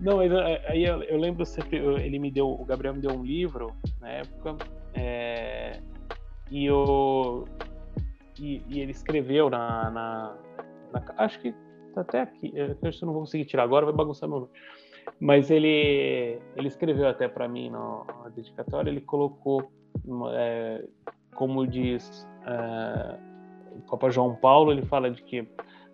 [0.00, 3.22] não, é, aí eu, eu, lembro sempre, ele me deu, o Gabriel me deu um
[3.22, 4.56] livro na época,
[4.92, 5.78] é,
[6.50, 7.44] e, o,
[8.40, 10.36] e, e, ele escreveu na, na,
[10.92, 11.54] na, acho que
[11.94, 14.50] tá até aqui, eu que eu não vou conseguir tirar agora, vai bagunçar meu
[15.24, 19.72] mas ele, ele escreveu até para mim na dedicatória, ele colocou,
[20.34, 20.84] é,
[21.34, 23.18] como diz é,
[23.74, 25.48] o Papa João Paulo, ele fala de que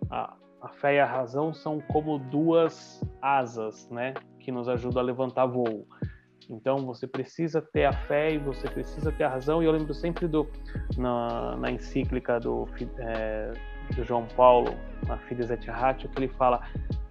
[0.09, 5.05] a, a fé e a razão são como duas asas, né, que nos ajudam a
[5.05, 5.87] levantar voo.
[6.49, 9.63] Então você precisa ter a fé e você precisa ter a razão.
[9.63, 10.45] E eu lembro sempre do
[10.97, 12.67] na, na encíclica do,
[12.97, 13.53] é,
[13.95, 14.75] do João Paulo,
[15.07, 16.59] na Fides et Ratio, que ele fala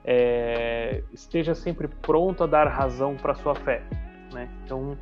[0.05, 3.83] é, esteja sempre pronto a dar razão para sua fé,
[4.33, 4.49] né?
[4.65, 4.97] Então,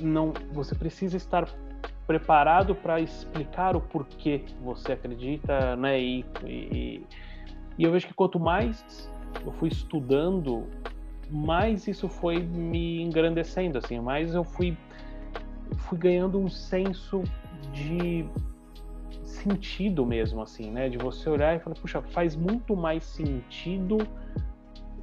[0.00, 1.48] não, você precisa estar
[2.06, 6.00] preparado para explicar o porquê você acredita, né?
[6.00, 7.06] E, e,
[7.78, 9.08] e eu vejo que quanto mais
[9.44, 10.66] eu fui estudando,
[11.30, 14.76] mais isso foi me engrandecendo, assim, mais eu fui
[15.88, 17.22] fui ganhando um senso
[17.72, 18.24] de
[19.24, 20.88] sentido mesmo, assim, né?
[20.88, 23.98] De você olhar e falar, puxa, faz muito mais sentido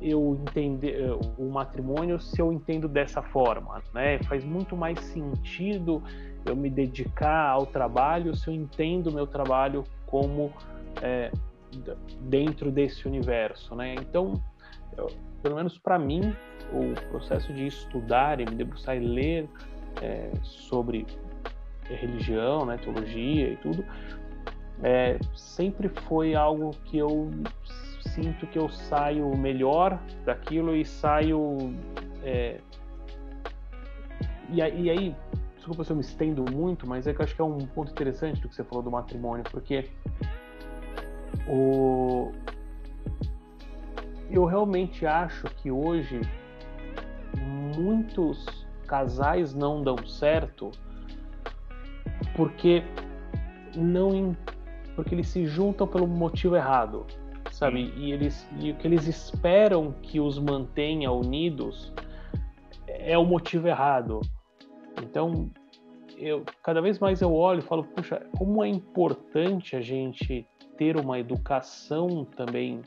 [0.02, 4.20] eu entender eh, o matrimônio se eu entendo dessa forma, né?
[4.24, 6.04] Faz muito mais sentido
[6.46, 10.54] eu me dedicar ao trabalho se eu entendo meu trabalho como
[11.02, 11.32] é,
[12.22, 13.96] dentro desse universo, né?
[13.96, 14.42] Então,
[14.96, 15.08] eu,
[15.42, 16.34] pelo menos para mim,
[16.72, 19.50] o processo de estudar e me debruçar e ler
[20.02, 21.06] é, sobre
[21.96, 23.84] religião, né, teologia e tudo,
[24.84, 27.32] é, sempre foi algo que eu
[28.02, 31.76] sinto que eu saio melhor daquilo e saio.
[32.24, 32.60] É,
[34.50, 35.16] e, e aí,
[35.56, 37.92] desculpa se eu me estendo muito, mas é que eu acho que é um ponto
[37.92, 39.90] interessante do que você falou do matrimônio, porque
[41.48, 42.32] o,
[44.30, 46.22] eu realmente acho que hoje
[47.76, 50.72] muitos casais não dão certo
[52.38, 52.84] porque
[53.76, 54.38] não
[54.96, 57.06] porque eles se juntam pelo motivo errado,
[57.52, 57.94] sabe?
[57.98, 61.92] E eles e o que eles esperam que os mantenha unidos
[62.88, 64.22] é o motivo errado.
[65.02, 65.52] Então,
[66.18, 70.98] eu cada vez mais eu olho e falo, puxa, como é importante a gente ter
[70.98, 72.82] uma educação também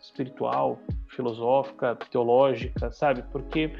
[0.00, 0.78] espiritual,
[1.08, 3.22] filosófica, teológica, sabe?
[3.30, 3.72] Porque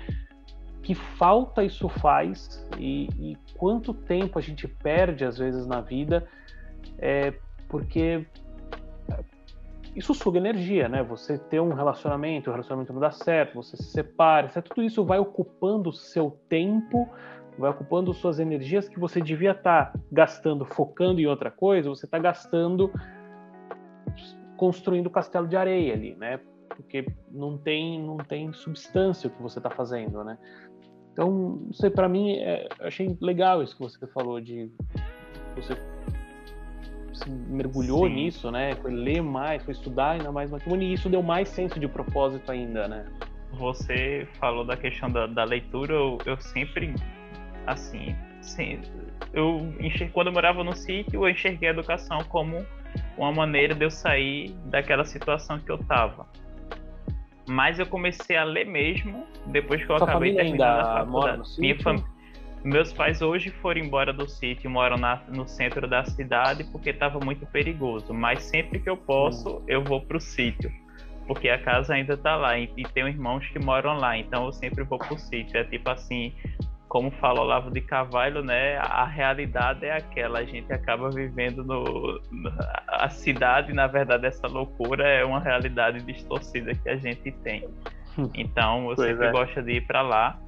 [0.82, 6.26] que falta isso faz e, e, quanto tempo a gente perde às vezes na vida
[6.98, 7.32] é,
[7.68, 8.26] porque
[9.94, 11.02] isso suga energia, né?
[11.02, 15.18] Você ter um relacionamento, o relacionamento não dá certo, você se separa, tudo isso vai
[15.18, 17.08] ocupando seu tempo,
[17.58, 22.06] vai ocupando suas energias que você devia estar tá gastando, focando em outra coisa, você
[22.06, 22.90] está gastando
[24.56, 26.40] construindo castelo de areia ali, né?
[26.68, 30.38] Porque não tem não tem substância o que você está fazendo, né?
[31.12, 31.30] Então,
[31.66, 34.70] não sei, para mim, é, achei legal isso que você falou de
[35.54, 35.76] você
[37.12, 38.14] se mergulhou Sim.
[38.14, 38.74] nisso, né?
[38.76, 42.50] Foi ler mais, foi estudar ainda mais matrimônio e isso deu mais senso de propósito
[42.50, 43.06] ainda, né?
[43.52, 46.94] Você falou da questão da, da leitura, eu, eu, sempre,
[47.66, 48.80] assim, sim,
[49.34, 52.64] eu enxerguei, quando eu morava no sítio, eu enxerguei a educação como
[53.16, 56.26] uma maneira de eu sair daquela situação que eu tava.
[57.46, 61.42] Mas eu comecei a ler mesmo depois que eu Sua acabei terminando a faculdade.
[61.58, 62.12] Minha família
[62.64, 67.18] meus pais hoje foram embora do sítio, moram na, no centro da cidade porque estava
[67.18, 68.14] muito perigoso.
[68.14, 69.64] Mas sempre que eu posso, hum.
[69.66, 70.70] eu vou para o sítio,
[71.26, 74.52] porque a casa ainda está lá e, e tenho irmãos que moram lá, então eu
[74.52, 75.58] sempre vou para o sítio.
[75.58, 76.32] É tipo assim,
[76.92, 78.76] como fala Olavo de Carvalho, né?
[78.76, 82.20] A realidade é aquela, a gente acaba vivendo no
[82.86, 87.66] a cidade, na verdade, essa loucura é uma realidade distorcida que a gente tem.
[88.34, 89.30] Então, eu pois sempre é.
[89.30, 90.38] gosto de ir para lá.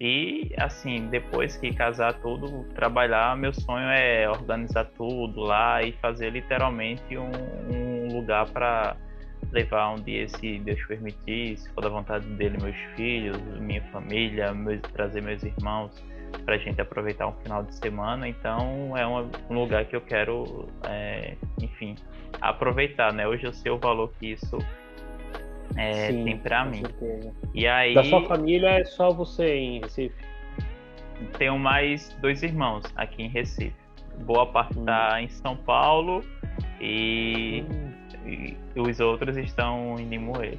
[0.00, 6.30] E assim, depois que casar tudo, trabalhar, meu sonho é organizar tudo lá e fazer
[6.30, 7.32] literalmente um,
[7.68, 8.96] um lugar para
[9.52, 14.52] levar um dia, se Deus permitir, se for da vontade dele, meus filhos, minha família,
[14.52, 15.90] meus, trazer meus irmãos.
[16.44, 18.28] para a gente aproveitar um final de semana.
[18.28, 21.96] Então é uma, um lugar que eu quero, é, enfim,
[22.40, 23.26] aproveitar, né?
[23.26, 24.58] Hoje eu sei o valor que isso
[25.76, 26.82] é, Sim, tem para mim.
[26.82, 27.32] Certeza.
[27.54, 30.14] E aí da sua família é só você em Recife?
[31.36, 33.74] Tenho mais dois irmãos aqui em Recife.
[34.24, 35.18] Boa parte está hum.
[35.18, 36.24] em São Paulo
[36.80, 37.99] e, hum.
[38.30, 40.58] E, os outros estão em Limoeiro.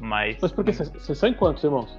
[0.00, 1.98] Mas, Mas por que vocês são em quantos irmãos?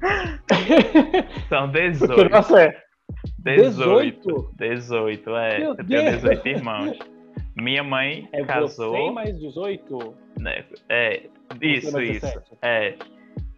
[1.48, 2.14] São 18.
[2.14, 2.82] Porque, nossa, é
[3.38, 4.52] 18?
[4.56, 5.58] 18, é.
[5.58, 6.98] Meu eu tenho 18 irmãos.
[7.56, 8.92] Minha mãe é casou.
[8.92, 10.14] Você mais 18?
[10.38, 11.28] Né, é,
[11.60, 12.42] isso, isso.
[12.62, 12.94] É.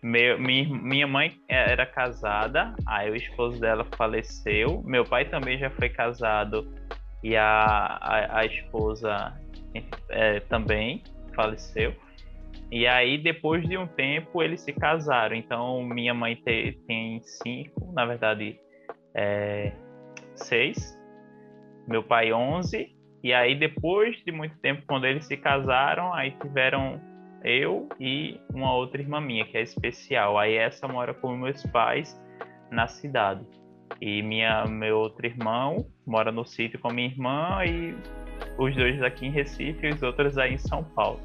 [0.00, 4.80] Meu, minha, minha mãe era casada, aí o esposo dela faleceu.
[4.84, 6.68] Meu pai também já foi casado
[7.22, 9.38] e a, a, a esposa
[10.08, 11.02] é, também
[11.34, 11.94] faleceu.
[12.70, 15.34] E aí, depois de um tempo, eles se casaram.
[15.34, 18.60] Então, minha mãe te, tem cinco, na verdade,
[19.14, 19.72] é,
[20.34, 20.98] seis.
[21.86, 22.94] Meu pai, onze.
[23.22, 27.00] E aí, depois de muito tempo, quando eles se casaram, aí tiveram
[27.42, 30.38] eu e uma outra irmã minha, que é especial.
[30.38, 32.20] Aí, essa mora com meus pais
[32.70, 33.46] na cidade.
[34.00, 37.94] E minha, meu outro irmão mora no sítio com minha irmã e
[38.56, 41.20] os dois aqui em Recife e os outros aí em São Paulo.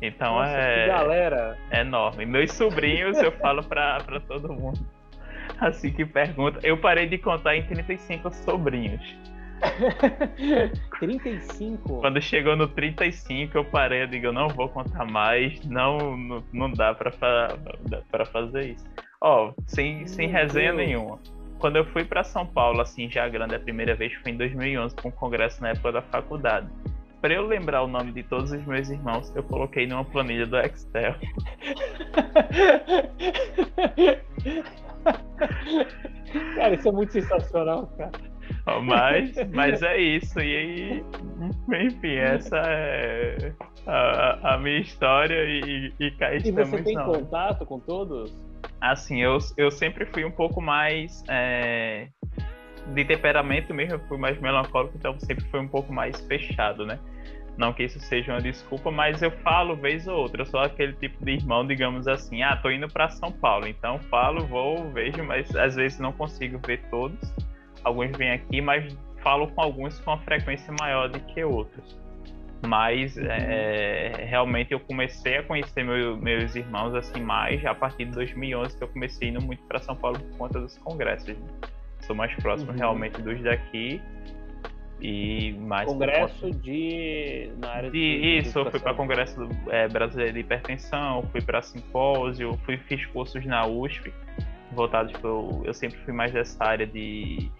[0.00, 0.86] Então Nossa, é.
[0.86, 1.58] galera!
[1.70, 2.26] É enorme.
[2.26, 4.78] Meus sobrinhos eu falo pra, pra todo mundo.
[5.60, 6.60] Assim que pergunta.
[6.62, 9.16] Eu parei de contar em 35 sobrinhos.
[11.00, 12.00] 35?
[12.00, 16.44] Quando chegou no 35, eu parei, eu digo, eu não vou contar mais, não, não,
[16.52, 17.10] não dá pra,
[18.10, 18.84] pra fazer isso.
[19.20, 20.86] Ó, sem, sem resenha Deus.
[20.86, 21.18] nenhuma.
[21.58, 24.94] Quando eu fui para São Paulo, assim, já grande, a primeira vez foi em 2011,
[24.96, 26.68] com um congresso na época da faculdade
[27.20, 30.56] para eu lembrar o nome de todos os meus irmãos, eu coloquei numa planilha do
[30.58, 31.16] Excel.
[36.54, 38.12] cara, isso é muito sensacional, cara.
[38.82, 40.38] Mas, mas é isso.
[40.38, 41.04] E aí,
[41.84, 43.52] enfim, essa é
[43.86, 46.68] a, a minha história e, e cá estamos.
[46.68, 47.06] E você tem não.
[47.06, 48.32] contato com todos?
[48.80, 52.08] Assim, eu, eu sempre fui um pouco mais é,
[52.94, 56.98] de temperamento mesmo, fui mais melancólico, então sempre foi um pouco mais fechado, né?
[57.56, 60.42] Não que isso seja uma desculpa, mas eu falo vez ou outra.
[60.42, 63.98] Eu sou aquele tipo de irmão, digamos assim, ah, tô indo para São Paulo, então
[64.10, 67.18] falo, vou, vejo, mas às vezes não consigo ver todos.
[67.82, 71.98] Alguns vêm aqui, mas falo com alguns com uma frequência maior do que outros.
[72.66, 73.26] Mas uhum.
[73.26, 78.76] é, realmente eu comecei a conhecer meu, meus irmãos assim mais a partir de 2011
[78.76, 81.28] que eu comecei indo muito para São Paulo por conta dos congressos.
[81.28, 81.48] Né?
[82.00, 82.76] Sou mais próximo uhum.
[82.76, 84.00] realmente dos daqui
[85.00, 90.32] e mais congresso de na área de, de isso eu fui para congresso é, brasileiro
[90.32, 94.10] de hipertensão fui para simpósio fui fiz cursos na USP
[94.72, 97.50] voltados eu, eu sempre fui mais dessa área de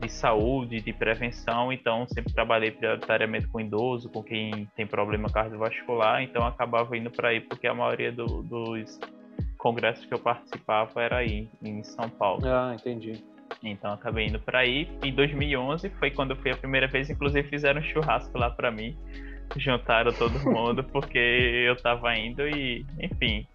[0.00, 6.22] de saúde de prevenção então sempre trabalhei prioritariamente com idoso com quem tem problema cardiovascular
[6.22, 8.98] então acabava indo para aí porque a maioria do, dos
[9.58, 13.22] congressos que eu participava era aí em São Paulo ah entendi
[13.62, 14.88] então acabei indo para aí.
[15.02, 18.70] Em 2011 foi quando eu fui a primeira vez, inclusive fizeram um churrasco lá para
[18.70, 18.96] mim.
[19.56, 23.46] Juntaram todo mundo porque eu tava indo e, enfim,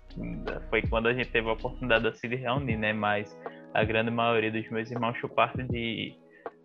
[0.69, 2.93] foi quando a gente teve a oportunidade de se reunir, né?
[2.93, 3.37] Mas
[3.73, 6.15] a grande maioria dos meus irmãos por parte de,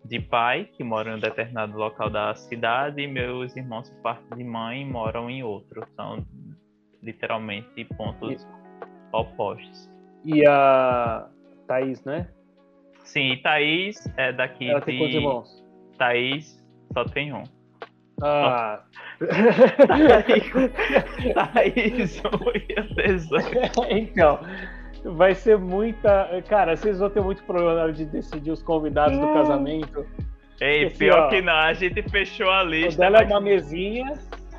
[0.07, 4.35] de pai, que moram em um determinado local da cidade, e meus irmãos por parte
[4.35, 5.85] de mãe moram em outro.
[5.95, 6.25] São
[7.01, 8.47] literalmente pontos e...
[9.11, 9.89] opostos.
[10.23, 11.27] E a
[11.67, 12.27] Thaís, né?
[13.03, 14.85] Sim, Thaís é daqui Ela de...
[14.85, 15.65] tem quantos irmãos?
[15.97, 17.43] Thaís só tem um.
[18.21, 18.83] Ah.
[21.33, 22.21] Thaís,
[22.95, 23.29] Thaís
[23.89, 24.39] Então,
[25.13, 26.29] vai ser muita.
[26.47, 30.05] Cara, vocês vão ter muito problema na hora de decidir os convidados do casamento.
[30.59, 33.01] Ei, Porque, pior ó, que não, a gente fechou a lista.
[33.01, 33.29] Dela mas...
[33.29, 34.13] é uma mesinha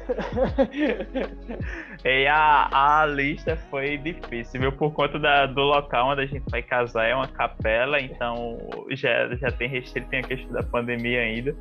[2.04, 4.72] e a, a lista foi difícil, viu?
[4.72, 8.58] Por conta da, do local onde a gente vai casar, é uma capela, então
[8.90, 11.56] já, já tem restrito, tem a questão da pandemia ainda.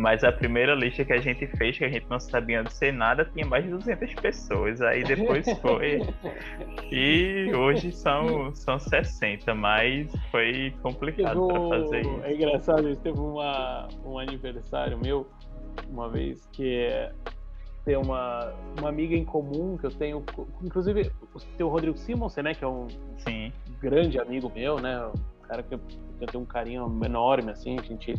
[0.00, 2.90] Mas a primeira lista que a gente fez, que a gente não sabia de ser
[2.90, 4.80] nada, tinha mais de 200 pessoas.
[4.80, 6.00] Aí depois foi.
[6.90, 12.20] e hoje são, são 60, mas foi complicado para fazer isso.
[12.24, 15.28] É engraçado, teve uma, um aniversário meu,
[15.90, 16.88] uma vez, que
[17.84, 20.24] ter uma, uma amiga em comum que eu tenho,
[20.62, 21.12] inclusive
[21.58, 23.52] tem o Rodrigo Simonsen, né, que é um Sim.
[23.82, 25.80] grande amigo meu, né, um cara que eu,
[26.22, 28.14] eu tenho um carinho enorme, assim, a gente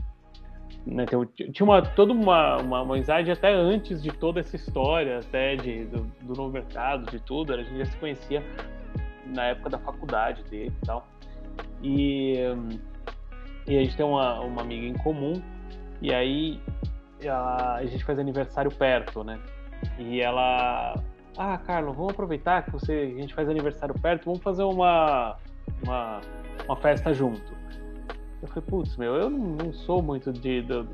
[0.86, 5.56] né, tinha uma, toda uma, uma, uma amizade até antes de toda essa história, até
[5.56, 8.44] de, do, do novo mercado, de tudo, a gente já se conhecia
[9.26, 11.08] na época da faculdade dele e tal.
[11.84, 12.36] E,
[13.68, 15.42] e a gente tem uma, uma amiga em comum,
[16.02, 16.60] e aí
[17.28, 19.40] a, a gente faz aniversário perto, né?
[20.00, 20.96] E ela.
[21.38, 25.38] Ah, Carlos, vamos aproveitar que você, a gente faz aniversário perto, vamos fazer uma,
[25.84, 26.22] uma,
[26.66, 27.61] uma festa junto.
[28.42, 30.86] Eu falei, putz, meu, eu não, não sou muito de, de,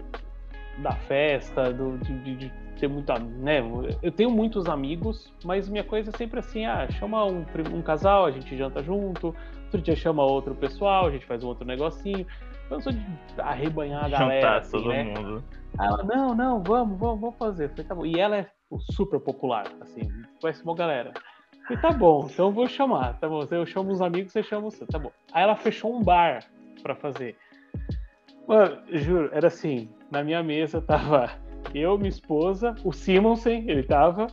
[0.79, 3.17] da festa, do, de, de, ter muita.
[3.17, 3.61] Né?
[4.01, 8.25] Eu tenho muitos amigos, mas minha coisa é sempre assim: ah, chama um, um casal,
[8.25, 12.25] a gente janta junto, outro dia chama outro pessoal, a gente faz um outro negocinho.
[12.69, 13.01] Eu não sou de
[13.37, 14.41] arrebanhar a galera.
[14.41, 15.03] Juntar assim, todo né?
[15.03, 15.43] mundo.
[15.79, 17.65] Ela, não, não, vamos, vamos, vamos fazer.
[17.65, 18.05] Eu falei, tá bom.
[18.05, 18.47] E ela é
[18.91, 20.01] super popular, assim,
[20.41, 21.13] conhece uma galera.
[21.53, 23.47] Eu falei, tá bom, então eu vou chamar, tá bom.
[23.49, 25.11] Eu chamo os amigos, você chama você, tá bom.
[25.31, 26.43] Aí ela fechou um bar
[26.81, 27.35] pra fazer.
[28.47, 31.29] Mano, juro, era assim, na minha mesa tava
[31.75, 34.27] eu, minha esposa, o Simonsen, ele tava,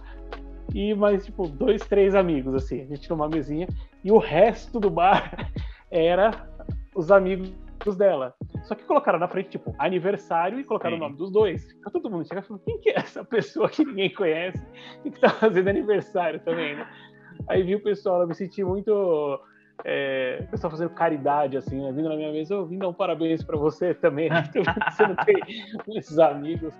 [0.72, 3.66] e mais, tipo, dois, três amigos, assim, a gente numa mesinha,
[4.02, 5.50] e o resto do bar
[5.90, 6.48] era
[6.94, 7.52] os amigos
[7.96, 8.34] dela.
[8.62, 11.02] Só que colocaram na frente, tipo, aniversário e colocaram Sim.
[11.02, 11.70] o nome dos dois.
[11.78, 14.64] Então todo mundo chega e fala, quem que é essa pessoa que ninguém conhece
[15.04, 16.88] e que tá fazendo aniversário também, né?
[17.48, 19.40] Aí vi o pessoal, eu me senti muito
[19.82, 21.90] é, o pessoal fazendo caridade, assim, né?
[21.92, 24.28] Vindo na minha mesa, eu vim dar um parabéns para você também.
[24.34, 24.42] Né?
[24.90, 25.36] você não tem
[25.96, 26.74] esses amigos.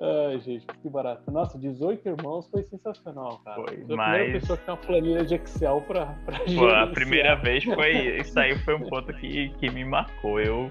[0.00, 1.30] Ai, gente, que barato.
[1.30, 3.62] Nossa, 18 irmãos foi sensacional, cara.
[3.62, 4.10] Foi, a mas...
[4.10, 8.18] primeira pessoa que tem uma planilha de Excel pra, pra Pô, A primeira vez foi.
[8.18, 10.40] Isso aí foi um ponto que, que me marcou.
[10.40, 10.70] Eu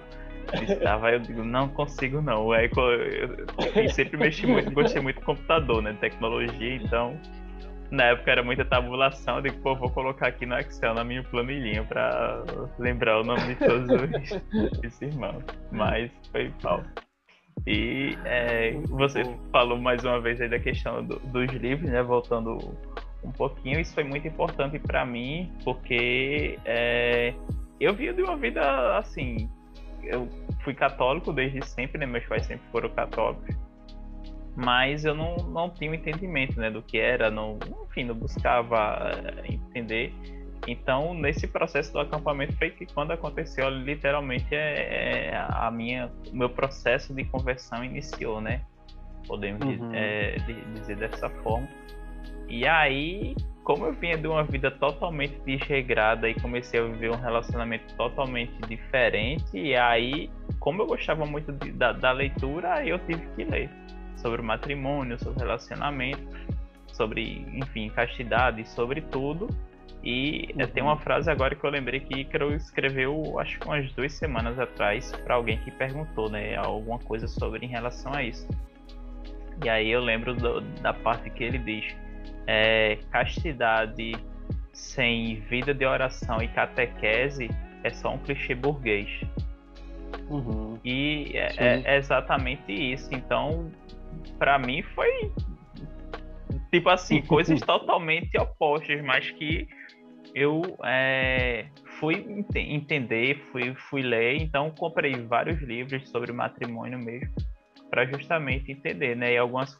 [0.53, 2.51] estava, eu digo, não consigo não.
[2.51, 3.45] Aí eu, eu,
[3.75, 5.95] eu sempre mexi muito, gostei muito do computador, né?
[5.99, 7.17] Tecnologia, então
[7.91, 11.21] na época era muita tabulação, eu digo, pô, vou colocar aqui no Excel na minha
[11.23, 12.41] planilhinha pra
[12.79, 15.43] lembrar o nome de todos os, os irmãos.
[15.71, 16.81] Mas foi pau.
[17.67, 22.01] E é, você falou mais uma vez aí da questão do, dos livros, né?
[22.01, 22.57] Voltando
[23.23, 27.33] um pouquinho, isso foi muito importante para mim, porque é,
[27.79, 29.49] eu via de uma vida assim.
[30.01, 30.29] Eu
[30.63, 32.05] fui católico desde sempre, né?
[32.05, 33.55] Meus pais sempre foram católicos
[34.55, 37.57] mas eu não, não tinha um entendimento né, do que era, não,
[37.89, 40.13] enfim, não buscava eh, entender.
[40.67, 46.35] Então, nesse processo do acampamento foi que quando aconteceu, literalmente é, é a minha, o
[46.35, 48.61] meu processo de conversão iniciou, né?
[49.27, 49.91] Podemos uhum.
[49.93, 50.35] é,
[50.75, 51.67] dizer dessa forma.
[52.47, 57.19] E aí, como eu vinha de uma vida totalmente desregrada e comecei a viver um
[57.19, 60.29] relacionamento totalmente diferente, e aí,
[60.59, 63.69] como eu gostava muito de, da, da leitura, eu tive que ler
[64.17, 66.21] sobre o matrimônio, sobre relacionamento,
[66.93, 69.47] sobre, enfim, castidade, sobre tudo.
[70.03, 70.67] E uhum.
[70.67, 74.57] tem uma frase agora que eu lembrei que Ícaro escreveu, acho que umas duas semanas
[74.57, 78.47] atrás, para alguém que perguntou, né, alguma coisa sobre em relação a isso.
[79.63, 81.95] E aí eu lembro do, da parte que ele diz:
[82.47, 84.13] é, castidade
[84.73, 87.49] sem vida de oração e catequese
[87.83, 89.09] é só um clichê burguês.
[90.29, 90.79] Uhum.
[90.83, 93.13] E é, é, exatamente isso.
[93.13, 93.71] Então,
[94.37, 95.31] para mim foi
[96.71, 99.67] tipo assim, coisas totalmente opostas, mas que
[100.33, 101.67] eu é,
[101.99, 107.33] fui ent entender, fui, fui ler, então comprei vários livros sobre matrimônio mesmo,
[107.89, 109.33] para justamente entender, né?
[109.33, 109.77] E algumas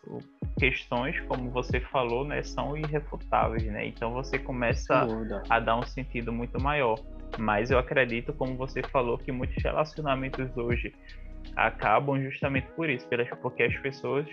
[0.60, 3.88] questões, como você falou, né, são irrefutáveis, né?
[3.88, 5.08] Então você começa
[5.50, 7.00] a dar um sentido muito maior.
[7.40, 10.94] Mas eu acredito, como você falou, que muitos relacionamentos hoje
[11.56, 13.08] acabam justamente por isso,
[13.42, 14.28] porque as pessoas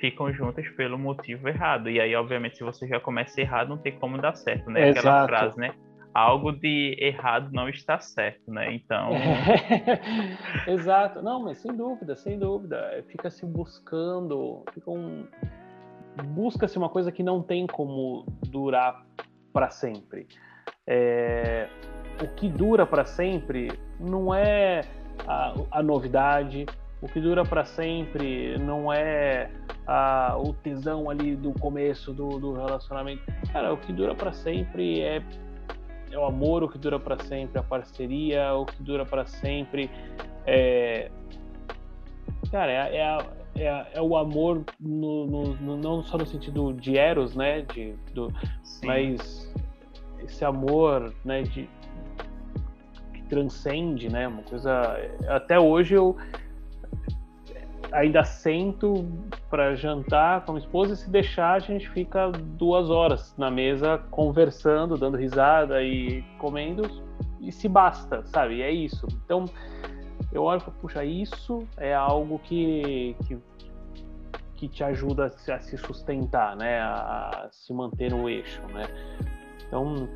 [0.00, 1.90] ficam juntas pelo motivo errado.
[1.90, 4.88] E aí, obviamente, se você já começa errado, não tem como dar certo, né?
[4.88, 5.08] Exato.
[5.08, 5.74] Aquela frase, né?
[6.14, 8.72] Algo de errado não está certo, né?
[8.72, 9.10] Então.
[10.66, 11.22] É, exato.
[11.22, 13.04] Não, mas sem dúvida, sem dúvida.
[13.08, 15.26] Fica se buscando, fica um...
[16.34, 19.04] busca-se uma coisa que não tem como durar
[19.52, 20.26] para sempre.
[20.86, 21.68] É...
[22.22, 24.80] O que dura para sempre não é
[25.26, 26.66] a, a novidade,
[27.00, 29.50] o que dura para sempre não é
[29.86, 33.22] a, o tesão ali do começo do, do relacionamento.
[33.52, 35.22] Cara, o que dura para sempre é,
[36.10, 39.26] é o amor, o que dura para sempre é a parceria, o que dura para
[39.26, 39.90] sempre
[40.46, 41.10] é.
[42.50, 43.18] Cara, é, é,
[43.62, 47.62] é, é o amor no, no, no, não só no sentido de Eros, né?
[47.62, 48.32] De, do,
[48.82, 49.52] mas
[50.20, 51.42] esse amor, né?
[51.42, 51.68] De,
[53.28, 54.26] transcende, né?
[54.26, 54.96] Uma coisa.
[55.28, 56.16] Até hoje eu
[57.92, 59.06] ainda sento
[59.48, 63.50] para jantar com a minha esposa e se deixar a gente fica duas horas na
[63.50, 66.82] mesa conversando, dando risada e comendo
[67.40, 68.56] e se basta, sabe?
[68.56, 69.06] E é isso.
[69.24, 69.44] Então
[70.32, 73.38] eu olho e falo, puxa, isso é algo que, que,
[74.56, 76.80] que te ajuda a, se sustentar, né?
[76.80, 78.84] A, a, se manter no eixo, né?
[79.66, 80.08] Então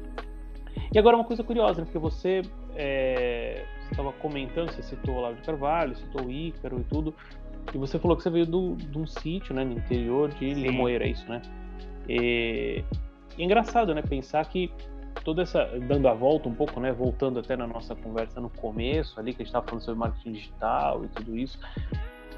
[0.92, 1.84] E agora uma coisa curiosa, né?
[1.84, 2.42] porque você
[2.76, 7.14] é, estava comentando, você citou o Olavo de Carvalho, citou o Ícaro e tudo,
[7.74, 10.62] e você falou que você veio do, de um sítio, né, no interior de Sim.
[10.62, 11.42] Limoeiro, é isso, né?
[12.08, 12.84] E
[13.38, 14.70] é engraçado, né, pensar que
[15.24, 19.20] toda essa dando a volta um pouco, né, voltando até na nossa conversa no começo
[19.20, 21.58] ali que a gente estava falando sobre marketing digital e tudo isso,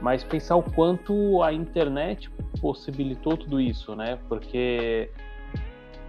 [0.00, 2.30] mas pensar o quanto a internet
[2.60, 4.18] possibilitou tudo isso, né?
[4.28, 5.10] Porque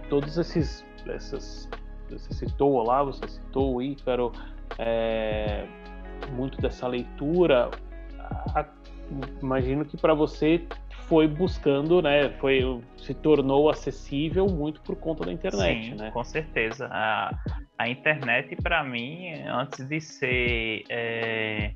[0.08, 1.68] todos esses essas
[2.10, 4.32] você citou o Olavo, você citou o Ícaro,
[4.78, 5.66] é,
[6.32, 7.70] muito dessa leitura,
[8.54, 8.64] a,
[9.42, 10.66] imagino que para você
[11.08, 12.30] foi buscando, né?
[12.40, 16.10] Foi se tornou acessível muito por conta da internet, Sim, né?
[16.10, 16.88] Com certeza.
[16.90, 17.30] A,
[17.78, 21.72] a internet para mim, antes de ser é,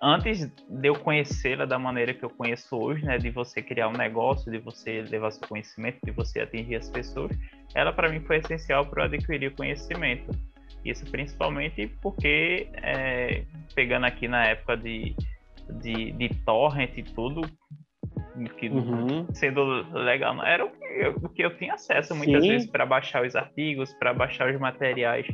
[0.00, 3.92] antes de eu conhecê-la da maneira que eu conheço hoje, né, de você criar um
[3.92, 7.36] negócio, de você levar seu conhecimento, de você atingir as pessoas,
[7.74, 10.30] ela para mim foi essencial para eu adquirir conhecimento.
[10.84, 15.14] Isso principalmente porque, é, pegando aqui na época de,
[15.82, 17.42] de, de torrent e tudo,
[18.58, 19.26] que uhum.
[19.34, 22.50] sendo legal, era o que, eu, o que eu tinha acesso muitas Sim.
[22.50, 25.26] vezes para baixar os artigos, para baixar os materiais,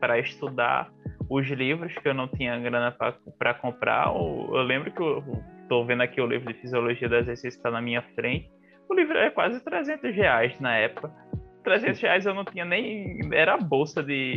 [0.00, 0.90] para estudar
[1.30, 2.94] os livros que eu não tinha grana
[3.38, 4.08] para comprar.
[4.08, 5.22] Eu lembro que eu
[5.62, 8.50] estou vendo aqui o livro de Fisiologia do Exercício está na minha frente.
[8.88, 11.10] O livro é quase 300 reais na época.
[11.62, 13.20] 300 reais eu não tinha nem.
[13.32, 14.34] Era bolsa de,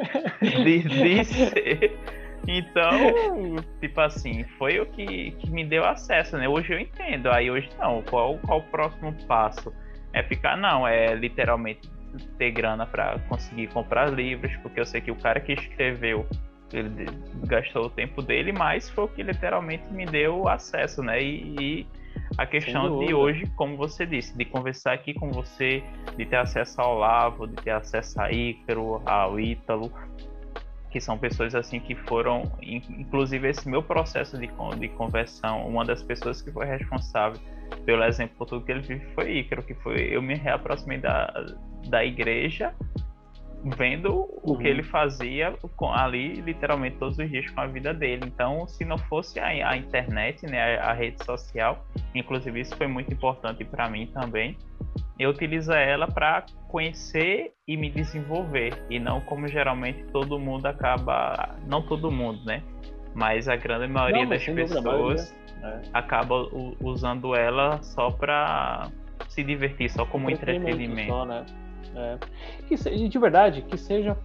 [0.40, 1.98] de, de ser.
[2.46, 6.48] Então, tipo assim, foi o que, que me deu acesso, né?
[6.48, 7.30] Hoje eu entendo.
[7.30, 8.02] Aí hoje não.
[8.02, 9.72] Qual, qual o próximo passo?
[10.12, 11.88] É ficar, não, é literalmente
[12.36, 16.26] ter grana para conseguir comprar livros, porque eu sei que o cara que escreveu
[16.76, 17.06] ele
[17.46, 21.22] gastou o tempo dele, mas foi o que literalmente me deu acesso, né?
[21.22, 21.86] E, e
[22.38, 25.82] a questão de hoje, como você disse, de conversar aqui com você,
[26.16, 29.92] de ter acesso ao Lavo, de ter acesso a Ícaro, ao Ítalo,
[30.90, 34.48] que são pessoas assim que foram, inclusive esse meu processo de,
[34.78, 37.40] de conversão, uma das pessoas que foi responsável
[37.86, 41.32] pelo exemplo tudo que ele vive foi Ícaro, que foi eu me reaproximei da,
[41.88, 42.74] da igreja
[43.64, 44.70] vendo o que uhum.
[44.70, 45.54] ele fazia
[45.94, 48.22] ali literalmente todos os dias com a vida dele.
[48.26, 51.84] Então, se não fosse a, a internet, né, a, a, rede social,
[52.14, 54.56] inclusive isso foi muito importante para mim também.
[55.18, 61.54] Eu utilizo ela para conhecer e me desenvolver e não como geralmente todo mundo acaba,
[61.66, 62.62] não todo mundo, né?
[63.14, 65.80] Mas a grande maioria não, das pessoas é.
[65.92, 66.48] acaba
[66.80, 68.90] usando ela só para
[69.28, 70.70] se divertir, só como entretenimento.
[70.70, 71.12] entretenimento.
[71.12, 71.46] Só, né?
[71.94, 72.18] É.
[72.66, 74.16] Que, de verdade, que seja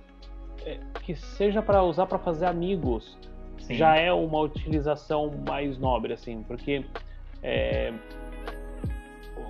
[0.66, 3.18] é, que seja para usar para fazer amigos,
[3.60, 3.76] Sim.
[3.76, 6.86] já é uma utilização mais nobre, assim, porque
[7.42, 7.94] é,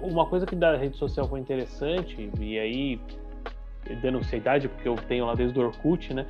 [0.02, 3.02] uma coisa que da rede social foi interessante, e aí
[4.02, 6.26] denunciei idade, porque eu tenho lá desde o Orkut, né?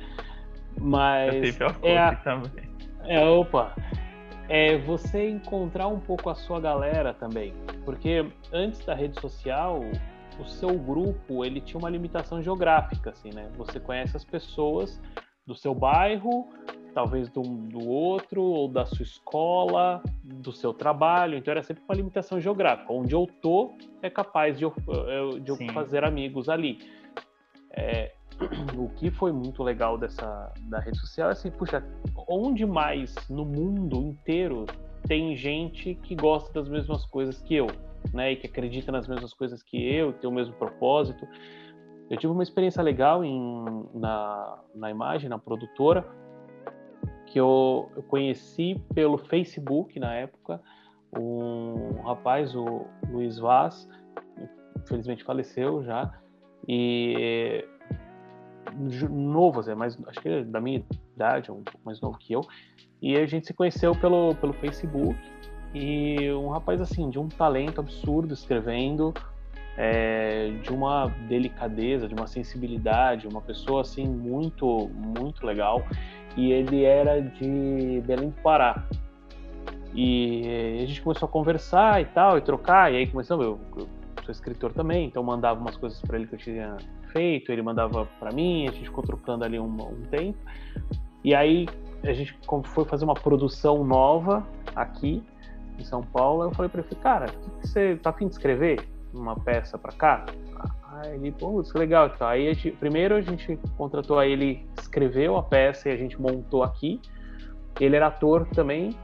[0.80, 1.60] Mas.
[1.60, 2.68] Orkut é a, também.
[3.04, 3.74] É, opa!
[4.48, 7.52] É você encontrar um pouco a sua galera também.
[7.84, 9.80] Porque antes da rede social,
[10.38, 13.50] o seu grupo ele tinha uma limitação geográfica, assim, né?
[13.56, 15.00] Você conhece as pessoas
[15.46, 16.46] do seu bairro,
[16.94, 21.36] talvez do, do outro, ou da sua escola, do seu trabalho.
[21.36, 22.92] Então era sempre uma limitação geográfica.
[22.92, 24.74] Onde eu tô é capaz de eu,
[25.40, 26.78] de eu fazer amigos ali.
[27.70, 28.12] É,
[28.76, 31.82] o que foi muito legal dessa da rede social é assim, puxa,
[32.28, 34.66] onde mais no mundo inteiro
[35.06, 37.66] tem gente que gosta das mesmas coisas que eu?
[38.12, 41.26] Né, e que acredita nas mesmas coisas que eu, tem o mesmo propósito.
[42.10, 43.64] Eu tive uma experiência legal em,
[43.94, 46.06] na, na imagem, na produtora,
[47.26, 50.60] que eu, eu conheci pelo Facebook na época,
[51.16, 53.88] um rapaz, o Luiz Vaz,
[54.82, 56.18] infelizmente faleceu já,
[56.66, 57.64] e
[59.10, 60.84] novo, assim, mas acho que é da minha
[61.14, 62.42] idade, um pouco mais novo que eu,
[63.00, 65.18] e a gente se conheceu pelo, pelo Facebook,
[65.74, 69.12] e um rapaz assim de um talento absurdo escrevendo
[69.76, 75.82] é, de uma delicadeza de uma sensibilidade uma pessoa assim muito muito legal.
[76.36, 78.84] E ele era de Belém do Pará.
[79.94, 83.88] E a gente começou a conversar e tal e trocar e aí começou eu, eu
[84.24, 86.76] sou escritor também então mandava umas coisas para ele que eu tinha
[87.12, 90.38] feito ele mandava para mim a gente ficou trocando ali um, um tempo.
[91.24, 91.66] E aí
[92.02, 95.22] a gente foi fazer uma produção nova aqui
[95.78, 98.88] em São Paulo, eu falei para ele, cara, que, que você tá afim de escrever
[99.12, 100.26] uma peça para cá?
[100.90, 102.10] Aí ele, que legal.
[102.14, 105.96] Então, aí a gente, primeiro a gente contratou, aí ele escreveu a peça e a
[105.96, 107.00] gente montou aqui.
[107.80, 108.94] Ele era ator também.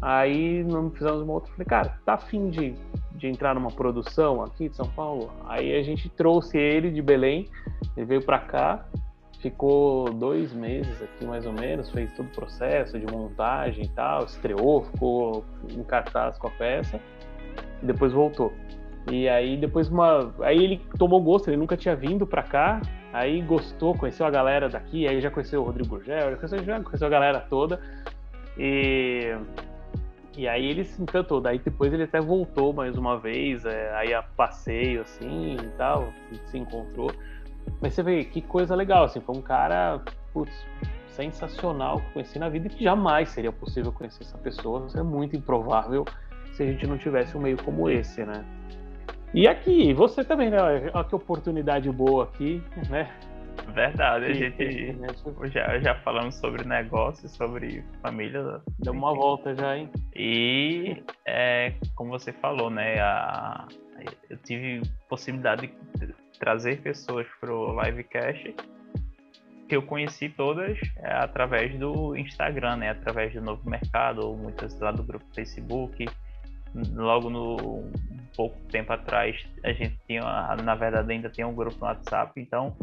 [0.00, 1.50] Aí não fizemos uma outra.
[1.52, 2.74] Falei, cara, tá afim de,
[3.12, 5.30] de entrar numa produção aqui de São Paulo?
[5.46, 7.48] Aí a gente trouxe ele de Belém
[7.96, 8.86] Ele veio para cá,
[9.38, 14.24] ficou dois meses aqui mais ou menos, fez todo o processo de montagem e tal,
[14.24, 17.00] estreou, ficou em cartaz com a peça
[17.82, 18.52] e depois voltou.
[19.10, 22.80] E aí depois uma, aí ele tomou gosto, ele nunca tinha vindo para cá,
[23.12, 26.80] aí gostou, conheceu a galera daqui, aí já conheceu o Rodrigo Gurgel, já conheceu, já
[26.80, 27.80] conheceu a galera toda
[28.58, 29.34] e
[30.36, 31.40] e aí ele se encantou.
[31.40, 36.12] Daí depois ele até voltou mais uma vez, é, aí a passeio assim e tal,
[36.46, 37.10] se encontrou.
[37.80, 40.02] Mas você vê que coisa legal, assim, foi um cara,
[40.32, 40.66] putz,
[41.08, 44.86] sensacional que conheci na vida e que jamais seria possível conhecer essa pessoa.
[44.86, 46.04] Isso é muito improvável
[46.52, 48.44] se a gente não tivesse um meio como esse, né?
[49.34, 50.56] E aqui, você também, né?
[50.60, 53.12] Olha que oportunidade boa aqui, né?
[53.74, 55.08] Verdade, a gente né?
[55.44, 58.60] já, já falamos sobre negócios, sobre família.
[58.78, 59.90] Deu uma volta já, hein?
[60.16, 62.98] E é, como você falou, né?
[63.00, 63.66] A,
[64.30, 65.66] eu tive possibilidade
[65.96, 68.54] de trazer pessoas para o livecast
[69.68, 72.90] que eu conheci todas é, através do Instagram, né?
[72.90, 76.06] Através do Novo Mercado, ou muitas lá do grupo Facebook.
[76.94, 77.92] Logo no um
[78.34, 80.22] pouco tempo atrás, a gente tinha,
[80.62, 82.32] na verdade, ainda tem um grupo no WhatsApp.
[82.40, 82.74] Então,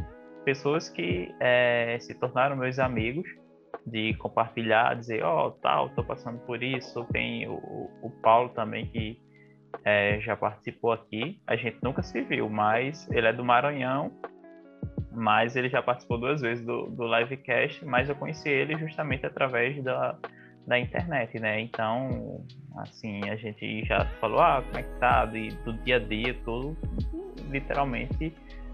[0.44, 3.28] pessoas que é, se tornaram meus amigos
[3.86, 7.04] de compartilhar, dizer, ó, oh, tal, tô passando por isso.
[7.12, 7.56] Tem o,
[8.02, 9.20] o Paulo também que
[9.84, 11.40] é, já participou aqui.
[11.46, 14.12] A gente nunca se viu, mas ele é do Maranhão,
[15.12, 19.82] mas ele já participou duas vezes do, do livecast, mas eu conheci ele justamente através
[19.84, 20.18] da,
[20.68, 21.62] da internet, né?
[21.62, 22.46] Então,
[22.78, 26.34] assim, a gente já falou, ah, como é que tá, do, do dia a dia,
[26.44, 26.78] tudo,
[27.50, 28.34] literalmente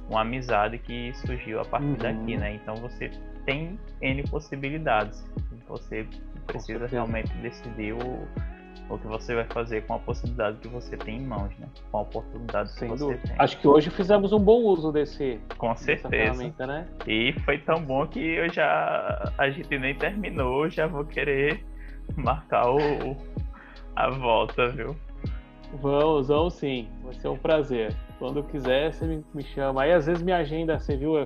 [0.09, 1.95] uma amizade que surgiu a partir uhum.
[1.95, 2.55] daqui, né?
[2.55, 3.09] Então você
[3.45, 5.23] tem N possibilidades.
[5.67, 6.05] Você
[6.45, 8.27] precisa realmente decidir o,
[8.91, 11.67] o que você vai fazer com a possibilidade que você tem em mãos, né?
[11.91, 13.27] Com a oportunidade Sem que você dúvida.
[13.27, 13.35] tem.
[13.39, 15.39] Acho que hoje fizemos um bom uso desse.
[15.57, 16.51] Com certeza.
[16.59, 16.87] Né?
[17.07, 21.65] E foi tão bom que eu já a gente nem terminou, já vou querer
[22.15, 23.15] marcar o
[23.95, 24.95] a volta, viu?
[25.81, 26.89] Vamos, vamos sim.
[27.03, 27.95] Vai ser um prazer.
[28.19, 29.83] Quando quiser, você me, me chama.
[29.83, 31.25] Aí às vezes minha agenda, você viu,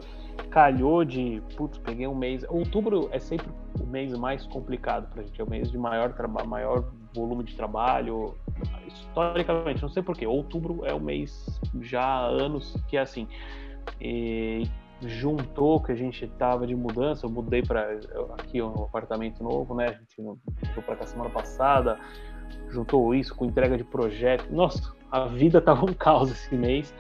[0.49, 1.41] calhou de.
[1.57, 2.45] Putz, peguei um mês.
[2.47, 3.47] Outubro é sempre
[3.79, 5.39] o mês mais complicado pra gente.
[5.41, 6.85] É o mês de maior trabalho, maior
[7.15, 8.35] volume de trabalho.
[8.87, 10.27] Historicamente, não sei porquê.
[10.27, 13.27] Outubro é o mês já há anos que é assim.
[13.99, 14.67] E
[15.01, 17.97] juntou que a gente tava de mudança, eu mudei para
[18.37, 19.87] aqui um apartamento novo, né?
[19.87, 20.15] A gente
[20.73, 21.99] foi para cá semana passada,
[22.69, 24.49] juntou isso com entrega de projeto.
[24.51, 26.93] Nossa, a vida estava um caos esse mês,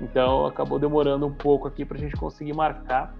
[0.00, 3.14] então acabou demorando um pouco aqui para a gente conseguir marcar.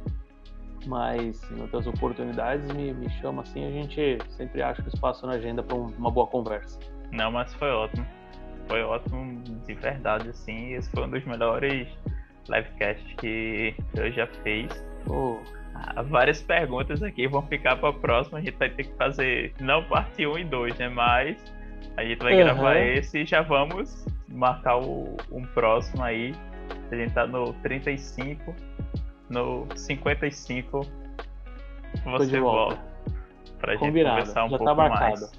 [0.86, 5.34] Mas em outras oportunidades me, me chama assim, a gente sempre acha que espaço na
[5.34, 6.78] agenda para uma boa conversa.
[7.12, 8.06] Não, mas foi ótimo.
[8.68, 10.72] Foi ótimo de verdade, assim.
[10.74, 11.88] Esse foi um dos melhores
[12.48, 14.84] livecasts que eu já fiz.
[15.08, 15.38] Oh.
[16.04, 18.38] Várias perguntas aqui vão ficar para a próxima.
[18.38, 20.88] A gente vai ter que fazer, não parte 1 e 2, né?
[20.88, 21.36] Mas
[21.96, 22.38] a gente vai uhum.
[22.38, 26.34] gravar esse e já vamos marcar o, um próximo aí.
[26.90, 28.54] A gente tá no 35,
[29.28, 30.80] no 55
[32.04, 32.80] você volta.
[33.58, 34.20] Pra Combinado.
[34.20, 35.32] gente conversar um já tá pouco tá mais.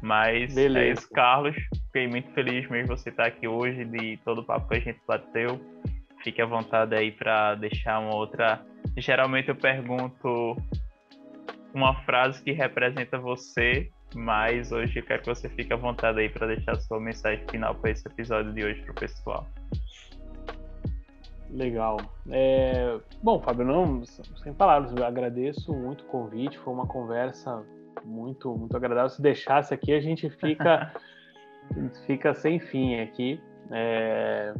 [0.00, 0.86] Mas Beleza.
[0.86, 1.56] é isso, Carlos.
[1.86, 5.00] Fiquei muito feliz mesmo você estar aqui hoje, de todo o papo que a gente
[5.06, 5.60] bateu.
[6.22, 8.62] Fique à vontade aí para deixar uma outra.
[8.96, 10.56] Geralmente eu pergunto
[11.72, 16.28] uma frase que representa você mas hoje eu quero que você fique à vontade aí
[16.28, 19.46] para deixar sua mensagem final para esse episódio de hoje para o pessoal.
[21.54, 21.98] Legal.
[22.30, 22.98] É...
[23.22, 27.64] Bom, Fábio, não, sem palavras, eu agradeço muito o convite, foi uma conversa
[28.04, 29.08] muito, muito agradável.
[29.08, 30.92] Se deixasse aqui, a gente fica,
[32.06, 33.40] fica sem fim aqui.
[33.70, 34.52] É...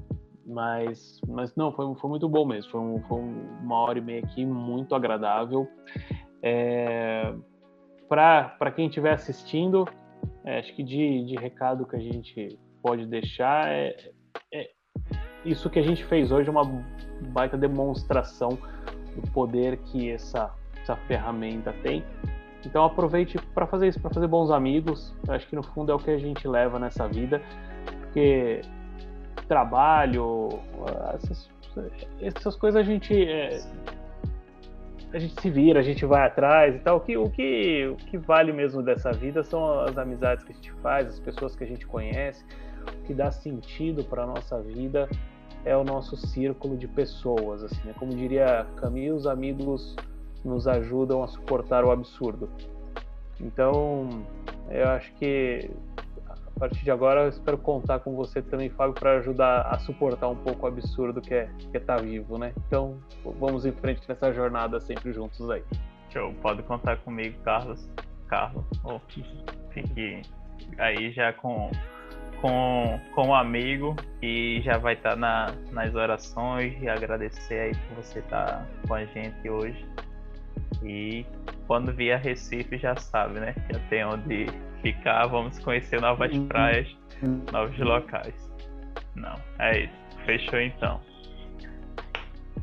[0.47, 2.71] Mas, mas não, foi, foi muito bom mesmo.
[2.71, 5.69] Foi, um, foi uma hora e meia aqui muito agradável.
[6.43, 7.35] É
[8.09, 9.89] para quem estiver assistindo,
[10.45, 13.97] é, acho que de, de recado que a gente pode deixar é,
[14.53, 14.71] é,
[15.45, 16.65] isso que a gente fez hoje é uma
[17.29, 18.59] baita demonstração
[19.17, 20.51] do poder que essa,
[20.83, 22.05] essa ferramenta tem.
[22.65, 25.15] Então aproveite para fazer isso, para fazer bons amigos.
[25.29, 27.43] acho que no fundo é o que a gente leva nessa vida,
[28.01, 28.63] porque
[29.47, 30.49] trabalho,
[31.15, 31.51] essas,
[32.21, 33.61] essas coisas a gente é,
[35.13, 36.97] a gente se vira, a gente vai atrás e tal.
[36.97, 40.55] O que, o que, o que vale mesmo dessa vida são as amizades que a
[40.55, 42.45] gente faz, as pessoas que a gente conhece.
[42.83, 45.09] O que dá sentido para nossa vida
[45.65, 47.63] é o nosso círculo de pessoas.
[47.63, 47.95] Assim, né?
[47.99, 49.97] Como diria Camille, os amigos
[50.45, 52.51] nos ajudam a suportar o absurdo.
[53.41, 54.09] Então,
[54.71, 55.71] eu acho que
[56.57, 60.29] A partir de agora, eu espero contar com você também, Fábio, para ajudar a suportar
[60.29, 62.53] um pouco o absurdo que é estar que é tá vivo, né?
[62.69, 63.01] Então,
[63.41, 65.65] vamos em frente nessa jornada sempre juntos aí.
[66.11, 67.91] Show, pode contar comigo, Carlos.
[68.29, 69.01] Carlos, oh,
[69.71, 70.23] fique
[70.79, 71.73] aí já com
[72.45, 77.75] com, com um amigo que já vai estar tá na, nas orações e agradecer aí
[77.75, 79.83] por você estar tá com a gente hoje.
[80.83, 81.25] E
[81.67, 83.55] quando vier Recife já sabe, né?
[83.73, 84.47] Já tem onde
[84.83, 86.47] ficar, vamos conhecer novas uhum.
[86.47, 86.95] praias,
[87.51, 88.35] novos locais.
[89.15, 90.19] Não, é isso.
[90.27, 91.01] Fechou então.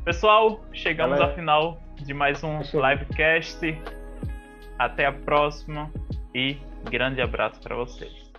[0.04, 1.32] Pessoal, chegamos Galera.
[1.32, 3.76] ao final de mais um livecast.
[4.78, 5.90] Até a próxima
[6.32, 6.56] e
[6.88, 8.30] grande abraço para vocês.